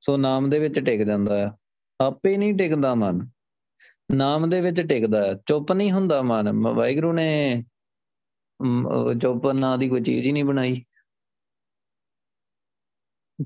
ਸੋ 0.02 0.16
ਨਾਮ 0.16 0.48
ਦੇ 0.50 0.58
ਵਿੱਚ 0.58 0.80
ਟਿਕ 0.80 1.02
ਜਾਂਦਾ 1.02 1.38
ਹੈ 1.38 1.50
ਆਪੇ 2.00 2.36
ਨਹੀਂ 2.36 2.54
ਟਿਕਦਾ 2.54 2.94
ਮਨ। 2.94 3.28
ਨਾਮ 4.14 4.48
ਦੇ 4.50 4.60
ਵਿੱਚ 4.60 4.80
ਟਿਕਦਾ 4.80 5.22
ਚੁੱਪ 5.46 5.72
ਨਹੀਂ 5.72 5.92
ਹੁੰਦਾ 5.92 6.20
ਮਨ। 6.22 6.50
ਵਾਹਿਗੁਰੂ 6.74 7.12
ਨੇ 7.12 7.64
ਚੁੱਪ 9.22 9.46
ਨਾਂ 9.46 9.76
ਦੀ 9.78 9.88
ਕੋਈ 9.88 10.02
ਚੀਜ਼ 10.02 10.26
ਹੀ 10.26 10.32
ਨਹੀਂ 10.32 10.44
ਬਣਾਈ। 10.44 10.84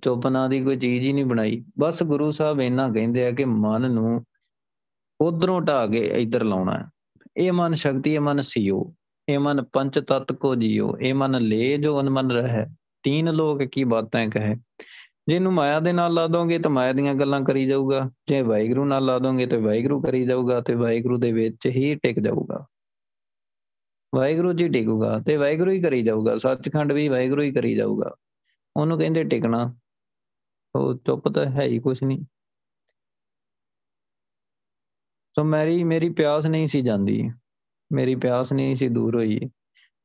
ਚੁੱਪ 0.02 0.26
ਨਾਂ 0.26 0.48
ਦੀ 0.48 0.62
ਕੋਈ 0.64 0.78
ਚੀਜ਼ 0.78 1.04
ਹੀ 1.04 1.12
ਨਹੀਂ 1.12 1.24
ਬਣਾਈ। 1.24 1.64
ਬਸ 1.78 2.02
ਗੁਰੂ 2.02 2.30
ਸਾਹਿਬ 2.32 2.60
ਇਹਨਾਂ 2.60 2.92
ਕਹਿੰਦੇ 2.94 3.26
ਆ 3.26 3.30
ਕਿ 3.30 3.44
ਮਨ 3.44 3.90
ਨੂੰ 3.90 4.24
ਉਧਰੋਂ 5.20 5.60
ਢਾ 5.60 5.86
ਕੇ 5.86 5.98
ਇੱਧਰ 5.98 6.44
ਲਾਉਣਾ 6.44 6.78
ਹੈ। 6.78 6.84
ਇਹ 7.36 7.52
ਮਨ 7.52 7.74
ਸ਼ਕਤੀ 7.74 8.14
ਹੈ 8.14 8.20
ਮਨ 8.20 8.40
ਸਿਓ 8.40 8.94
ਇਹ 9.28 9.38
ਮਨ 9.38 9.64
ਪੰਚ 9.64 9.98
ਤਤ 9.98 10.32
ਕੋ 10.32 10.54
ਜਿਓ 10.54 10.96
ਇਹ 11.00 11.14
ਮਨ 11.14 11.40
ਲੈ 11.40 11.76
ਜੋ 11.76 12.00
ਅਨਮਨ 12.00 12.30
ਰਹਿ। 12.30 12.66
ਤੀਨ 13.02 13.32
ਲੋਕ 13.32 13.62
ਕੀ 13.62 13.84
ਬਾਤਾਂ 13.84 14.28
ਕਹੇ। 14.28 14.54
ਜੇ 15.28 15.34
ਇਹਨੂੰ 15.34 15.52
ਮਾਇਆ 15.52 15.80
ਦੇ 15.80 15.92
ਨਾਲ 15.92 16.14
ਲਾ 16.14 16.26
ਦੋਗੇ 16.26 16.58
ਤਾਂ 16.58 16.70
ਮਾਇਆ 16.70 16.92
ਦੀਆਂ 16.92 17.14
ਗੱਲਾਂ 17.14 17.40
ਕਰੀ 17.40 17.66
ਜਾਊਗਾ। 17.66 18.10
ਜੇ 18.28 18.42
ਵਾਹਿਗੁਰੂ 18.42 18.84
ਨਾਲ 18.84 19.04
ਲਾ 19.04 19.18
ਦੋਗੇ 19.18 19.46
ਤੇ 19.46 19.56
ਵਾਹਿਗੁਰੂ 19.56 20.00
ਕਰੀ 20.00 20.26
ਜਾਊਗਾ 20.26 20.60
ਤੇ 20.60 20.74
ਵਾਹਿਗੁਰੂ 20.74 21.18
ਦੇ 21.18 21.32
ਵਿੱਚ 21.32 21.66
ਹੀ 21.66 21.94
ਟਿਕ 21.94 22.20
ਜਾਊਗਾ। 22.20 22.66
ਵਾਹਿਗੁਰੂ 24.14 24.52
ਜੀ 24.52 24.68
ਟਿਕੂਗਾ 24.68 25.18
ਤੇ 25.26 25.36
ਵਾਹਿਗੁਰੂ 25.36 25.70
ਹੀ 25.70 25.80
ਕਰੀ 25.80 26.02
ਜਾਊਗਾ। 26.02 26.38
ਸੱਚਖੰਡ 26.38 26.92
ਵੀ 26.92 27.08
ਵਾਹਿਗੁਰੂ 27.08 27.42
ਹੀ 27.42 27.52
ਕਰੀ 27.52 27.74
ਜਾਊਗਾ। 27.74 28.14
ਉਹਨੂੰ 28.76 28.98
ਕਹਿੰਦੇ 28.98 29.24
ਟਿਕਣਾ। 29.24 29.74
ਉਹ 30.74 30.94
ਚੁੱਪ 30.94 31.28
ਤਾਂ 31.28 31.46
ਹੈ 31.46 31.62
ਹੀ 31.62 31.78
ਕੁਝ 31.78 32.04
ਨਹੀਂ। 32.04 32.24
ਸੋ 35.38 35.42
ਮੇਰੀ 35.44 35.82
ਮੇਰੀ 35.84 36.08
ਪਿਆਸ 36.10 36.46
ਨਹੀਂ 36.46 36.66
ਸੀ 36.66 36.80
ਜਾਂਦੀ। 36.80 37.30
ਮੇਰੀ 37.92 38.14
ਪਿਆਸ 38.14 38.52
ਨਹੀਂ 38.52 38.76
ਸੀ 38.76 38.88
ਦੂਰ 38.88 39.16
ਹੋਈ। 39.16 39.40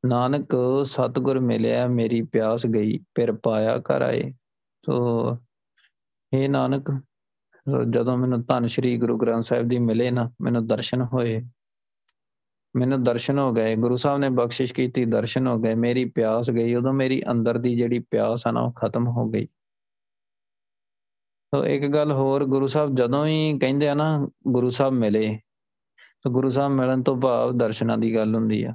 ਨਾਨਕ 0.06 0.56
ਸਤਗੁਰ 0.86 1.40
ਮਿਲਿਆ, 1.40 1.88
ਮੇਰੀ 1.88 2.22
ਪਿਆਸ 2.22 2.66
ਗਈ, 2.66 2.98
ਫਿਰ 3.16 3.32
ਪਾਇਆ 3.34 3.78
ਘਰ 3.78 4.02
ਆਏ। 4.02 4.32
ਸੋ 4.86 5.38
ਇਹ 6.34 6.50
ਨਾਨਕ, 6.50 6.92
ਜਦੋਂ 7.90 8.18
ਮੈਨੂੰ 8.18 8.42
ਧੰਨ 8.42 8.68
ਸ਼੍ਰੀ 8.68 8.96
ਗੁਰੂ 8.98 9.18
ਗ੍ਰੰਥ 9.18 9.44
ਸਾਹਿਬ 9.44 9.70
ਜੀ 9.70 9.80
ਮਿਲੇ 9.80 10.12
ਨਾ, 10.12 10.30
ਮੈਨੂੰ 10.42 10.68
ਦਰਸ਼ਨ 10.68 11.02
ਹੋਏ। 11.02 11.42
ਮੈਨੂੰ 12.76 13.04
ਦਰਸ਼ਨ 13.04 13.40
ਹੋ 13.40 13.52
ਗਏ। 13.54 13.76
ਗੁਰੂ 13.76 13.96
ਸਾਹਿਬ 13.96 14.20
ਨੇ 14.20 14.30
ਬਖਸ਼ਿਸ਼ 14.30 14.74
ਕੀਤੀ, 14.74 15.06
ਦਰਸ਼ਨ 15.06 15.48
ਹੋ 15.48 15.58
ਗਏ। 15.60 15.76
ਮੇਰੀ 15.76 16.06
ਪਿਆਸ 16.06 16.50
ਗਈ। 16.50 16.76
ਉਦੋਂ 16.76 16.94
ਮੇਰੀ 16.94 17.24
ਅੰਦਰ 17.32 17.58
ਦੀ 17.58 17.76
ਜਿਹੜੀ 17.76 18.00
ਪਿਆਸ 18.00 18.48
ਆ 18.48 18.52
ਨਾ, 18.52 18.62
ਉਹ 18.62 18.74
ਖਤਮ 18.74 19.08
ਹੋ 19.08 19.30
ਗਈ। 19.30 19.48
ਸੋ 21.54 21.66
ਇੱਕ 21.66 21.84
ਗੱਲ 21.88 22.12
ਹੋਰ, 22.12 22.44
ਗੁਰੂ 22.46 22.68
ਸਾਹਿਬ 22.68 22.96
ਜਦੋਂ 22.96 23.26
ਹੀ 23.26 23.58
ਕਹਿੰਦੇ 23.60 23.88
ਆ 23.88 23.94
ਨਾ, 23.94 24.28
ਗੁਰੂ 24.48 24.70
ਸਾਹਿਬ 24.70 24.94
ਮਿਲੇ, 24.94 25.40
ਤਾਂ 26.24 26.32
ਗੁਰੂ 26.32 26.50
ਸਾਹਿਬ 26.50 26.72
ਮਿਲਣ 26.72 27.04
ਤੋਂ 27.04 27.16
ਭਾਵ 27.18 27.52
ਦਰਸ਼ਨਾਂ 27.52 27.98
ਦੀ 27.98 28.16
ਗੱਲ 28.16 28.36
ਹੁੰਦੀ 28.36 28.64
ਆ। 28.64 28.72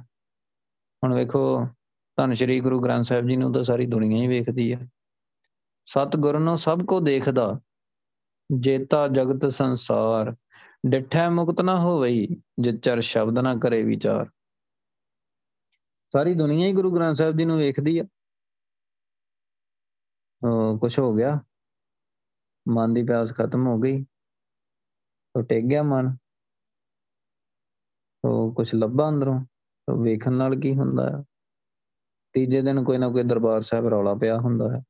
ਹੁਣ 1.03 1.13
ਵੇਖੋ, 1.13 1.65
ਧੰਨ 2.17 2.33
ਸ਼੍ਰੀ 2.33 2.59
ਗੁਰੂ 2.59 2.79
ਗ੍ਰੰਥ 2.79 3.05
ਸਾਹਿਬ 3.05 3.27
ਜੀ 3.27 3.35
ਨੂੰ 3.35 3.51
ਤਾਂ 3.53 3.63
ਸਾਰੀ 3.63 3.85
ਦੁਨੀਆ 3.85 4.21
ਹੀ 4.21 4.27
ਵੇਖਦੀ 4.27 4.71
ਆ। 4.71 4.77
ਸਤਿਗੁਰ 5.85 6.39
ਨੂੰ 6.39 6.57
ਸਭ 6.57 6.85
ਕੋ 6.85 6.99
ਦੇਖਦਾ, 6.99 7.59
ਜੇਤਾ 8.59 9.07
ਜਗਤ 9.07 9.51
ਸੰਸਾਰ, 9.51 10.35
ਡਿਠੈ 10.87 11.29
ਮੁਕਤ 11.29 11.61
ਨਾ 11.61 11.79
ਹੋਵਈ, 11.79 12.27
ਜਿਚਰ 12.59 13.01
ਸ਼ਬਦ 13.01 13.39
ਨਾ 13.39 13.55
ਕਰੇ 13.55 13.83
ਵਿਚਾਰ। 13.83 14.29
ਸਾਰੀ 16.13 16.33
ਦੁਨੀਆ 16.33 16.67
ਹੀ 16.67 16.73
ਗੁਰੂ 16.73 16.91
ਗ੍ਰੰਥ 16.91 17.17
ਸਾਹਿਬ 17.17 17.37
ਜੀ 17.37 17.45
ਨੂੰ 17.45 17.57
ਵੇਖਦੀ 17.57 17.99
ਆ। 17.99 18.03
ਕੁਝ 20.79 20.99
ਹੋ 20.99 21.13
ਗਿਆ? 21.15 21.39
ਮਨ 22.69 22.93
ਦੀ 22.93 23.03
ਪਿਆਸ 23.03 23.33
ਖਤਮ 23.33 23.67
ਹੋ 23.67 23.79
ਗਈ। 23.79 24.03
ਤੋ 25.33 25.41
ਟਿਕ 25.41 25.65
ਗਿਆ 25.65 25.83
ਮਨ। 25.83 26.15
ਤੋ 28.23 28.51
ਕੁਝ 28.51 28.75
ਲੱਭਾ 28.75 29.09
ਅੰਦਰੋਂ। 29.09 29.45
ਤੋ 29.87 30.03
ਵੇਖਣ 30.03 30.33
ਨਾਲ 30.33 30.59
ਕੀ 30.59 30.75
ਹੁੰਦਾ 30.75 31.09
ਹੈ? 31.09 31.23
ਤੀਜੇ 32.33 32.61
ਦਿਨ 32.61 32.83
ਕੋਈ 32.83 32.97
ਨਾ 32.97 33.09
ਕੋਈ 33.09 33.23
ਦਰਬਾਰ 33.23 33.61
ਸਾਹਿਬ 33.61 33.87
ਰੌਲਾ 33.87 34.15
ਪਿਆ 34.15 34.37
ਹੁੰਦਾ 34.37 34.77
ਹੈ। 34.77 34.81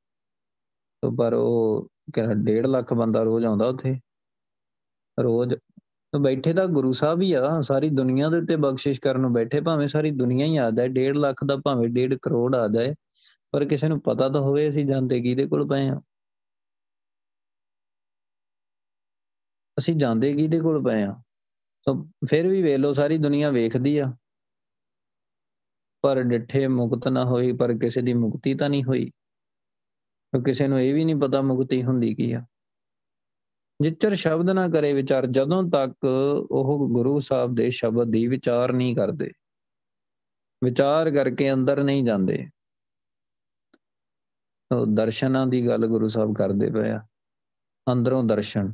ਤੋ 1.02 1.12
ਪਰ 1.12 1.34
ਉਹ 1.34 1.88
ਕਹਿੰਦਾ 2.14 2.34
1.5 2.34 2.66
ਲੱਖ 2.66 2.94
ਬੰਦਾ 2.94 3.24
ਰੋਜ਼ 3.24 3.46
ਆਉਂਦਾ 3.46 3.68
ਉੱਥੇ। 3.68 4.00
ਰੋਜ਼ 5.20 5.56
ਬੈਠੇ 6.20 6.54
ਤਾਂ 6.54 6.68
ਗੁਰੂ 6.68 6.94
ਸਾਹਿਬ 6.94 7.22
ਹੀ 7.22 7.34
ਆ। 7.34 7.62
ਸਾਰੀ 7.62 7.90
ਦੁਨੀਆ 7.90 8.30
ਦੇ 8.30 8.38
ਉੱਤੇ 8.38 8.56
ਬਖਸ਼ਿਸ਼ 8.56 9.02
ਕਰਨ 9.02 9.20
ਨੂੰ 9.20 9.34
ਬੈਠੇ, 9.34 9.62
ਭਾਵੇਂ 9.62 9.88
ਸਾਰੀ 9.88 10.12
ਦੁਨੀਆ 10.12 10.46
ਹੀ 10.46 10.58
ਆ 10.58 10.72
ਜਾਏ 10.72 10.88
1.5 10.88 11.14
ਲੱਖ 11.14 11.44
ਦਾ 11.46 11.58
ਭਾਵੇਂ 11.58 11.90
1.5 11.90 12.18
ਕਰੋੜ 12.22 12.56
ਆ 12.56 12.68
ਜਾਏ। 12.68 12.96
ਪਰ 13.52 13.66
ਕਿਸੇ 13.66 13.88
ਨੂੰ 13.88 14.02
ਪਤਾ 14.02 14.30
ਤਾਂ 14.30 14.42
ਹੋਵੇ 14.42 14.70
ਅਸੀਂ 14.70 14.86
ਜਾਂਦੇ 14.86 15.22
ਕਿਹਦੇ 15.22 15.48
ਕੋਲ 15.48 15.68
ਪਏ 15.68 15.90
ਆ 15.90 16.02
ਅਸੀਂ 19.80 19.96
ਜਾਂਦੇ 19.96 20.34
ਕਿਹਦੇ 20.34 20.60
ਕੋਲ 20.60 20.84
ਪਏ 20.84 21.04
ਆ 21.04 21.22
ਸੋ 21.82 22.10
ਫਿਰ 22.30 22.48
ਵੀ 22.48 22.62
ਵੇਖ 22.62 22.78
ਲਓ, 22.78 22.92
ਸਾਰੀ 22.92 23.18
ਦੁਨੀਆ 23.18 23.50
ਵੇਖਦੀ 23.50 23.98
ਆ। 23.98 24.14
ਪਰ 26.02 26.24
ਡਿੱਠੇ 26.24 26.68
ਮੁਕਤ 26.68 27.08
ਨਾ 27.08 27.26
ਹੋਈ, 27.26 27.52
ਪਰ 27.52 27.74
ਕਿਸੇ 27.74 28.02
ਦੀ 28.02 28.14
ਮੁਕਤੀ 28.14 28.54
ਤਾਂ 28.54 28.70
ਨਹੀਂ 28.70 28.84
ਹੋਈ। 28.84 29.12
ਕਿਸੇ 30.46 30.68
ਨੂੰ 30.68 30.82
ਇਹ 30.82 30.94
ਵੀ 30.94 31.06
ਨਹੀਂ 31.06 31.16
ਪਤਾ 31.16 31.42
ਮੁਕਤੀ 31.42 31.84
ਹੁੰਦੀ 31.84 32.16
ਕੀ 32.16 32.32
ਆ। 32.32 32.46
ਜਿੱਚਰ 33.82 34.16
ਸ਼ਬਦ 34.16 34.50
ਨਾ 34.50 34.68
ਕਰੇ 34.68 34.94
ਵਿਚਾਰ, 34.94 35.26
ਜਦੋਂ 35.26 35.64
ਤੱਕ 35.64 35.96
ਉਹ 36.52 36.90
ਗੁਰੂ 36.90 37.20
ਸਾਹਿਬ 37.20 37.56
ਦੇ 37.56 37.70
ਸ਼ਬਦ 37.70 38.12
ਦੀ 38.12 38.28
ਵਿਚਾਰ 38.28 38.72
ਨਹੀਂ 38.72 38.96
ਕਰਦੇ। 38.96 39.32
ਵਿਚਾਰ 40.64 41.12
ਕਰਕੇ 41.12 41.54
ਅੰਦਰ 41.54 41.84
ਨਹੀਂ 41.84 42.04
ਜਾਂਦੇ। 42.04 42.48
ਉਹ 44.76 44.86
ਦਰਸ਼ਨਾਂ 44.86 45.48
ਦੀ 45.48 45.68
ਗੱਲ 45.68 45.88
ਗੁਰੂ 45.88 46.08
ਸਾਹਿਬ 46.08 46.36
ਕਰਦੇ 46.38 46.72
ਪਏ 46.72 46.90
ਆ। 46.90 47.08
ਅੰਦਰੋਂ 47.92 48.24
ਦਰਸ਼ਨ। 48.24 48.74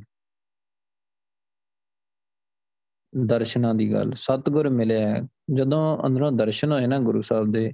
ਦਰਸ਼ਨਾਂ 3.16 3.74
ਦੀ 3.74 3.92
ਗੱਲ, 3.92 4.12
ਸਤਗੁਰ 4.12 4.68
ਮਿਲਿਆ 4.68 5.28
ਜਦੋਂ 5.54 6.06
ਅੰਦਰੋਂ 6.06 6.32
ਦਰਸ਼ਨ 6.32 6.72
ਹੋਏ 6.72 6.86
ਨਾ 6.86 6.98
ਗੁਰੂ 6.98 7.22
ਸਾਹਿਬ 7.22 7.52
ਦੇ, 7.52 7.72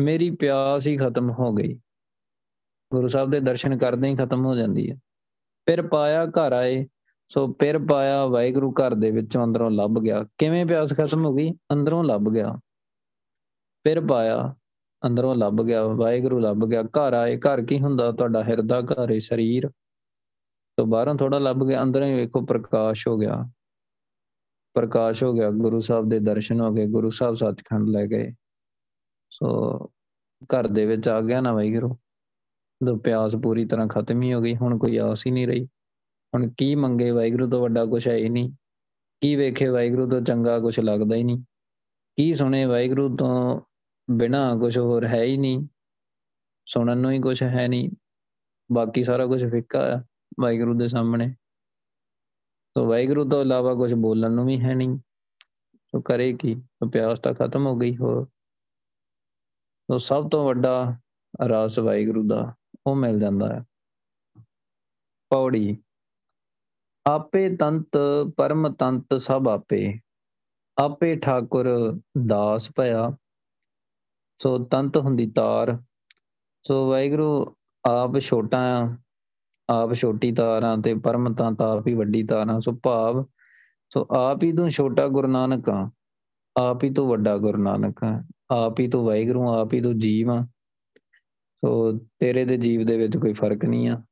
ਮੇਰੀ 0.00 0.30
ਪਿਆਸ 0.30 0.86
ਹੀ 0.86 0.96
ਖਤਮ 0.96 1.30
ਹੋ 1.30 1.52
ਗਈ। 1.52 1.80
ਗੁਰੂ 2.94 3.08
ਸਾਹਿਬ 3.08 3.30
ਦੇ 3.30 3.40
ਦਰਸ਼ਨ 3.40 3.78
ਕਰਦੇ 3.78 4.08
ਹੀ 4.08 4.16
ਖਤਮ 4.16 4.46
ਹੋ 4.46 4.54
ਜਾਂਦੀ 4.54 4.90
ਹੈ। 4.90 4.96
ਫਿਰ 5.66 5.86
ਪਾਇਆ 5.86 6.26
ਘਰ 6.26 6.52
ਆਏ, 6.52 6.86
ਸੋ 7.28 7.52
ਫਿਰ 7.52 7.78
ਪਾਇਆ 7.78 8.26
ਵਾਹਿਗੁਰੂ 8.26 8.72
ਘਰ 8.72 8.94
ਦੇ 8.94 9.10
ਵਿੱਚੋਂ 9.10 9.44
ਅੰਦਰੋਂ 9.44 9.70
ਲੱਭ 9.70 10.00
ਗਿਆ। 10.04 10.26
ਕਿਵੇਂ 10.38 10.66
ਪਿਆਸ 10.66 10.92
ਖਤਮ 10.92 11.24
ਹੋ 11.24 11.34
ਗਈ? 11.34 11.52
ਅੰਦਰੋਂ 11.72 12.04
ਲੱਭ 12.04 12.24
ਗਿਆ। 12.34 12.56
ਫਿਰ 13.84 14.06
ਪਾਇਆ, 14.06 14.54
ਅੰਦਰੋਂ 15.06 15.34
ਲੱਭ 15.34 15.62
ਗਿਆ, 15.62 15.86
ਵਾਹਿਗੁਰੂ 15.86 16.38
ਲੱਭ 16.38 16.56
ਗਿਆ। 16.56 16.82
ਘਰ 16.82 17.12
ਆਏ, 17.12 17.36
ਘਰ 17.36 17.62
ਕੀ 17.62 17.80
ਹੁੰਦਾ? 17.80 18.12
ਤੁਹਾਡਾ 18.12 18.44
ਹਿਰਦਾ, 18.44 18.80
ਘਰ 18.80 19.12
ਹੈ 19.12 19.18
ਸਰੀਰ। 19.18 19.70
ਤੋਂ 20.76 20.86
ਬਾਹਰੋਂ 20.86 21.14
ਥੋੜਾ 21.14 21.38
ਲੱਭ 21.38 21.68
ਗਿਆ, 21.68 21.82
ਅੰਦਰੋਂ 21.82 22.06
ਹੀ 22.06 22.14
ਵੇਖੋ 22.14 22.40
ਪ੍ਰਕਾਸ਼ 22.40 23.08
ਹੋ 23.08 23.18
ਗਿਆ। 23.18 23.50
ਪ੍ਰਕਾਸ਼ 24.76 25.24
ਹੋ 25.24 25.32
ਗਿਆ, 25.32 25.50
ਗੁਰੂ 25.50 25.80
ਸਾਹਿਬ 25.80 26.08
ਦੇ 26.08 26.18
ਦਰਸ਼ਨ 26.18 26.60
ਹੋ 26.60 26.72
ਗਏ, 26.72 26.86
ਗੁਰੂ 26.86 27.10
ਸਾਹਿਬ 27.10 27.34
ਸੱਚਖੰਡ 27.34 27.88
ਲੈ 27.88 28.06
ਗਏ। 28.06 28.32
ਸੋ 29.30 29.78
ਘਰ 30.44 30.66
ਦੇ 30.66 30.86
ਵਿੱਚ 30.86 31.08
ਆ 31.08 31.20
ਗਿਆ 31.20 31.40
ਨਾ 31.40 31.52
ਵਾਹਿਗੁਰੂ 31.52 31.96
ਦੋ 32.84 32.96
ਪਿਆਸ 32.96 33.36
ਪੂਰੀ 33.36 33.64
ਤਰ੍ਹਾਂ 33.64 33.88
ਖਤਮ 33.88 34.22
ਹੀ 34.22 34.34
ਹੋ 34.34 34.40
ਗਈ, 34.40 34.56
ਹੁਣ 34.56 34.78
ਕੋਈ 34.78 34.96
ਆਸ 34.96 35.26
ਹੀ 35.26 35.30
ਨਹੀਂ 35.30 35.46
ਰਹੀ। 35.46 35.64
ਹੁਣ 36.34 36.50
ਕੀ 36.58 36.74
ਮੰਗੇ 36.74 37.10
ਵਾਹਿਗੁਰੂ 37.10 37.50
ਤੋਂ 37.50 37.62
ਵੱਡਾ 37.62 37.86
ਕੁਝ 37.86 38.08
ਹੈ 38.08 38.14
ਹੀ 38.14 38.28
ਨਹੀਂ। 38.28 38.52
ਕੀ 39.20 39.36
ਵੇਖੇ 39.36 39.68
ਵਾਹਿਗੁਰੂ 39.68 40.10
ਤੋਂ 40.10 40.20
ਚੰਗਾ 40.20 40.58
ਕੁਝ 40.60 40.80
ਲੱਗਦਾ 40.80 41.16
ਹੀ 41.16 41.22
ਨਹੀਂ। 41.22 41.42
ਕੀ 42.16 42.34
ਸੁਣੇ 42.34 42.64
ਵਾਹਿਗੁਰੂ 42.64 43.16
ਤੋਂ 43.16 43.60
ਬਿਨਾ 44.10 44.56
ਕੁਝ 44.56 44.78
ਹੋਰ 44.78 45.06
ਹੈ 45.06 45.22
ਹੀ 45.22 45.36
ਨਹੀਂ। 45.36 45.66
ਸੁਣਨ 46.68 46.98
ਨੂੰ 46.98 47.10
ਹੀ 47.10 47.20
ਕੁਝ 47.20 47.42
ਹੈ 47.42 47.68
ਨਹੀਂ। 47.68 47.90
ਬਾਕੀ 48.72 49.04
ਸਾਰਾ 49.04 49.26
ਕੁਝ 49.26 49.50
ਫਿੱਕਾ 49.50 49.86
ਹੈ 49.86 50.04
ਵਾਹਿਗੁਰੂ 50.40 50.74
ਦੇ 50.74 50.88
ਸਾਹਮਣੇ। 50.88 51.34
ਤੋ 52.76 52.86
ਵਾਹਿਗੁਰੂ 52.86 53.28
ਤੋਂ 53.28 53.40
ਇਲਾਵਾ 53.40 53.74
ਕੁਝ 53.74 53.94
ਬੋਲਣ 53.94 54.30
ਨੂੰ 54.30 54.46
ਵੀ 54.46 54.60
ਹੈ 54.60 54.74
ਨਹੀਂ। 54.74 54.98
ਤੋ 55.92 56.00
ਕਰੇ 56.00 56.32
ਕੀ? 56.32 56.54
ਤੋ 56.54 56.90
ਪਿਆਸ 56.90 57.18
ਤਾਂ 57.18 57.34
ਖਤਮ 57.34 57.66
ਹੋ 57.66 57.76
ਗਈ 57.76 57.96
ਹੋ 57.96 58.24
ਤੋ 59.88 59.98
ਸਭ 59.98 60.30
ਤੋਂ 60.30 60.46
ਵੱਡਾ 60.46 60.96
ਰਸ 61.42 61.78
ਵਾਹਿਗੁਰੂ 61.78 62.28
ਦਾ, 62.28 62.54
ਉਹ 62.86 62.96
ਮਿਲ 62.96 63.20
ਜਾਂਦਾ 63.20 63.48
ਹੈ। 63.54 63.64
ਪੌੜੀ। 65.30 65.82
ਆਪੇ 67.06 67.56
ਤੰਤ, 67.56 67.88
ਪਰਮ 68.36 68.72
ਤੰਤ 68.72 69.14
ਸਭ 69.20 69.48
ਆਪੇ। 69.50 70.00
ਆਪੇ 70.78 71.16
ਠਾਕੁਰ 71.16 71.98
ਦਾਸ 72.26 72.68
ਭਇਆ। 72.76 73.16
ਸੋ 74.42 74.64
ਤੰਤ 74.64 74.96
ਹੁੰਦੀ 74.96 75.30
ਤਾਰ। 75.30 75.82
ਸੋ 76.66 76.90
ਵਾਹਿਗੁਰੂ 76.90 77.56
ਆਪ 77.88 78.18
ਛੋਟਾ 78.18 78.58
ਆ। 78.58 78.96
ਆਪ 79.70 79.94
ਛੋਟੀ 79.94 80.32
ਤਾਰਾਂ 80.32 80.78
ਤੇ 80.78 80.94
ਪਰਮ 80.94 81.34
ਤੰਤ 81.34 81.60
ਆਪ 81.60 81.86
ਹੀ 81.86 81.94
ਵੱਡੀ 81.94 82.22
ਤਾਰਾਂ, 82.22 82.60
ਸੋ 82.60 82.72
ਭਾਵ, 82.72 83.26
ਸੋ 83.90 84.06
ਆਪ 84.16 84.42
ਹੀ 84.42 84.52
ਤੋਂ 84.52 84.70
ਛੋਟਾ 84.70 85.08
ਗੁਰੂ 85.08 85.28
ਨਾਨਕ 85.28 85.68
ਆ 85.70 85.90
ਆਪ 86.58 86.84
ਹੀ 86.84 86.90
ਤੋਂ 86.90 87.08
ਵੱਡਾ 87.08 87.36
ਗੁਰੂ 87.36 87.62
ਨਾਨਕ 87.62 88.04
ਆ 88.04 88.24
ਆਪ 88.50 88.80
ਹੀ 88.80 88.88
ਤੋਂ 88.88 89.04
ਵਾਹਿਗੁਰੂ 89.04 89.48
ਆਪ 89.48 89.74
ਹੀ 89.74 89.80
ਤੋਂ 89.80 89.94
ਜੀਵ 89.94 90.30
ਆ 90.30 90.46
ਸੋ 91.64 91.92
ਤੇਰੇ 91.92 92.44
ਦੇ 92.44 92.56
ਜੀਵ 92.56 92.86
ਦੇ 92.86 92.96
ਵਿੱਚ 92.96 93.16
ਕੋਈ 93.16 93.32
ਫ਼ਰਕ 93.32 93.64
ਨਹੀਂ 93.64 93.88
ਆ, 93.88 94.02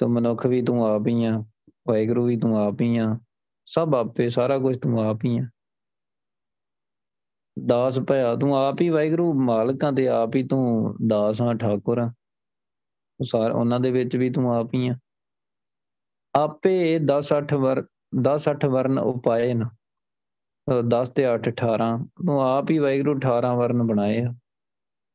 ਸੋ 0.00 0.08
ਮਨੁੱਖ 0.08 0.46
ਵੀ 0.46 0.62
ਤੂੰ 0.62 0.86
ਆਪ 0.86 1.06
ਹੀ 1.06 1.24
ਆ, 1.24 1.44
ਵਾਹਿਗੁਰੂ 1.88 2.24
ਵੀ 2.24 2.36
ਤੂੰ 2.36 2.58
ਆਪ 2.58 2.80
ਹੀ 2.80 2.96
ਆ, 2.96 3.18
ਸਭ 3.66 3.94
ਆਪੇ, 3.94 4.28
ਸਾਰਾ 4.28 4.58
ਕੁਝ 4.58 4.78
ਤੂੰ 4.78 5.00
ਆਪ 5.00 5.18
ਹੀ 5.24 5.38
ਆ। 5.38 5.48
ਦਾਸ 7.66 7.98
ਭਇਆ, 7.98 8.36
ਤੂੰ 8.36 8.56
ਆਪ 8.56 8.80
ਹੀ 8.80 8.88
ਵਾਹਿਗੁਰੂ, 8.88 9.32
ਮਾਲਕਾਂ 9.32 9.92
ਤੇ 9.92 10.08
ਆਪ 10.08 10.36
ਹੀ 10.36 10.42
ਤੂੰ 10.42 10.96
ਦਾਸ 11.08 11.42
ਆ 11.42 11.54
ਠਾਕੁਰ 11.54 11.98
ਆ 11.98 12.12
ਸਾਰ 13.24 13.50
ਉਹਨਾਂ 13.50 13.80
ਦੇ 13.80 13.90
ਵਿੱਚ 13.90 14.16
ਵੀ 14.16 14.30
ਤੂੰ 14.30 14.56
ਆਪ 14.56 14.74
ਹੀ 14.74 14.88
ਆ। 14.88 14.94
ਆਪੇ 16.34 16.98
10 16.98 17.28
8 17.32 17.56
ਵਰ 17.56 17.86
10 18.20 18.44
8 18.48 18.68
ਵਰਨ 18.68 18.98
ਉਪਾਏ 18.98 19.54
ਨਾ। 19.54 19.70
10 20.88 21.08
ਤੇ 21.08 21.26
8 21.26 21.48
18 21.48 21.98
ਤੂੰ 21.98 22.42
ਆਪ 22.42 22.70
ਹੀ 22.70 22.78
ਵਾਹਿਗੁਰੂ 22.78 23.14
18 23.16 23.56
ਵਰਨ 23.56 23.82
ਬਣਾਏ 23.82 24.20
ਆ। 24.20 24.32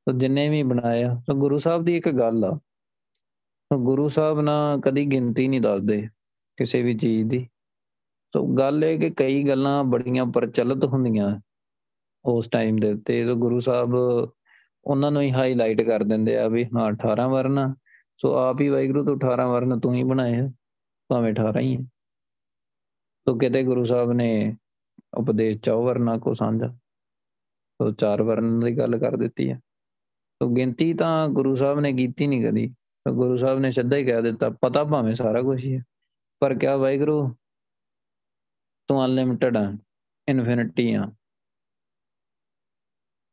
ਤੋ 0.06 0.12
ਜਿੰਨੇ 0.12 0.50
ਵੀ 0.50 0.64
ਬਣਾਇਆ 0.64 1.16
ਸੋ 1.16 1.34
ਗੁਰੂ 1.34 1.58
ਸਾਹਿਬ 1.58 1.84
ਦੀ 1.84 1.98
ਇੱਕ 1.98 2.10
ਗੱਲ 2.10 2.46
ਆ। 2.46 2.60
ਗੁਰੂ 3.78 4.10
ਸਾਹਿਬ 4.10 4.42
ਨਾ 4.42 4.78
ਕਦੀ 4.86 5.06
ਗਿਣਤੀ 5.06 5.48
ਨਹੀਂ 5.48 5.62
ਦੱਸਦੇ 5.62 6.08
ਕਿਸੇ 6.58 6.82
ਵੀ 6.82 6.98
ਚੀਜ਼ 6.98 7.30
ਦੀ। 7.30 7.50
ਸੋ 8.34 8.48
ਗੱਲ 8.48 8.86
ਇਹ 8.86 9.00
ਕਿ 9.00 9.10
ਕਈ 9.10 9.44
ਗੱਲਾਂ 9.44 9.84
ਬੜੀਆਂ 9.84 10.26
ਪ੍ਰਚਲਿਤ 10.26 10.84
ਹੁੰਦੀਆਂ 10.84 11.42
ਉਸ 12.26 12.48
ਟਾਈਮ 12.48 12.78
ਦੇ 12.78 12.94
ਉੱਤੇ। 12.94 13.26
ਤੇ 13.26 13.34
ਗੁਰੂ 13.34 13.60
ਸਾਹਿਬ 13.60 13.94
ਉਹਨਾਂ 14.84 15.12
ਨੂੰ 15.12 15.22
ਹੀ 15.22 15.32
ਹਾਈਲਾਈਟ 15.32 15.82
ਕਰ 15.82 16.04
ਦਿੰਦੇ 16.04 16.38
ਆ 16.38 16.48
ਵੀ 16.48 16.66
ਹਾਂ 16.66 16.92
18 16.92 17.30
ਵਰਨ 17.30 17.74
ਸੋ 18.24 18.34
ਆਪ 18.36 18.62
ਹੀ 18.62 18.68
ਵਾਹਿਗੁਰੂ 18.70 19.04
ਤੋਂ 19.06 19.16
18 19.16 19.48
ਵਰਨ 19.52 19.80
ਤੂੰ 19.80 19.94
ਹੀ 19.96 20.04
ਬਣਾਏ 20.04 20.36
ਆ, 20.40 20.50
ਭਾਵੇਂ 21.10 21.34
18 21.34 21.60
ਹੀ 21.60 21.76
ਹੈ 21.76 21.82
ਸੋ 23.28 23.36
ਕਿਤੇ 23.38 23.64
ਗੁਰੂ 23.64 23.84
ਸਾਹਿਬ 23.86 24.12
ਨੇ 24.12 24.56
ਉਪਦੇਸ਼ 25.18 25.60
ਚੌ 25.60 25.84
ਵਰਨਾ 25.84 26.18
ਕੋ 26.18 26.34
ਸਾਂਝਾ, 26.34 26.68
ਸੋ 26.68 27.92
ਚਾਰ 27.92 28.22
ਵਰਨ 28.22 28.60
ਦੀ 28.60 28.78
ਗੱਲ 28.78 28.98
ਕਰ 28.98 29.18
ਦਿੱਤੀ 29.18 29.50
ਹੈ 29.52 29.60
ਸੋ 30.42 30.50
ਗਿਣਤੀ 30.50 30.94
ਤਾਂ 30.94 31.28
ਗੁਰੂ 31.30 31.56
ਸਾਹਿਬ 31.56 31.80
ਨੇ 31.80 31.94
ਕੀਤੀ 31.94 32.28
ਨਹੀਂ 32.28 32.46
ਕਦੀ, 32.48 32.68
ਸੋ 32.68 33.14
ਗੁਰੂ 33.16 33.38
ਸਾਹਿਬ 33.38 33.60
ਨੇ 33.60 33.72
ਸਿੱਧਾ 33.72 33.98
ਹੀ 33.98 34.06
ਕਹਿ 34.06 34.22
ਦਿੱਤਾ, 34.22 34.50
ਪਤਾ 34.50 34.84
ਭਾਵੇਂ 34.84 35.16
ਸਾਰਾ 35.16 35.42
ਕੁਝ 35.42 35.64
ਹੀ 35.66 35.76
ਹੈ 35.76 35.84
ਪਰ 36.42 36.56
ਕਿਆ 36.56 36.78
ਵਾਹਿਗੁਰੂ, 36.78 37.30
ਤੂੰ 38.88 39.06
ਅਨਲਿਮਿਟਡ 39.06 39.58
ਆ 39.58 39.72
ਇਨਫਿਨਿਟੀ 40.28 40.94
ਆ। 40.94 41.12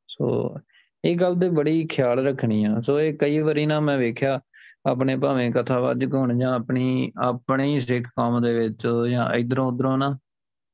ਸੋ 0.09 0.57
ਇਹ 1.05 1.17
ਗੱਲ 1.17 1.39
ਤੇ 1.41 1.49
ਬੜੀ 1.49 1.87
ਖਿਆਲ 1.87 2.27
ਰੱਖਣੀ 2.27 2.65
ਆ। 2.65 2.81
ਸੋ 2.81 3.01
ਇਹ 3.01 3.19
ਕਈ 3.19 3.39
ਵਾਰੀ 3.39 3.67
ਨਾ 3.67 3.81
ਮੈਂ 3.81 3.99
ਵੇਖਿਆ 3.99 4.41
ਆਪਣੇ 4.87 5.17
ਭਾਵੇਂ 5.17 5.53
ਕਥਾਵਾਚਕ 5.53 6.15
ਹੋਣ 6.15 6.39
ਜਾਂ 6.39 6.55
ਆਪਣੀ, 6.55 7.13
ਆਪਣੇ 7.23 7.75
ਹੀ 7.75 7.81
ਸਿੱਖ 7.81 8.09
ਕੌਮ 8.09 8.43
ਦੇ 8.43 8.59
ਵਿੱਚ 8.59 9.09
ਜਾਂ 9.11 9.35
ਇਧਰੋਂ 9.35 9.73
ਉਧਰੋਂ 9.73 9.99
ਨਾ 9.99 10.19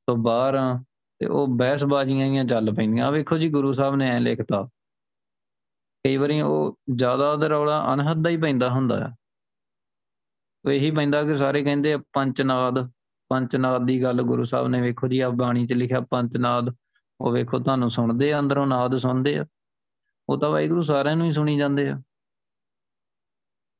ਤੋਂ 0.07 0.17
ਬਾਹਰ 0.17 0.79
ਤੇ 1.19 1.25
ਉਹ 1.25 1.47
ਬਹਿਸਬਾਜ਼ੀਆਂ 1.47 2.27
ਹੀ 2.27 2.47
ਚੱਲ 2.47 2.73
ਪੈਂਦੀਆਂ। 2.73 3.11
ਵੇਖੋ 3.11 3.37
ਜੀ, 3.37 3.49
ਗੁਰੂ 3.49 3.73
ਸਾਹਿਬ 3.73 3.95
ਨੇ 3.95 4.09
ਐ 4.09 4.19
ਲਿਖਤਾ। 4.19 4.69
ਕਈ 6.05 6.17
ਵਾਰੀ 6.17 6.41
ਉਹ 6.41 6.79
ਜ਼ਿਆਦਾ 6.95 7.31
ਉਹਦਾ 7.31 7.47
ਰੌਲਾ 7.47 7.93
ਅਨਹਦ 7.93 8.23
ਦਾ 8.23 8.29
ਹੀ 8.29 8.37
ਪੈਂਦਾ 8.37 8.69
ਹੁੰਦਾ 8.69 9.05
ਆ। 9.05 9.11
ਉਹ 10.65 10.71
ਇਹੀ 10.71 10.91
ਪੈਂਦਾ 10.91 11.23
ਕਿ 11.23 11.37
ਸਾਰੇ 11.37 11.63
ਕਹਿੰਦੇ 11.63 11.93
ਆ, 11.93 11.97
ਪੰਚਨਾਦ 12.13 12.89
ਪੰਚਨਾਦ 13.29 13.85
ਦੀ 13.85 14.03
ਗੱਲ 14.03 14.21
ਗੁਰੂ 14.21 14.43
ਸਾਹਿਬ 14.43 14.67
ਨੇ 14.67 14.81
ਵੇਖੋ 14.81 15.07
ਜੀ 15.07 15.19
ਆ 15.19 15.29
ਬਾਣੀ 15.29 15.67
'ਚ 15.67 15.73
ਲਿਖਿਆ, 15.73 15.99
ਪੰਚਨਾਦ। 15.99 16.75
ਉਹ 17.21 17.31
ਵੇਖੋ, 17.31 17.59
ਤੁਹਾਨੂੰ 17.59 17.91
ਸੁਣਦੇ 17.91 18.33
ਆ, 18.33 18.39
ਅੰਦਰੋਂ 18.39 18.67
ਨਾਦ 18.67 18.97
ਸੁਣਦੇ 18.97 19.37
ਆ। 19.37 19.45
ਉਹ 20.29 20.37
ਤਾਂ 20.37 20.49
ਵਾਹਿਗੁਰੂ 20.49 20.81
ਸਾਰਿਆਂ 20.81 21.15
ਨੂੰ 21.15 21.27
ਹੀ 21.27 21.31
ਸੁਣੀ 21.31 21.57
ਜਾਂਦੇ 21.57 21.89
ਆ। 21.89 22.01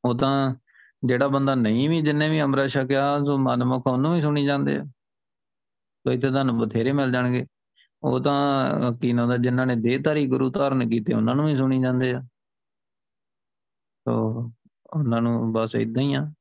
ਉਹ 0.07 0.17
ਤਾਂ 0.17 0.55
ਜਿਹੜਾ 1.03 1.27
ਬੰਦਾ 1.27 1.55
ਨਹੀਂ 1.55 1.89
ਵੀ, 1.89 2.01
ਜਿੰਨੇ 2.01 2.29
ਵੀ 2.29 2.41
ਅੰਮ੍ਰਿਤ 2.41 2.71
ਛਕਿਆ, 2.71 3.19
ਜੋ 3.19 3.37
ਮਨਮੁਖ 3.37 3.87
ਉਹਨੂੰ 3.87 4.13
ਵੀ 4.13 4.21
ਸੁਣੀ 4.21 4.45
ਜਾਂਦੇ 4.45 4.77
ਆ। 4.77 4.83
ਤੋ 6.03 6.11
ਇੱਥੇ 6.11 6.29
ਤੁਹਾਨੂੰ 6.29 6.59
ਬਥੇਰੇ 6.59 6.91
ਮਿਲ 6.91 7.11
ਜਾਣਗੇ। 7.11 7.45
ਉਹ 8.03 8.19
ਤਾਂ, 8.19 8.69
ਕੀ 8.93 9.13
ਨਾ 9.13 9.25
ਦਾ, 9.25 9.37
ਜਿਨ੍ਹਾਂ 9.37 9.67
ਨੇ 9.67 9.75
ਦੇਹਧਾਰੀ 9.75 10.27
ਗੁਰੂ 10.27 10.51
ਧਾਰਨ 10.51 10.89
ਕੀਤੇ, 10.89 11.13
ਉਹਨਾਂ 11.13 11.35
ਨੂੰ 11.35 11.45
ਵੀ 11.45 11.57
ਸੁਣੀ 11.57 11.81
ਜਾਂਦੇ 11.81 12.13
ਆ। 12.13 12.21
ਤੋ 14.05 14.13
ਉਹਨਾਂ 14.93 15.21
ਨੂੰ 15.21 15.53
ਬਸ 15.53 15.75
ਇਦਾਂ 15.75 16.03
ਹੀ 16.03 16.13
ਆ। 16.13 16.31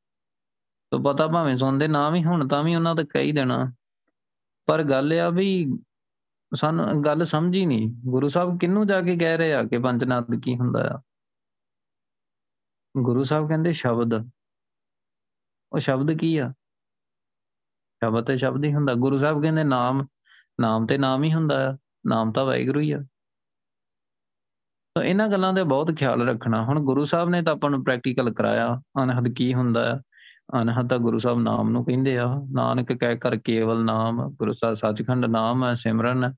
ਤੋ 0.90 0.98
ਪਤਾ 0.98 1.26
ਭਾਵੇਂ 1.26 1.56
ਸੁਣਦੇ, 1.56 1.88
ਨਾ 1.88 2.10
ਵੀ 2.10 2.24
ਹੁਣ 2.24 2.48
ਤਾਂ 2.48 2.64
ਵੀ 2.64 2.74
ਉਹਨਾਂ 2.74 2.94
ਤੇ 2.94 3.04
ਕਹੀ 3.04 3.32
ਦੇਣਾ। 3.32 3.72
ਪਰ 4.66 4.82
ਗੱਲ 4.82 5.12
ਆ 5.12 5.30
ਵੀ 5.30 5.78
ਸਾਨੂੰ, 6.54 7.04
ਗੱਲ 7.04 7.24
ਸਮਝੀ 7.24 7.66
ਨਹੀਂ। 7.66 7.94
ਗੁਰੂ 8.10 8.28
ਸਾਹਿਬ 8.28 8.58
ਕਿੰਨੂੰ 8.58 8.86
ਜਾ 8.86 9.02
ਕੇ 9.02 9.16
ਕਹਿ 9.16 9.36
ਰਹੇ 9.36 9.54
ਆ 9.54 9.64
ਕਿ 9.64 9.78
ਪੰਚਨਾਦ 9.78 10.24
ਕੀ 10.42 10.56
ਹੁੰਦਾ 10.56 10.94
ਆ? 10.94 11.00
ਗੁਰੂ 12.98 13.24
ਸਾਹਿਬ 13.24 13.48
ਕਹਿੰਦੇ 13.48 13.72
ਸ਼ਬਦ। 13.72 14.30
ਉਹ 15.72 15.78
ਸ਼ਬਦ 15.78 16.12
ਕੀ 16.12 16.38
ਆ? 16.38 16.50
ਸ਼ਬਦ 18.04 18.26
ਤੇ 18.26 18.36
ਸ਼ਬਦ 18.36 18.64
ਹੀ 18.64 18.74
ਹੁੰਦਾ। 18.74 18.94
ਗੁਰੂ 18.94 19.18
ਸਾਹਿਬ 19.18 19.42
ਕਹਿੰਦੇ 19.42 19.64
ਨਾਮ 19.64 20.06
ਨਾਮ 20.60 20.86
ਤੇ 20.86 20.98
ਨਾਮ 20.98 21.24
ਹੀ 21.24 21.34
ਹੁੰਦਾ 21.34 21.70
ਆ। 21.70 21.78
ਨਾਮ 22.06 22.32
ਤਾਂ 22.32 22.44
ਵਾਹਿਗੁਰੂ 22.44 22.80
ਹੀ 22.80 22.92
ਆ। 22.92 23.00
ਤਾਂ 24.94 25.02
ਇਹਨਾਂ 25.02 25.28
ਗੱਲਾਂ 25.28 25.52
ਦੇ 25.52 25.62
ਬਹੁਤ 25.62 25.92
ਖਿਆਲ 25.92 26.28
ਰੱਖਣਾ। 26.28 26.64
ਹੁਣ 26.64 26.80
ਗੁਰੂ 26.80 27.04
ਸਾਹਿਬ 27.04 27.28
ਨੇ 27.28 27.42
ਤਾਂ 27.42 27.52
ਆਪਾਂ 27.52 27.70
ਨੂੰ 27.70 27.84
ਪ੍ਰੈਕਟੀਕਲ 27.84 28.32
ਕਰਾਇਆ। 28.32 28.82
ਅਨਹਦ 29.02 29.24
ਕੀ 29.36 29.54
ਹੁੰਦਾ 29.54 29.94
ਆ? 29.94 30.00
ਅਨਹਦ 30.62 30.90
ਤਾਂ 30.90 30.98
ਗੁਰੂ 30.98 31.18
ਸਾਹਿਬ 31.18 31.38
ਨਾਮ 31.38 31.70
ਨੂੰ 31.70 31.84
ਕਹਿੰਦੇ 31.84 32.18
ਆ। 32.18 32.26
ਨਾਨਕ 32.52 32.92
ਕਹਿ 32.92 33.18
ਕਰ 33.18 33.36
ਕੇਵਲ 33.36 33.84
ਨਾਮ। 33.84 34.30
ਗੁਰੂ 34.30 34.52
ਸਾਹਿਬ 34.52 34.74
ਸੱਚਖੰਡ 34.74 35.24
ਨਾਮ 35.24 35.64
ਹੈ 35.64 35.74
ਸਿਮਰਨ। 35.74 36.34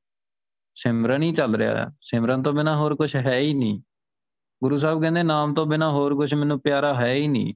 ਸਿਮਰਨ 0.74 1.22
ਹੀ 1.22 1.34
ਚੱਲ 1.34 1.56
ਰਿਹਾ 1.56 1.84
ਆ। 1.84 1.90
ਸਿਮਰਨ 2.02 2.42
ਤੋਂ 2.42 2.52
ਬਿਨਾ 2.52 2.76
ਹੋਰ 2.76 2.94
ਕੁਝ 2.94 3.16
ਹੈ 3.16 3.38
ਹੀ 3.38 3.54
ਨਹੀਂ। 3.54 3.82
ਗੁਰੂ 4.62 4.78
ਸਾਹਿਬ 4.78 5.00
ਕਹਿੰਦੇ, 5.00 5.22
ਨਾਮ 5.22 5.54
ਤੋਂ 5.54 5.66
ਬਿਨਾ 5.66 5.90
ਹੋਰ 5.90 6.14
ਕੁਝ 6.14 6.34
ਮੈਨੂੰ 6.34 6.60
ਪਿਆਰਾ 6.60 6.94
ਹੈ 6.94 7.14
ਹੀ 7.14 7.28
ਨਹੀਂ। 7.28 7.54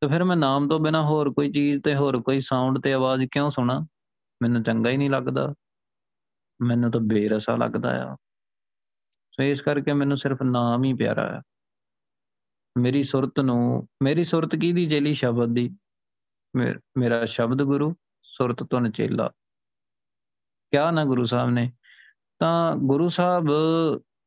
ਤੇ 0.00 0.06
ਫਿਰ 0.06 0.24
ਮੈਂ 0.24 0.36
ਨਾਮ 0.36 0.68
ਤੋਂ 0.68 0.80
ਬਿਨਾ 0.80 1.06
ਹੋਰ 1.06 1.30
ਕੋਈ 1.30 1.52
ਚੀਜ਼ 1.52 1.82
ਤੇ 1.82 1.96
ਹੋਰ 1.96 2.22
ਕੋਈ 2.22 2.40
ਸਾਊਂਡ 2.40 2.78
ਤੇ 2.82 2.92
ਆਵਾਜ਼ 2.92 3.24
ਕਿਉਂ 3.30 3.50
ਸੁਣਾ? 3.50 3.86
ਮੈਨੂੰ 4.42 4.62
ਚੰਗਾ 4.62 4.90
ਹੀ 4.90 4.96
ਨਹੀਂ 4.96 5.10
ਲੱਗਦਾ। 5.10 5.54
ਮੈਨੂੰ 6.62 6.90
ਤਾਂ 6.90 7.00
ਬੇਰਸਾ 7.00 7.56
ਲੱਗਦਾ 7.56 8.12
ਆ। 8.12 8.16
ਸੋ 9.32 9.42
ਇਸ 9.42 9.60
ਕਰਕੇ 9.60 9.92
ਮੈਨੂੰ 9.92 10.18
ਸਿਰਫ 10.18 10.42
ਨਾਮ 10.42 10.84
ਹੀ 10.84 10.94
ਪਿਆਰਾ 10.94 11.38
ਆ। 11.38 11.42
ਮੇਰੀ 12.78 13.02
ਸੁਰਤ 13.02 13.40
ਨੂੰ, 13.40 13.88
ਮੇਰੀ 14.02 14.24
ਸੁਰਤ 14.24 14.56
ਕੀ 14.56 14.72
ਦੀ 14.72 14.86
ਜੇਲੀ? 14.86 15.14
ਸ਼ਬਦ 15.14 15.54
ਦੀ। 15.54 15.76
ਮੇਰਾ 16.98 17.24
ਸ਼ਬਦ 17.24 17.62
ਗੁਰੂ, 17.62 17.94
ਸੁਰਤ 18.22 18.62
ਤੋਂ 18.62 18.80
ਨਚੇਲਾ। 18.80 19.28
ਕਿਆ 20.70 20.90
ਨਾ 20.90 21.04
ਗੁਰੂ 21.04 21.26
ਸਾਹਿਬ 21.26 21.50
ਨੇ। 21.50 21.72
ਤਾਂ 22.38 22.76
ਗੁਰੂ 22.76 23.08
ਸਾਹਿਬ 23.08 23.46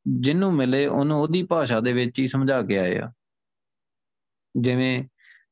ਜਿਹਨੂੰ 0.08 0.54
ਮਿਲੇ 0.54 0.86
ਉਹਨੂੰ 0.86 1.22
ਉਹਦੀ 1.22 1.44
ਭਾਸ਼ਾ 1.44 1.80
ਦੇ 1.80 1.94
ਵਿੱਚ 1.94 2.20
ਹੀ 2.20 2.28
ਸਮਝਾ 2.28 2.62
ਕੇ 2.62 2.80
ਆਏ 2.80 2.98
ਆ। 2.98 3.14
ਜਿਵੇਂ 4.62 5.06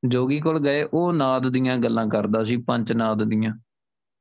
ਜੋਗੀ 0.07 0.39
ਕੋਲ 0.39 0.59
ਗਏ, 0.59 0.83
ਉਹ 0.83 1.13
ਨਾਦ 1.13 1.49
ਦੀਆਂ 1.49 1.77
ਗੱਲਾਂ 1.77 2.07
ਕਰਦਾ 2.07 2.43
ਸੀ, 2.43 2.57
ਪੰਜ 2.57 2.91
ਨਾਦ 2.91 3.23
ਦੀਆਂ। 3.23 3.53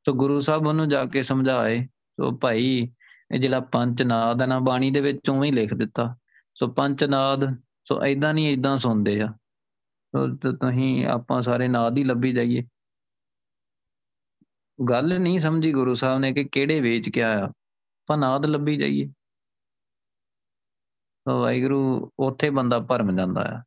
ਸੋ 0.06 0.12
ਗੁਰੂ 0.12 0.40
ਸਾਹਿਬ 0.40 0.66
ਉਹਨੂੰ 0.66 0.88
ਜਾ 0.88 1.04
ਕੇ 1.04 1.22
ਸਮਝਾਏ, 1.22 1.86
ਸੋ 1.86 2.38
ਭਾਈ 2.38 2.92
ਇਹ 3.34 3.40
ਜਿਹੜਾ 3.40 3.60
ਪੰਜ 3.60 4.02
ਨਾਦ 4.02 4.42
ਹੈ 4.42 4.46
ਨਾ, 4.46 4.58
ਬਾਣੀ 4.58 4.90
ਦੇ 4.90 5.00
ਵਿੱਚ 5.00 5.30
ਉਵੇਂ 5.30 5.50
ਹੀ 5.50 5.56
ਲਿਖ 5.56 5.74
ਦਿੱਤਾ। 5.74 6.16
ਸੋ 6.54 6.68
ਪੰਜ 6.68 7.04
ਨਾਦ, 7.04 7.54
ਸੋ 7.84 8.04
ਐਦਾਂ 8.04 8.34
ਨਹੀਂ 8.34 8.58
ਐਦਾਂ 8.58 8.78
ਸੁਣਦੇ 8.78 9.20
ਆ। 9.20 9.26
ਸੋ 10.16 10.36
ਤੁਸੀਂ, 10.36 11.06
ਆਪਾਂ 11.06 11.42
ਸਾਰੇ 11.42 11.68
ਨਾਦ 11.68 11.98
ਹੀ 11.98 12.04
ਲੱਭੀ 12.04 12.32
ਜਾਈਏ। 12.32 12.64
ਗੱਲ 14.90 15.20
ਨਹੀਂ 15.20 15.38
ਸਮਝੀ 15.38 15.72
ਗੁਰੂ 15.72 15.94
ਸਾਹਿਬ 15.94 16.18
ਨੇ 16.18 16.32
ਕਿ 16.32 16.44
ਕਿਹੜੇ 16.44 16.80
ਵੇਚ 16.80 17.08
ਕੇ 17.08 17.22
ਆਇਆ। 17.22 17.44
ਆਪਾਂ 17.44 18.18
ਨਾਦ 18.18 18.46
ਲੱਭੀ 18.46 18.76
ਜਾਈਏ। 18.76 19.06
ਸੋ 19.06 19.15
ਵਾਹਿਗੁਰੂ 21.32 22.10
ਉੱਥੇ 22.18 22.50
ਬੰਦਾ 22.50 22.78
ਭਰਮ 22.78 23.16
ਜਾਂਦਾ 23.16 23.58
ਆ 23.58 23.62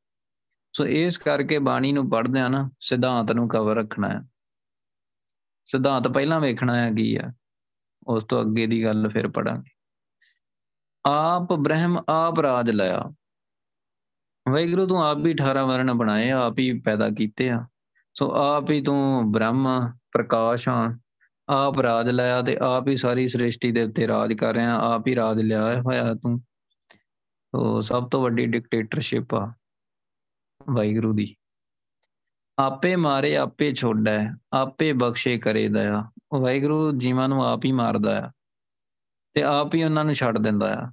ਸੋ 0.76 0.86
ਇਸ 0.86 1.18
ਕਰਕੇ 1.18 1.60
ਬਾਣੀ 1.60 1.92
ਨੂੰ 1.92 2.10
ਪੜ੍ਹਦੇ 2.10 2.40
ਆ 2.40 2.48
ਨਾ, 2.48 2.70
ਸਿਧਾਂਤ 2.80 3.32
ਨੂੰ 3.32 3.48
ਕਵਰ 3.48 3.76
ਰੱਖਣਾ 3.76 4.10
ਹੈ। 4.10 4.22
ਸਿਧਾਂਤ 5.66 6.08
ਪਹਿਲਾਂ 6.08 6.40
ਵੇਖਣਾ 6.40 6.76
ਹੈ 6.76 6.92
ਕੀ 6.92 7.16
ਆ 7.16 7.34
ਉਸ 8.08 8.24
ਤੋਂ 8.24 8.42
ਅੱਗੇ 8.42 8.68
ਦੀ 8.68 8.84
ਗੱਲ 8.84 9.10
ਫਿਰ 9.10 9.28
ਪੜਾਂਗੇ 9.28 9.72
ਆਪ 11.06 11.54
ਬ੍ਰਹਮ, 11.54 12.04
ਆਪ 12.10 12.40
ਰਾਜ 12.40 12.70
ਲਿਆ। 12.70 13.04
ਵੈਗੁਰੂ 14.54 14.88
ਤੂੰ 14.88 15.06
ਆਪ 15.06 15.18
ਵੀ 15.18 15.32
18 15.32 15.66
ਵਰਣ 15.66 15.94
ਬਣਾਏ, 15.94 16.30
ਆਪ 16.30 16.60
ਹੀ 16.60 16.80
ਪੈਦਾ 16.80 17.10
ਕੀਤੇ 17.10 17.50
ਆ। 17.50 17.68
ਸੋ 18.14 18.36
ਆਪ 18.36 18.72
ਹੀ 18.72 18.82
ਤੂੰ 18.82 19.32
ਬ੍ਰਹਮ 19.32 19.92
ਪ੍ਰਕਾਸ਼ 20.12 20.70
ਆ, 20.70 20.98
ਆਪ 21.50 21.80
ਰਾਜ 21.80 22.10
ਲਿਆ 22.10 22.42
ਤੇ 22.42 22.58
ਆਪ 22.62 22.88
ਹੀ 22.88 22.98
ਸਾਰੀ 22.98 23.28
ਸ੍ਰਿਸ਼ਟੀ 23.28 23.72
ਦੇ 23.72 23.84
ਉੱਤੇ 23.84 24.08
ਰਾਜ 24.08 24.34
ਕਰ 24.34 24.54
ਰਿਹਾ, 24.54 24.76
ਆਪ 24.76 25.08
ਹੀ 25.08 25.16
ਰਾਜ 25.16 25.42
ਲਿਆ 25.42 25.82
ਹੋਇਆ 25.82 26.14
ਤੂੰ। 26.14 26.40
ਸੋ 26.40 26.49
ਸਭ 27.82 28.10
ਤੋਂ 28.10 28.24
ਵੱਡੀ 28.24 28.46
ਡਿਕਟੇਟਰਸ਼ਿਪ 28.46 29.34
ਆ 29.34 29.54
ਵਾਹਿਗੁਰੂ 30.70 31.14
ਦੀ। 31.14 31.36
ਆਪੇ 32.60 32.96
ਮਾਰੇ, 32.96 33.38
ਆਪੇ 33.38 33.74
ਛੋੜਦਾ 33.74 34.38
ਆਪੇ 34.54 34.94
ਬਖਸ਼ੇ 34.94 35.40
ਕਰੇ 35.40 35.68
ਦਇਆ 35.68 36.12
ਉਹ 36.32 36.42
ਵਾਹਿਗੁਰੂ 36.42 36.98
ਜੀਵਾਂ 36.98 37.30
ਨੂੰ 37.30 37.46
ਆਪ 37.46 37.66
ਹੀ 37.66 37.72
ਮਾਰਦਾ 37.72 38.28
ਆ 38.28 38.32
ਤੇ 39.34 39.44
ਆਪ 39.44 39.76
ਹੀ 39.76 39.84
ਉਹਨਾਂ 39.84 40.06
ਨੂੰ 40.06 40.14
ਛੱਡ 40.14 40.38
ਦਿੰਦਾ 40.38 40.76
ਆ। 40.80 40.92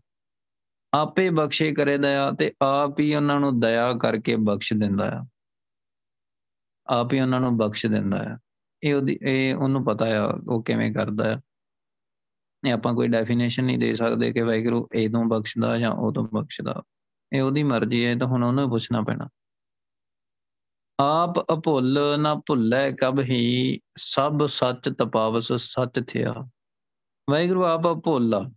ਆਪੇ 0.94 1.30
ਬਖਸ਼ੇ 1.30 1.74
ਕਰੇ 1.74 1.98
ਦਇਆ 1.98 2.30
ਤੇ 2.30 2.52
ਆਪ 2.62 3.00
ਹੀ 3.00 3.14
ਉਹਨਾਂ 3.14 3.40
ਨੂੰ 3.40 3.61
ਦਇਆ 3.61 3.92
ਕਰਕੇ 3.92 4.36
ਬਖਸ਼ 4.36 4.72
ਦਿੰਦਾ 4.72 5.11
ਆ। 5.18 5.26
ਆਪ 6.86 7.12
ਹੀ 7.12 7.20
ਉਹਨਾਂ 7.20 7.40
ਨੂੰ 7.40 7.57
ਬਖਸ਼ 7.57 7.86
ਦਿੰਦਾ 7.86 8.34
ਆ। 8.34 8.38
ਇਹ 8.82 8.94
ਉਹਦੀ, 8.94 9.18
ਇਹ 9.22 9.54
ਉਹਨੂੰ 9.54 9.84
ਪਤਾ 9.84 10.04
ਆ 10.04 10.40
ਉਹ 10.48 10.64
ਕਿਵੇਂ 10.64 10.94
ਕਰਦਾ 10.94 11.34
ਆ। 11.34 11.40
ਇਹ 12.66 12.72
ਆਪਾਂ 12.72 12.94
ਕੋਈ 12.94 13.08
ਡੈਫੀਨੇਸ਼ਨ 13.08 13.64
ਨਹੀਂ 13.64 13.78
ਦੇ 13.78 13.94
ਸਕਦੇ 13.94 14.32
ਕਿ 14.32 14.40
ਵਾਹਿਗੁਰੂ 14.40 14.88
ਇਹ 14.94 15.10
ਤੋਂ 15.10 15.24
ਬਖਸ਼ਦਾ 15.24 15.78
ਜਾਂ 15.78 15.92
ਉਹ 15.92 16.12
ਤੋਂ 16.12 16.28
ਬਖਸ਼ਦਾ। 16.34 16.82
ਇਹ 17.32 17.42
ਉਹਦੀ 17.42 17.62
ਮਰਜ਼ੀ 17.62 18.06
ਹੈ 18.06 18.16
ਤਾਂ 18.16 18.26
ਹੁਣ 18.26 18.44
ਉਹਨੂੰ 18.44 18.70
ਪੁੱਛਣਾ 18.70 19.00
ਪੈਣਾ। 19.00 19.28
ਆਪ 21.00 21.52
ਅਭੁੱਲ 21.52 22.16
ਨਾ 22.18 22.34
ਭੁੱਲੇ 22.34 22.92
ਕਬ 22.92 23.20
ਹੀ, 23.20 23.80
ਸਭ 23.98 24.46
ਸੱਚ 24.46 24.90
ਤਪਾਵਸ 24.98 25.52
ਸੱਚ 25.52 26.04
ਥਿਆ। 26.08 26.34
ਵਾਹਿਗੁਰੂ 27.30 27.64
ਆਪ 27.64 27.80
ਅਭੁੱਲਾ 27.80 28.50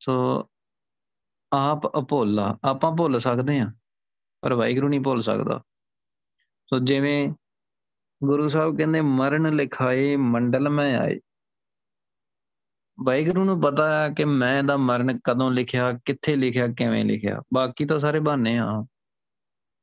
ਸੋ 0.00 0.44
ਆਪ 1.52 1.98
ਅਭੁੱਲਾ 1.98 2.58
ਆਪਾਂ 2.64 2.96
ਭੁੱਲ 2.96 3.20
ਸਕਦੇ 3.20 3.60
ਆ 3.60 3.72
ਪਰ 4.40 4.54
ਵਾਹਿਗੁਰੂ 4.54 4.88
ਨਹੀਂ 4.88 5.00
ਭੁੱਲ 5.00 5.22
ਸਕਦਾ। 5.22 5.62
ਸੋ 6.66 6.78
ਜਿਵੇਂ 6.78 7.34
ਗੁਰੂ 8.24 8.48
ਸਾਹਿਬ 8.48 8.76
ਕਹਿੰਦੇ, 8.76 9.00
ਮਰਨ 9.00 9.56
ਲਿਖਾਏ, 9.56 10.16
ਮੰਡਲ 10.16 10.68
ਮੈਂ 10.68 10.98
ਆਏ। 10.98 11.20
ਵਾਹਿਗੁਰੂ 13.04 13.44
ਨੂੰ 13.44 13.60
ਪਤਾ 13.60 14.02
ਹੈ 14.02 14.14
ਕਿ 14.14 14.24
ਮੈਂ 14.24 14.64
ਦਾ 14.64 14.76
ਮਰਨ 14.76 15.18
ਕਦੋਂ 15.24 15.50
ਲਿਖਿਆ, 15.50 15.92
ਕਿੱਥੇ 16.04 16.36
ਲਿਖਿਆ, 16.36 16.68
ਕਿਵੇਂ 16.68 17.04
ਲਿਖਿਆ। 17.04 17.42
ਬਾਕੀ 17.54 17.86
ਤਾਂ 17.86 18.00
ਸਾਰੇ 18.00 18.20
ਬਹਾਨੇ 18.20 18.58
ਆ। 18.58 18.86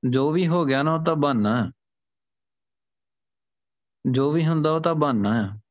ਜੋ 0.10 0.32
ਵੀ 0.32 0.48
ਹੋ 0.48 0.66
ਗਿਆ 0.66 0.84
ਨਾ, 0.84 0.96
ਉਹ 0.96 1.06
ਤਾਂ 1.06 1.16
ਬਹਾਨਾ 1.16 1.66
ਹੈ। 1.66 1.72
ਜੋ 4.12 4.32
ਵੀ 4.32 4.48
ਹੁੰਦਾ, 4.48 4.72
ਉਹ 4.72 4.82
ਤਾਂ 4.82 4.96
ਬਹਾਨਾ 4.96 5.44
ਹੈ। 5.44 5.62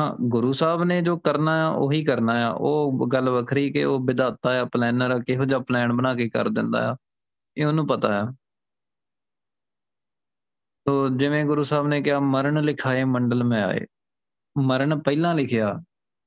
ਹਾਂ, 0.00 0.16
ਗੁਰੂ 0.20 0.52
ਸਾਹਿਬ 0.52 0.84
ਨੇ 0.84 1.02
ਜੋ 1.02 1.18
ਕਰਨਾ 1.18 1.68
ਆ 1.68 1.70
ਉਹੀ 1.70 2.04
ਕਰਨਾ 2.04 2.48
ਆ 2.48 2.50
ਉਹ 2.50 3.08
ਗੱਲ 3.12 3.30
ਵੱਖਰੀ 3.30 3.72
ਕਿ 3.72 3.84
ਉਹ 3.84 4.06
ਵਿਧਾਤਾ 4.06 4.60
ਆ 4.60 4.64
ਪਲੈਨਰ 4.64 5.10
ਆ, 5.10 5.18
ਕਿਹੋ 5.18 5.44
ਜਿਹਾ 5.44 5.58
ਪਲਾਨ 5.58 5.92
ਬਣਾ 5.92 6.14
ਕੇ 6.14 6.28
ਕਰ 6.28 6.48
ਦਿੰਦਾ 6.48 6.92
ਆ, 6.92 6.96
ਇਹ 7.56 7.66
ਉਹਨੂੰ 7.66 7.86
ਪਤਾ 7.86 8.24
ਆ 8.24 8.32
ਤੋ 10.84 11.08
ਜਿਵੇਂ 11.08 11.44
ਗੁਰੂ 11.44 11.64
ਸਾਹਿਬ 11.64 11.86
ਨੇ 11.86 12.02
ਕਿਹਾ, 12.02 12.20
ਮਰਨ 12.20 12.64
ਲਿਖਾਏ, 12.64 13.04
ਮੰਡਲ 13.04 13.44
ਮੈਂ 13.44 13.64
ਆਏ। 13.64 13.80
ਮਰਨ 14.58 15.02
ਪਹਿਲਾਂ 15.02 15.34
ਲਿਖਿਆ 15.34 15.82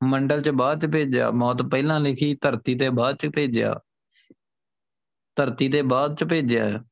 ਮੰਡਲ 0.05 0.41
ਚ 0.41 0.49
ਬਾਅਦ 0.49 0.81
ਚ 0.81 0.91
ਭੇਜਿਆ, 0.91 1.31
ਮੌਤ 1.31 1.61
ਪਹਿਲਾਂ 1.61 1.99
ਲਿਖੀ, 1.99 2.37
ਧਰਤੀ 2.41 2.75
ਤੇ 2.75 2.89
ਬਾਅਦ 2.89 3.15
ਚ 3.15 3.27
ਭੇਜਿਆ। 3.35 3.79
ਧਰਤੀ 5.35 5.69
ਤੇ 5.69 5.81
ਬਾਅਦ 5.81 6.15
ਚ 6.15 6.23
ਭੇਜਿਆ। 6.23 6.83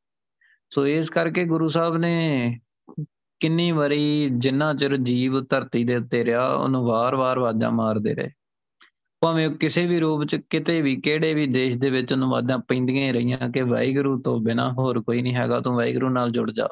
ਸੋ 0.74 0.88
ਇਸ 0.88 1.10
ਕਰਕੇ 1.10 1.46
ਗੁਰੂ 1.46 1.70
ਸਾਹਿਬ 1.70 1.98
ਨੇ 1.98 2.60
ਕਿੰਨੀ 3.40 3.72
ਵਾਰੀ 3.72 4.30
ਜਿੰਨਾ 4.34 4.74
ਚਿਰ 4.74 4.98
ਜੀਵ 4.98 5.42
ਧਰਤੀ 5.42 5.84
ਦੇ 5.84 5.96
ਉੱਤੇ 5.96 6.26
ਰਿਹਾ, 6.26 6.54
ਉਹਨੂੰ 6.54 6.86
ਵਾਰ-ਵਾਰ 6.86 7.38
ਆਵਾਜ਼ਾਂ 7.38 7.72
ਮਾਰਦੇ 7.72 8.14
ਰਹੇ। 8.14 8.30
ਭਾਵੇਂ 9.22 9.50
ਕਿਸੇ 9.50 9.86
ਵੀ 9.86 10.00
ਰੂਪ 10.00 10.24
ਚ, 10.24 10.36
ਕਿਤੇ 10.50 10.82
ਵੀ, 10.82 11.02
ਕਿਹੜੇ 11.02 11.34
ਵੀ 11.34 11.48
ਦੇਸ਼ 11.48 11.78
ਦੇ 11.78 11.90
ਵਿੱਚ 11.90 12.14
ਉਹਨੂੰ 12.14 12.28
ਆਵਾਜ਼ਾਂ 12.28 12.60
ਪੈਂਦੀਆਂ 12.60 13.08
ਹੀ 13.08 13.12
ਰਹੀਆਂ 13.12 13.50
ਕਿ 13.50 13.62
ਵਾਹਿਗੁਰੂ 13.62 14.22
ਤੋਂ 14.22 14.40
ਬਿਨਾ 14.40 14.72
ਹੋਰ 14.72 15.02
ਕੋਈ 15.02 15.22
ਨਹੀਂ 15.22 15.36
ਹੈਗਾ, 15.36 15.60
ਤੂੰ 15.60 15.76
ਵਾਹਿਗੁਰੂ 15.76 16.10
ਨਾਲ 16.10 16.32
ਜੁੜ 16.32 16.52
ਜਾ। 16.52 16.68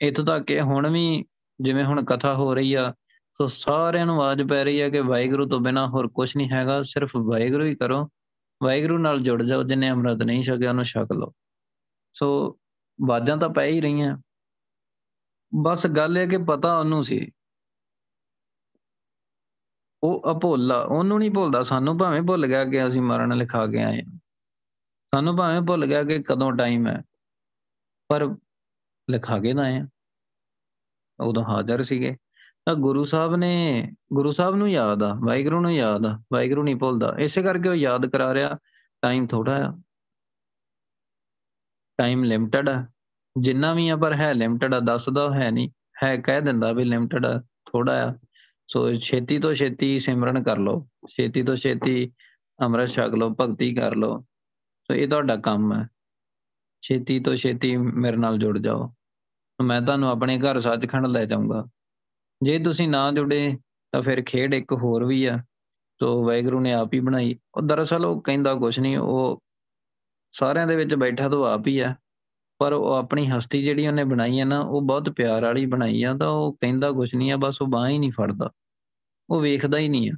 ਇਤੋਂ 0.00 0.24
ਤੱਕ 0.24 0.44
ਕਿ 0.44 0.60
ਹੁਣ 0.60 0.90
ਵੀ 0.90 1.24
ਜਿਵੇਂ 1.60 1.84
ਹੁਣ 1.84 2.04
ਕਥਾ 2.04 2.34
ਹੋ 2.34 2.54
ਰਹੀ 2.54 2.74
ਆ 2.74 2.94
ਸੋ 3.40 3.48
ਸਾਰਿਆਂ 3.48 4.06
ਨੂੰ 4.06 4.14
ਆਵਾਜ਼ 4.14 4.42
ਪੈ 4.42 4.64
ਰਹੀ 4.64 4.80
ਹੈ 4.80 4.90
ਕਿ 4.90 5.00
ਵਾਹਿਗੁਰੂ 5.00 5.48
ਤੋਂ 5.48 5.60
ਬਿਨਾ 5.60 5.88
ਹੋਰ 5.88 6.08
ਕੁਝ 6.08 6.36
ਨਹੀਂ 6.36 6.50
ਹੈਗਾ, 6.50 6.82
ਸਿਰਫ 6.82 7.10
ਵਾਹਿਗੁਰੂ 7.16 7.64
ਹੀ 7.64 7.74
ਕਰੋ। 7.74 8.08
ਵਾਹਿਗੁਰੂ 8.62 8.98
ਨਾਲ 8.98 9.20
ਜੁੜ 9.20 9.42
ਜਾਓ, 9.42 9.62
ਜਿਨੇ 9.62 9.90
ਅੰਮ੍ਰਿਤ 9.90 10.22
ਨਹੀਂ 10.22 10.44
ਛਕਿਆ 10.44 10.68
ਉਹਨੂੰ 10.68 10.84
ਛਕ 10.84 11.08
ਲਓ। 11.12 11.32
ਸੋ 12.14 12.58
ਆਵਾਜ਼ਾਂ 13.04 13.36
ਤਾਂ 13.36 13.48
ਪੈ 13.48 13.66
ਹੀ 13.66 13.80
ਰਹੀਆਂ। 13.80 14.18
ਬਸ 15.54 15.86
ਗੱਲ 15.86 16.18
ਇਹ 16.18 16.28
ਕਿ 16.28 16.38
ਪਤਾ 16.38 16.78
ਉਹਨੂੰ 16.78 17.04
ਸੀ। 17.04 17.30
ਉਹ 20.02 20.22
ਅਭੁੱਲਾ, 20.30 20.80
ਉਹਨੂੰ 20.82 21.18
ਨਹੀਂ 21.18 21.30
ਭੁੱਲਦਾ, 21.30 21.62
ਸਾਨੂੰ 21.62 21.98
ਭਾਵੇਂ 21.98 22.22
ਭੁੱਲ 22.22 22.46
ਗਿਆ 22.46 22.64
ਕਿ 22.64 22.86
ਅਸੀਂ 22.86 23.02
ਮਰਨ 23.02 23.36
ਲਿਖਾ 23.36 23.66
ਕੇ 23.66 23.82
ਆਏ 23.82 23.96
ਹਾਂ। 23.96 24.18
ਸਾਨੂੰ 25.14 25.36
ਭਾਵੇਂ 25.36 25.60
ਭੁੱਲ 25.60 25.86
ਗਿਆ 25.86 26.04
ਕਿ 26.04 26.22
ਕਦੋਂ 26.22 26.52
ਟਾਈਮ 26.52 26.88
ਹੈ, 26.88 27.02
ਪਰ 28.08 28.24
ਲਿਖਾ 29.10 29.38
ਕੇ 29.38 29.52
ਨਾ 29.52 29.62
ਆਏ 29.62 29.80
ਉਦੋਂ 31.20 31.44
ਹਾਜ਼ਰ 31.44 31.84
ਸੀਗੇ। 31.84 32.16
ਤਾਂ 32.66 32.74
ਗੁਰੂ 32.74 33.04
ਸਾਹਿਬ 33.04 33.36
ਨੇ, 33.36 33.88
ਗੁਰੂ 34.12 34.30
ਸਾਹਿਬ 34.30 34.54
ਨੂੰ 34.54 34.70
ਯਾਦ 34.70 35.02
ਆ, 35.02 35.14
ਵਾਹਿਗੁਰੂ 35.14 35.60
ਨੂੰ 35.60 35.74
ਯਾਦ 35.74 36.06
ਆ, 36.06 36.22
ਵਾਹਿਗੁਰੂ 36.32 36.62
ਨਹੀਂ 36.62 36.76
ਭੁੱਲਦਾ। 36.76 37.16
ਇਸੇ 37.18 37.42
ਕਰਕੇ 37.42 37.68
ਉਹ 37.68 37.74
ਯਾਦ 37.74 38.06
ਕਰਾ 38.06 38.34
ਰਿਹਾ 38.34 38.58
ਟਾਈਮ 39.02 39.26
ਥੋੜਾ 39.26 39.68
ਆ। 39.68 39.82
ਟਾਈਮ 41.98 42.24
ਲਿਮਟਡ 42.24 42.68
ਆ। 42.68 42.86
ਜਿੰਨਾ 43.40 43.74
ਵੀ 43.74 43.88
ਆ, 43.88 43.96
ਪਰ 43.96 44.12
ਹੈ 44.12 44.34
ਲਿਮਟਡ 44.34 44.74
ਆ, 44.74 44.80
ਦੱਸਦਾ 44.80 45.34
ਹੈ 45.34 45.50
ਨਹੀਂ। 45.50 45.70
ਹੈ 46.02 46.16
ਕਹਿ 46.16 46.40
ਦਿੰਦਾ 46.40 46.72
ਵੀ 46.72 46.84
ਲਿਮਟਡ 46.84 47.26
ਆ 47.26 47.38
ਥੋੜਾ 47.40 48.10
ਆ। 48.10 48.14
ਸੋ 48.68 48.94
ਛੇਤੀ 48.94 49.38
ਤੋਂ 49.38 49.54
ਛੇਤੀ 49.54 50.00
ਸਿਮਰਨ 50.00 50.42
ਕਰ 50.42 50.58
ਲਓ। 50.58 50.88
ਛੇਤੀ 51.08 51.42
ਤੋਂ 51.42 51.56
ਛੇਤੀ 51.56 52.12
ਅੰਮ੍ਰਿਤ 52.62 52.90
ਛਕ 52.90 53.14
ਲਓ, 53.14 53.34
ਭਗਤੀ 53.40 53.74
ਕਰ 53.74 53.94
ਲਓ। 53.94 54.20
ਸੋ 54.82 54.94
ਇਹ 54.94 55.08
ਤੁਹਾਡਾ 55.08 55.36
ਕੰਮ 55.36 55.74
ਹੈ 55.74 55.88
ਛੇਤੀ 56.82 57.20
ਤੋਂ 57.20 57.36
ਛੇਤੀ 57.36 57.76
ਮੇਰੇ 57.76 58.16
ਨਾਲ 58.16 58.38
ਜੁੜ 58.38 58.58
ਜਾਓ। 58.58 58.94
ਮੈਂ 59.62 59.82
ਤੁਹਾਨੂੰ 59.82 60.08
ਆਪਣੇ 60.08 60.38
ਘਰ 60.38 60.60
ਸੱਚਖੰਡ 60.60 61.06
ਲੈ 61.06 61.24
ਜਾਊਂਗਾ। 61.24 61.64
ਜੇ 62.42 62.58
ਤੁਸੀਂ 62.58 62.88
ਨਾ 62.88 63.12
ਜੁੜੇ, 63.12 63.58
ਤਾਂ 63.92 64.02
ਫਿਰ 64.02 64.22
ਖੇਡ 64.22 64.54
ਇੱਕ 64.54 64.72
ਹੋਰ 64.72 65.04
ਵੀ 65.04 65.24
ਆ। 65.24 65.38
ਸੋ 66.00 66.24
ਵੈਗਰੂ 66.24 66.60
ਨੇ 66.60 66.72
ਆਪ 66.72 66.94
ਹੀ 66.94 67.00
ਬਣਾਈ। 67.00 67.38
ਉਹ 67.54 67.62
ਦਰਅਸਲ 67.62 68.04
ਉਹ 68.04 68.22
ਕਹਿੰਦਾ 68.22 68.54
ਕੁਛ 68.54 68.78
ਨਹੀਂ, 68.78 68.98
ਉਹ 68.98 69.42
ਸਾਰਿਆਂ 70.32 70.66
ਦੇ 70.66 70.76
ਵਿੱਚ 70.76 70.94
ਬੈਠਾ 70.94 71.28
ਤਾਂ 71.28 71.38
ਆਪ 71.38 71.66
ਹੀ 71.66 71.78
ਆ। 71.78 71.94
ਪਰ 72.58 72.72
ਉਹ 72.72 72.92
ਆਪਣੀ 72.92 73.26
ਹਸਤੀ 73.26 73.62
ਜਿਹੜੀ 73.62 73.86
ਉਹਨੇ 73.86 74.04
ਬਣਾਈ 74.04 74.40
ਹੈ 74.40 74.44
ਨਾ, 74.44 74.60
ਉਹ 74.60 74.82
ਬਹੁਤ 74.82 75.10
ਪਿਆਰ 75.10 75.42
ਵਾਲੀ 75.42 75.66
ਬਣਾਈ 75.66 76.02
ਆ, 76.02 76.14
ਤਾਂ 76.14 76.28
ਉਹ 76.28 76.52
ਕਹਿੰਦਾ 76.52 76.92
ਕੁਛ 76.92 77.14
ਨਹੀਂ 77.14 77.32
ਆ, 77.32 77.36
ਬਸ 77.36 77.62
ਉਹ 77.62 77.66
ਬਾਹ 77.66 77.88
ਹੀ 77.88 77.98
ਨਹੀਂ 77.98 78.12
ਫੜਦਾ। 78.12 78.50
ਉਹ 79.30 79.40
ਵੇਖਦਾ 79.40 79.78
ਹੀ 79.78 79.88
ਨਹੀਂ 79.88 80.10
ਆ। 80.10 80.14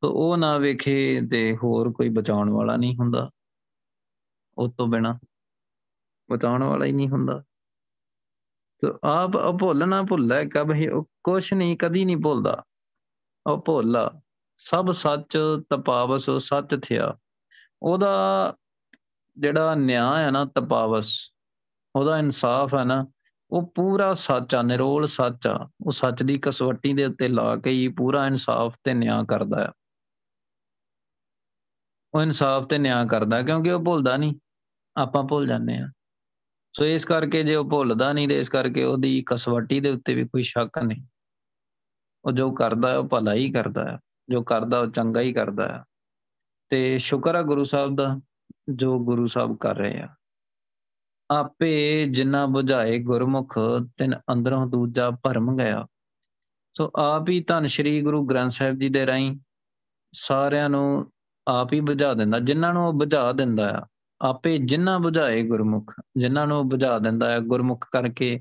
ਤਾਂ 0.00 0.08
ਉਹ 0.08 0.36
ਨਾ 0.36 0.58
ਵੇਖੇ 0.58 1.20
ਤੇ 1.30 1.56
ਹੋਰ 1.56 1.92
ਕੋਈ 1.92 2.08
ਬਚਾਉਣ 2.08 2.50
ਵਾਲਾ 2.50 2.76
ਨਹੀਂ 2.76 2.96
ਹੁੰਦਾ। 2.96 3.30
ਉਸ 4.58 4.72
ਤੋਂ 4.78 4.86
ਬਿਨਾ 4.86 5.18
ਬਚਾਉਣ 6.30 6.62
ਵਾਲਾ 6.62 6.86
ਹੀ 6.86 6.92
ਨਹੀਂ 6.92 7.08
ਹੁੰਦਾ। 7.08 7.42
ਤੋ 8.82 8.98
ਆਪ 9.04 9.30
ਭੁੱਲਣਾ 9.60 10.02
ਭੁੱਲਾ 10.02 10.44
ਕਬਹਿ 10.44 10.88
ਉਹ 10.88 11.08
ਕੁਛ 11.24 11.52
ਨਹੀਂ, 11.52 11.76
ਕਦੀ 11.76 12.04
ਨਹੀਂ 12.04 12.16
ਭੁੱਲਦਾ। 12.16 12.64
ਉਹ 13.46 13.62
ਭੁੱਲਾ 13.66 14.20
ਸਭ 14.56 14.90
ਸੱਚ 14.90 15.38
ਤਪਾਵਸ, 15.70 16.30
ਸੱਚ 16.30 16.80
ਥਿਆ। 16.84 17.16
ਉਹਦਾ 17.82 18.56
ਜਿਹੜਾ 19.38 19.74
ਨਿਆਂ 19.74 20.18
ਹੈ 20.18 20.30
ਨਾ 20.30 20.44
ਤਪਾਵਸ, 20.44 21.32
ਉਹਦਾ 21.96 22.18
ਇਨਸਾਫ 22.18 22.74
ਹੈ 22.74 22.84
ਨਾ, 22.84 23.06
ਉਹ 23.50 23.72
ਪੂਰਾ 23.74 24.14
ਸੱਚ 24.14 24.54
ਆ, 24.54 24.62
ਨਿਰੋਲ 24.62 25.06
ਸੱਚ 25.06 25.46
ਆ। 25.46 25.70
ਉਹ 25.86 25.92
ਸੱਚ 25.92 26.22
ਦੀ 26.22 26.38
ਕਸਵੱਟੀ 26.38 26.92
ਦੇ 26.92 27.04
ਉੱਤੇ 27.04 27.28
ਲਾ 27.28 27.56
ਕੇ 27.56 27.70
ਹੀ 27.70 27.88
ਪੂਰਾ 27.88 28.26
ਇਨਸਾਫ 28.26 28.74
ਤੇ 28.84 28.94
ਨਿਆਂ 28.94 29.24
ਕਰਦਾ 29.24 29.64
ਹੈ। 29.64 29.70
ਉਹ 32.14 32.22
ਇਨਸਾਫ 32.22 32.66
ਤੇ 32.66 32.78
ਨਿਆਂ 32.78 33.06
ਕਰਦਾ, 33.06 33.42
ਕਿਉਂਕਿ 33.42 33.70
ਉਹ 33.70 33.84
ਭੁੱਲਦਾ 33.84 34.16
ਨਹੀਂ। 34.16 34.34
ਆਪਾਂ 34.96 35.22
ਭੁੱਲ 35.22 35.46
ਜਾਂਦੇ 35.46 35.78
ਆ 35.78 35.88
ਸੋ 36.72 36.84
ਇਸ 36.84 37.04
ਕਰਕੇ 37.04 37.42
ਜੇ 37.42 37.54
ਉਹ 37.54 37.70
ਭੁੱਲਦਾ 37.70 38.12
ਨਹੀਂ 38.12 38.28
ਤੇ 38.28 38.38
ਇਸ 38.38 38.48
ਕਰਕੇ 38.48 38.84
ਉਹਦੀ 38.84 39.24
ਕਸਵੱਟੀ 39.26 39.80
ਦੇ 39.80 39.90
ਉੱਤੇ 39.90 40.14
ਵੀ 40.14 40.24
ਕੋਈ 40.24 40.42
ਸ਼ੱਕ 40.42 40.78
ਨਹੀਂ। 40.78 41.02
ਉਹ 42.24 42.32
ਜੋ 42.32 42.50
ਕਰਦਾ 42.50 42.98
ਉਹ 42.98 43.08
ਭਲਾ 43.08 43.34
ਹੀ 43.34 43.52
ਕਰਦਾ 43.52 43.84
ਹੈ, 43.84 43.98
ਜੋ 44.30 44.42
ਕਰਦਾ 44.42 44.80
ਉਹ 44.80 44.86
ਚੰਗਾ 44.86 45.20
ਹੀ 45.20 45.32
ਕਰਦਾ 45.32 45.68
ਹੈ। 45.68 45.84
ਤੇ 46.68 46.98
ਸ਼ੁਕਰ 46.98 47.34
ਆ 47.34 47.42
ਗੁਰੂ 47.42 47.64
ਸਾਹਿਬ 47.64 47.96
ਦਾ, 47.96 48.20
ਜੋ 48.74 48.98
ਗੁਰੂ 48.98 49.26
ਸਾਹਿਬ 49.26 49.56
ਕਰ 49.56 49.76
ਰਹੇ 49.76 50.00
ਆ। 50.00 50.08
ਆਪੇ 51.30 52.06
ਜਿੰਨਾ 52.06 52.44
부ਝਾਏ 52.44 52.98
ਗੁਰਮੁਖ, 52.98 53.58
ਤਿਨ 53.98 54.14
ਅੰਦਰੋਂ 54.32 54.66
ਦੂਜਾ 54.66 55.10
ਭਰਮ 55.10 55.56
ਗਿਆ। 55.56 55.86
ਸੋ 56.76 56.90
ਆਪ 56.96 57.28
ਹੀ 57.28 57.44
ਧੰਨ 57.44 57.66
ਸ਼੍ਰੀ 57.66 58.02
ਗੁਰੂ 58.02 58.26
ਗ੍ਰੰਥ 58.26 58.50
ਸਾਹਿਬ 58.50 58.78
ਜੀ 58.78 58.88
ਦੇ 58.88 59.06
ਰਾਹੀਂ 59.06 59.38
ਸਾਰਿਆਂ 60.14 60.70
ਨੂੰ 60.70 61.12
ਆਪ 61.48 61.72
ਹੀ 61.72 61.80
ਬੁਝਾ 61.80 62.14
ਦਿੰਦਾ 62.14 62.38
ਜਿਨ੍ਹਾਂ 62.38 62.74
ਨੂੰ 62.74 62.88
ਉਹ 62.88 62.92
ਬੁਝਾ 62.92 63.32
ਦਿੰਦਾ 63.32 63.78
ਆ। 63.78 63.86
ਆਪੇ 64.20 64.58
ਜਿਨ੍ਹਾਂ 64.58 64.98
ਬੁਝਾਏ 65.00 65.42
ਗੁਰਮੁਖ 65.42 65.92
ਜਿਨ੍ਹਾਂ 66.16 66.46
ਨੂੰ 66.46 66.68
ਬੁਝਾ 66.68 66.98
ਦਿੰਦਾ 66.98 67.30
ਹੈ 67.30 67.38
ਗੁਰਮੁਖ 67.40 67.86
ਕਰਕੇ, 67.92 68.38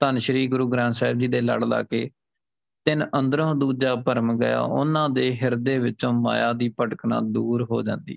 ਧੰਨ 0.00 0.18
ਸ਼੍ਰੀ 0.18 0.46
ਗੁਰੂ 0.48 0.68
ਗ੍ਰੰਥ 0.70 0.94
ਸਾਹਿਬ 0.94 1.18
ਜੀ 1.18 1.28
ਦੇ 1.28 1.40
ਲੜ 1.40 1.64
ਲਾ 1.64 1.82
ਕੇ, 1.82 2.10
ਤਿੰਨ 2.86 3.06
ਅੰਦਰੋਂ 3.18 3.54
ਦੂਜਾ 3.54 3.94
ਭਰਮ 3.96 4.36
ਗਿਆ, 4.38 4.60
ਉਹਨਾਂ 4.60 5.08
ਦੇ 5.10 5.30
ਹਿਰਦੇ 5.42 5.78
ਵਿੱਚੋਂ 5.78 6.12
ਮਾਇਆ 6.12 6.52
ਦੀ 6.52 6.68
ਭਟਕਣਾ 6.80 7.20
ਦੂਰ 7.20 7.66
ਹੋ 7.70 7.82
ਜਾਂਦੀ 7.82 8.16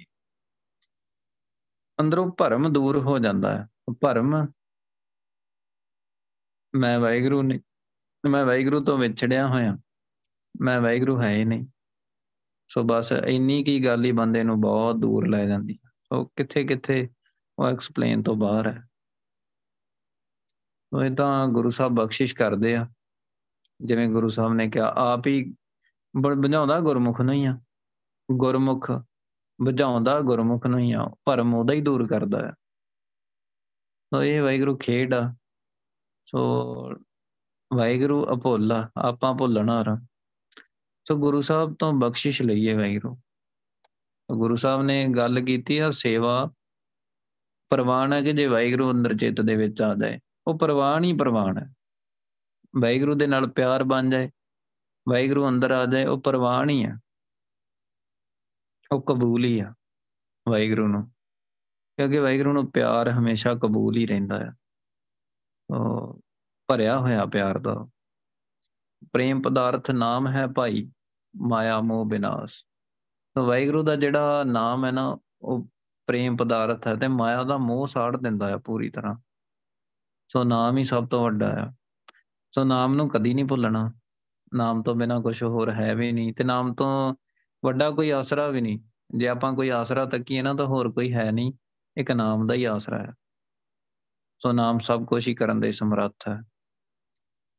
ਅੰਦਰੋਂ 1.99 2.31
ਭਰਮ 2.31 2.71
ਦੂਰ 2.73 2.97
ਹੋ 2.97 3.17
ਜਾਂਦਾ 3.19 3.57
ਹੈ। 3.57 3.67
ਭਰਮ 4.01 4.35
ਮੈਂ 6.73 6.99
ਵਾਹਿਗੁਰੂ 6.99 7.41
ਨੇ 7.41 7.59
ਮੈਂ 8.23 8.45
ਵਾਹਿਗੁਰੂ 8.45 8.83
ਤੋਂ 8.83 8.97
ਵਿਛੜਿਆ 8.97 9.47
ਹੋਇਆ, 9.47 9.77
ਮੈਂ 10.61 10.79
ਵਾਹਿਗੁਰੂ 10.81 11.21
ਹੈ 11.21 11.31
ਹੀ 11.31 11.45
ਨਹੀਂ। 11.45 11.65
ਸੋ 12.69 12.83
ਬਸ 12.83 13.11
ਇੰਨੀ 13.27 13.63
ਕੀ 13.63 13.83
ਗੱਲ 13.85 14.05
ਹੀ 14.05 14.11
ਬੰਦੇ 14.11 14.43
ਨੂੰ 14.43 14.59
ਬਹੁਤ 14.61 14.95
ਦੂਰ 14.95 15.27
ਲੈ 15.27 15.45
ਜਾਂਦੀ 15.45 15.77
ਸੋ 16.13 16.25
ਕਿੱਥੇ 16.25 16.63
ਕਿੱਥੇ, 16.63 17.09
ਉਹ 17.59 17.67
ਐਕਸਪਲੇਨ 17.67 18.23
ਤੋਂ 18.23 18.35
ਬਾਹਰ 18.35 18.67
ਹੈ। 18.67 18.87
ਉਹ 20.93 21.15
ਤਾਂ 21.15 21.47
ਗੁਰੂ 21.47 21.69
ਸਾਹਿਬ 21.69 21.93
ਬਖਸ਼ਿਸ਼ 21.93 22.35
ਕਰਦੇ 22.35 22.75
ਆ। 22.75 22.89
ਜਿਵੇਂ 23.81 24.09
ਗੁਰੂ 24.09 24.29
ਸਾਹਿਬ 24.29 24.53
ਨੇ 24.53 24.69
ਕਿਹਾ, 24.69 24.93
ਆਪ 24.97 25.27
ਹੀ 25.27 25.55
ਬੁਝਾਉਂਦਾ 26.17 26.79
ਗੁਰਮੁਖ 26.79 27.21
ਨੂੰ 27.21 27.33
ਹੀ 27.33 27.45
ਆ। 27.45 27.59
ਗੁਰਮੁਖ 28.31 28.91
ਬੁਝਾਉਂਦਾ 29.61 30.21
ਗੁਰਮੁਖ 30.21 30.65
ਨੂੰ 30.65 30.79
ਹੀ 30.79 30.91
ਆ। 30.91 31.11
ਭਰਮ 31.25 31.53
ਉਹਦਾ 31.53 31.73
ਹੀ 31.73 31.81
ਦੂਰ 31.81 32.07
ਕਰਦਾ 32.07 32.47
ਹੈ 32.47 32.51
ਸੋ 34.13 34.23
ਇਹ 34.23 34.41
ਵਾਹਿਗੁਰੂ 34.41 34.77
ਖੇਡ 34.77 35.13
ਆ। 35.13 35.35
ਸੋ 36.25 36.39
ਵਾਹਿਗੁਰੂ 37.73 38.25
ਅਭੁੱਲਾ, 38.25 38.89
ਆਪਾਂ 39.01 39.33
ਭੁੱਲਣਾ 39.33 39.83
ਰ 39.87 39.97
ਸੋ 41.07 41.15
ਗੁਰੂ 41.15 41.41
ਸਾਹਿਬ 41.41 41.75
ਤੋਂ 41.79 41.93
ਬਖਸ਼ਿਸ਼ 41.93 42.41
ਲਈਏ 42.41 42.73
ਵਾਹਿਗੁਰੂ। 42.73 43.17
ਗੁਰੂ 44.29 44.55
ਸਾਹਿਬ 44.55 44.81
ਨੇ 44.81 45.07
ਗੱਲ 45.07 45.39
ਕੀਤੀ 45.41 45.77
ਆ, 45.77 45.89
ਸੇਵਾ 45.91 46.51
ਪ੍ਰਵਾਨ 47.71 48.13
ਹੈ 48.13 48.21
ਕਿ 48.21 48.33
ਜੇ 48.33 48.45
ਵਾਹਿਗੁਰੂ 48.45 48.91
ਅੰਦਰ 48.91 49.13
ਚਿੱਤ 49.17 49.41
ਦੇ 49.41 49.55
ਵਿੱਚ 49.55 49.81
ਆ 49.81 49.95
ਜਾਏ, 49.95 50.19
ਉਹ 50.47 50.57
ਪ੍ਰਵਾਨ 50.59 51.03
ਹੀ 51.03 51.13
ਪ੍ਰਵਾਨ 51.13 51.57
ਹੈ। 51.57 51.73
ਵਾਹਿਗੁਰੂ 52.79 53.15
ਦੇ 53.15 53.27
ਨਾਲ 53.27 53.47
ਪਿਆਰ 53.47 53.83
ਬਣ 53.83 54.09
ਜਾਏ, 54.09 54.29
ਵਾਹਿਗੁਰੂ 55.09 55.47
ਅੰਦਰ 55.49 55.71
ਆ 55.71 55.85
ਜਾਏ, 55.85 56.05
ਉਹ 56.05 56.21
ਪ੍ਰਵਾਨ 56.21 56.69
ਹੀ 56.69 56.83
ਆ 56.83 56.97
ਉਹ 58.91 59.01
ਕਬੂਲ 59.01 59.45
ਹੀ 59.45 59.59
ਆ 59.59 59.73
ਵਾਹਿਗੁਰੂ 60.49 60.87
ਨੂੰ, 60.87 61.03
ਕਿਉਂਕਿ 61.97 62.19
ਵਾਹਿਗੁਰੂ 62.19 62.53
ਨੂੰ 62.53 62.71
ਪਿਆਰ 62.71 63.09
ਹਮੇਸ਼ਾ 63.09 63.53
ਕਬੂਲ 63.53 63.97
ਹੀ 63.97 64.05
ਰਹਿੰਦਾ 64.05 64.39
ਹੈ 64.39 64.51
ਉਹ 65.69 66.19
ਭਰਿਆ 66.69 66.97
ਹੋਇਆ 66.99 67.25
ਪਿਆਰ 67.25 67.57
ਦਾ। 67.57 67.75
ਪ੍ਰੇਮ 69.13 69.41
ਪਦਾਰਥ 69.41 69.91
ਨਾਮ 69.91 70.27
ਹੈ 70.27 70.47
ਭਾਈ 70.47 70.91
ਮਾਇਆ 71.35 71.81
ਮੋਹ 71.81 72.05
ਬਿਨਾਸ਼। 72.05 72.63
ਤਾਂ 72.63 72.76
ਵਾਹਿਗੁਰੂ 73.37 73.83
ਦਾ 73.83 73.95
ਜਿਹੜਾ 73.95 74.43
ਨਾਮ 74.43 74.85
ਹੈ 74.85 74.91
ਨਾ, 74.91 75.17
ਉਹ 75.41 75.67
ਪ੍ਰੇਮ 76.07 76.35
ਪਦਾਰਥ 76.35 76.87
ਹੈ 76.87 76.95
ਤੇ 76.95 77.07
ਮਾਇਆ 77.07 77.43
ਦਾ 77.43 77.57
ਮੋਹ 77.57 77.87
ਸਾੜ 77.87 78.17
ਦਿੰਦਾ 78.17 78.47
ਹੈ 78.49 78.57
ਪੂਰੀ 78.57 78.89
ਤਰ੍ਹਾਂ। 78.89 79.15
ਸੋ 80.31 80.43
ਨਾਮ 80.43 80.77
ਹੀ 80.77 80.83
ਸਭ 80.83 81.09
ਤੋਂ 81.09 81.23
ਵੱਡਾ 81.23 81.49
ਹੈ। 81.49 81.75
ਸੋ 82.55 82.63
ਨਾਮ 82.63 82.95
ਨੂੰ 82.95 83.09
ਕਦੀ 83.09 83.33
ਨਹੀਂ 83.33 83.45
ਭੁੱਲਣਾ। 83.45 83.93
ਨਾਮ 84.53 84.83
ਤੋਂ 84.83 84.95
ਬਿਨਾ 84.95 85.19
ਕੁਝ 85.19 85.43
ਹੋਰ 85.43 85.71
ਹੈ 85.71 85.95
ਵੀ 85.95 86.11
ਨਹੀਂ 86.11 86.33
ਤੇ 86.33 86.43
ਨਾਮ 86.43 86.73
ਤੋਂ 86.73 87.15
ਵੱਡਾ 87.65 87.91
ਕੋਈ 87.91 88.09
ਆਸਰਾ 88.09 88.47
ਵੀ 88.47 88.61
ਨਹੀਂ। 88.61 88.79
ਜੇ 89.17 89.27
ਆਪਾਂ 89.27 89.53
ਕੋਈ 89.53 89.69
ਆਸਰਾ 89.69 90.05
ਤੱਕੀਏ 90.05 90.41
ਨਾ 90.41 90.53
ਤਾਂ 90.53 90.65
ਹੋਰ 90.65 90.91
ਕੋਈ 90.91 91.13
ਹੈ 91.13 91.31
ਨਹੀਂ। 91.31 91.53
ਇੱਕ 91.97 92.11
ਨਾਮ 92.11 92.47
ਦਾ 92.47 92.53
ਹੀ 92.53 92.63
ਆਸਰਾ 92.63 92.99
ਹੈ। 92.99 93.13
ਸੋ 94.39 94.51
ਨਾਮ 94.51 94.79
ਸਭ 94.79 95.05
ਕੁਝ 95.05 95.27
ਹੀ 95.27 95.35
ਕਰਨ 95.35 95.59
ਦੇ 95.59 95.71
ਸਮਰੱਥ 95.71 96.27
ਹੈ। 96.29 96.41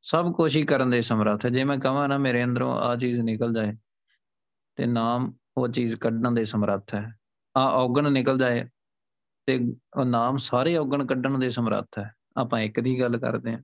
ਸਭ 0.02 0.32
ਕੁਝ 0.32 0.56
ਹੀ 0.56 0.62
ਕਰਨ 0.62 0.90
ਦੇ 0.90 1.02
ਸਮਰੱਥ 1.02 1.44
ਹੈ। 1.44 1.50
ਜੇ 1.50 1.64
ਮੈਂ 1.64 1.78
ਕਹਾਂ 1.78 2.08
ਨਾ 2.08 2.18
ਮੇਰੇ 2.18 2.44
ਅੰਦਰੋਂ 2.44 2.76
ਆ 2.76 2.96
ਚੀਜ਼ 2.96 3.20
ਨਿਕਲ 3.20 3.52
ਜਾਏ 3.52 3.76
ਤੇ 4.76 4.86
ਨਾਮ 4.86 5.32
ਉਹ 5.58 5.68
ਚੀਜ਼ 5.68 5.94
ਕੱਢਣ 5.94 6.32
ਦੇ 6.32 6.44
ਸਮਰੱਥ 6.44 6.94
ਹੈ। 6.94 7.16
ਆ 7.56 7.60
ਔਗਣ 7.60 8.10
ਨਿਕਲ 8.12 8.38
ਜਾਏ 8.38 8.64
ਤੇ 9.46 9.60
ਉਹ 9.98 10.04
ਨਾਮ 10.04 10.36
ਸਾਰੇ 10.36 10.76
ਔਗਣ 10.76 11.06
ਕੱਢਣ 11.06 11.38
ਦੇ 11.38 11.50
ਸਮਰੱਥ 11.50 11.98
ਹੈ। 11.98 12.14
ਆਪਾਂ 12.36 12.60
ਇੱਕ 12.60 12.80
ਦੀ 12.80 13.00
ਗੱਲ 13.00 13.18
ਕਰਦੇ 13.18 13.52
ਹਾਂ। 13.52 13.62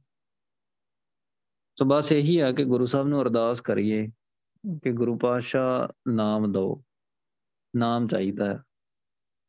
ਸੋ 1.79 1.85
ਬਸ 1.85 2.13
ਇਹੀ 2.13 2.39
ਆ 2.39 2.53
ਕਿ 2.53 2.65
ਗੁਰੂ 2.65 2.87
ਸਾਹਿਬ 2.87 3.09
ਨੂੰ 3.09 3.23
ਅਰਦਾਸ 3.23 3.61
ਕਰੀਏ 3.61 4.09
ਕਿ 4.83 4.93
ਗੁਰੂ 4.93 5.19
ਪਾਤਸ਼ਾਹ 5.19 6.11
ਨਾਮ 6.11 6.53
ਦਿਓ, 6.53 6.83
ਨਾਮ 7.77 8.07
ਚਾਹੀਦਾ 8.07 8.55
ਹੈ। 8.55 8.63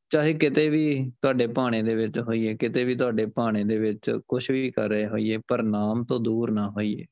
ਚਾਹੇ 0.10 0.34
ਕਿਤੇ 0.34 0.70
ਵੀ 0.70 1.12
ਤੁਹਾਡੇ 1.22 1.48
ਭਾਣੇ 1.48 1.84
ਦੇ 1.84 1.96
ਵਿੱਚ 1.96 2.20
ਹੋਈਏ, 2.20 2.58
ਕਿਤੇ 2.58 2.84
ਵੀ 2.84 2.96
ਤੁਹਾਡੇ 2.96 3.26
ਭਾਣੇ 3.26 3.64
ਦੇ 3.64 3.78
ਵਿੱਚ 3.78 4.20
ਕੁਝ 4.28 4.52
ਵੀ 4.52 4.72
ਕਰ 4.72 4.90
ਰਹੇ 4.90 5.08
ਹੋਈਏ, 5.08 5.38
ਪਰ 5.48 5.64
ਨਾਮ 5.64 6.04
ਤੋਂ 6.04 6.20
ਦੂਰ 6.20 6.52
ਨਾ 6.52 6.70
ਹੋਈਏ। 6.70 7.04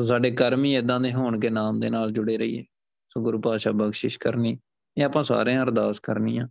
ਸੋ 0.00 0.04
ਸਾਡੇ 0.04 0.30
ਕਰਮ 0.30 0.64
ਹੀ 0.64 0.76
ਇਦਾਂ 0.76 1.00
ਦੇ 1.00 1.12
ਹੋਣ 1.12 1.40
ਕਿ 1.40 1.50
ਨਾਮ 1.50 1.80
ਦੇ 1.80 1.90
ਨਾਲ 1.90 2.10
ਜੁੜੇ 2.10 2.38
ਰਹੀਏ। 2.38 2.64
ਸੋ 3.10 3.22
ਗੁਰੂ 3.22 3.40
ਪਾਤਸ਼ਾਹ 3.40 3.72
ਬਖਸ਼ਿਸ਼ 3.72 4.18
ਕਰਨੀ, 4.18 4.58
ਇਹ 4.98 5.04
ਆਪਾਂ 5.04 5.22
ਸਾਰਿਆਂ 5.22 5.62
ਅਰਦਾਸ 5.62 6.00
ਕਰਨੀ 6.00 6.38
ਆ। 6.38 6.48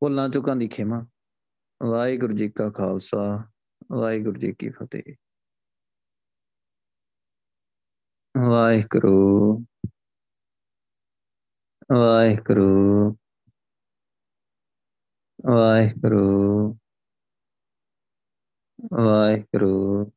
ਭੁੱਲਾਂ 0.00 0.28
ਚੁੱਕਾਂ 0.28 0.56
ਦੀ 0.56 0.68
ਖਿਮਾ। 0.68 1.06
ਵਾਹਿਗੁਰੂ 1.82 2.32
ਜੀ 2.32 2.48
ਕਾ 2.48 2.70
ਖਾਲਸਾ, 2.70 3.44
ਵਾਹਿਗੁਰੂ 3.92 4.40
ਜੀ 4.40 4.52
ਕੀ 4.52 4.70
ਫਤਿਹ। 4.70 5.14
ਵਾਹਿਗੁਰੂ। 8.50 9.64
ਵਾਹਿਗੁਰੂ। 11.92 13.16
ਵਾਹਿਗੁਰੂ। 15.46 16.76
ਵਾਹਿਗੁਰੂ। 18.92 20.12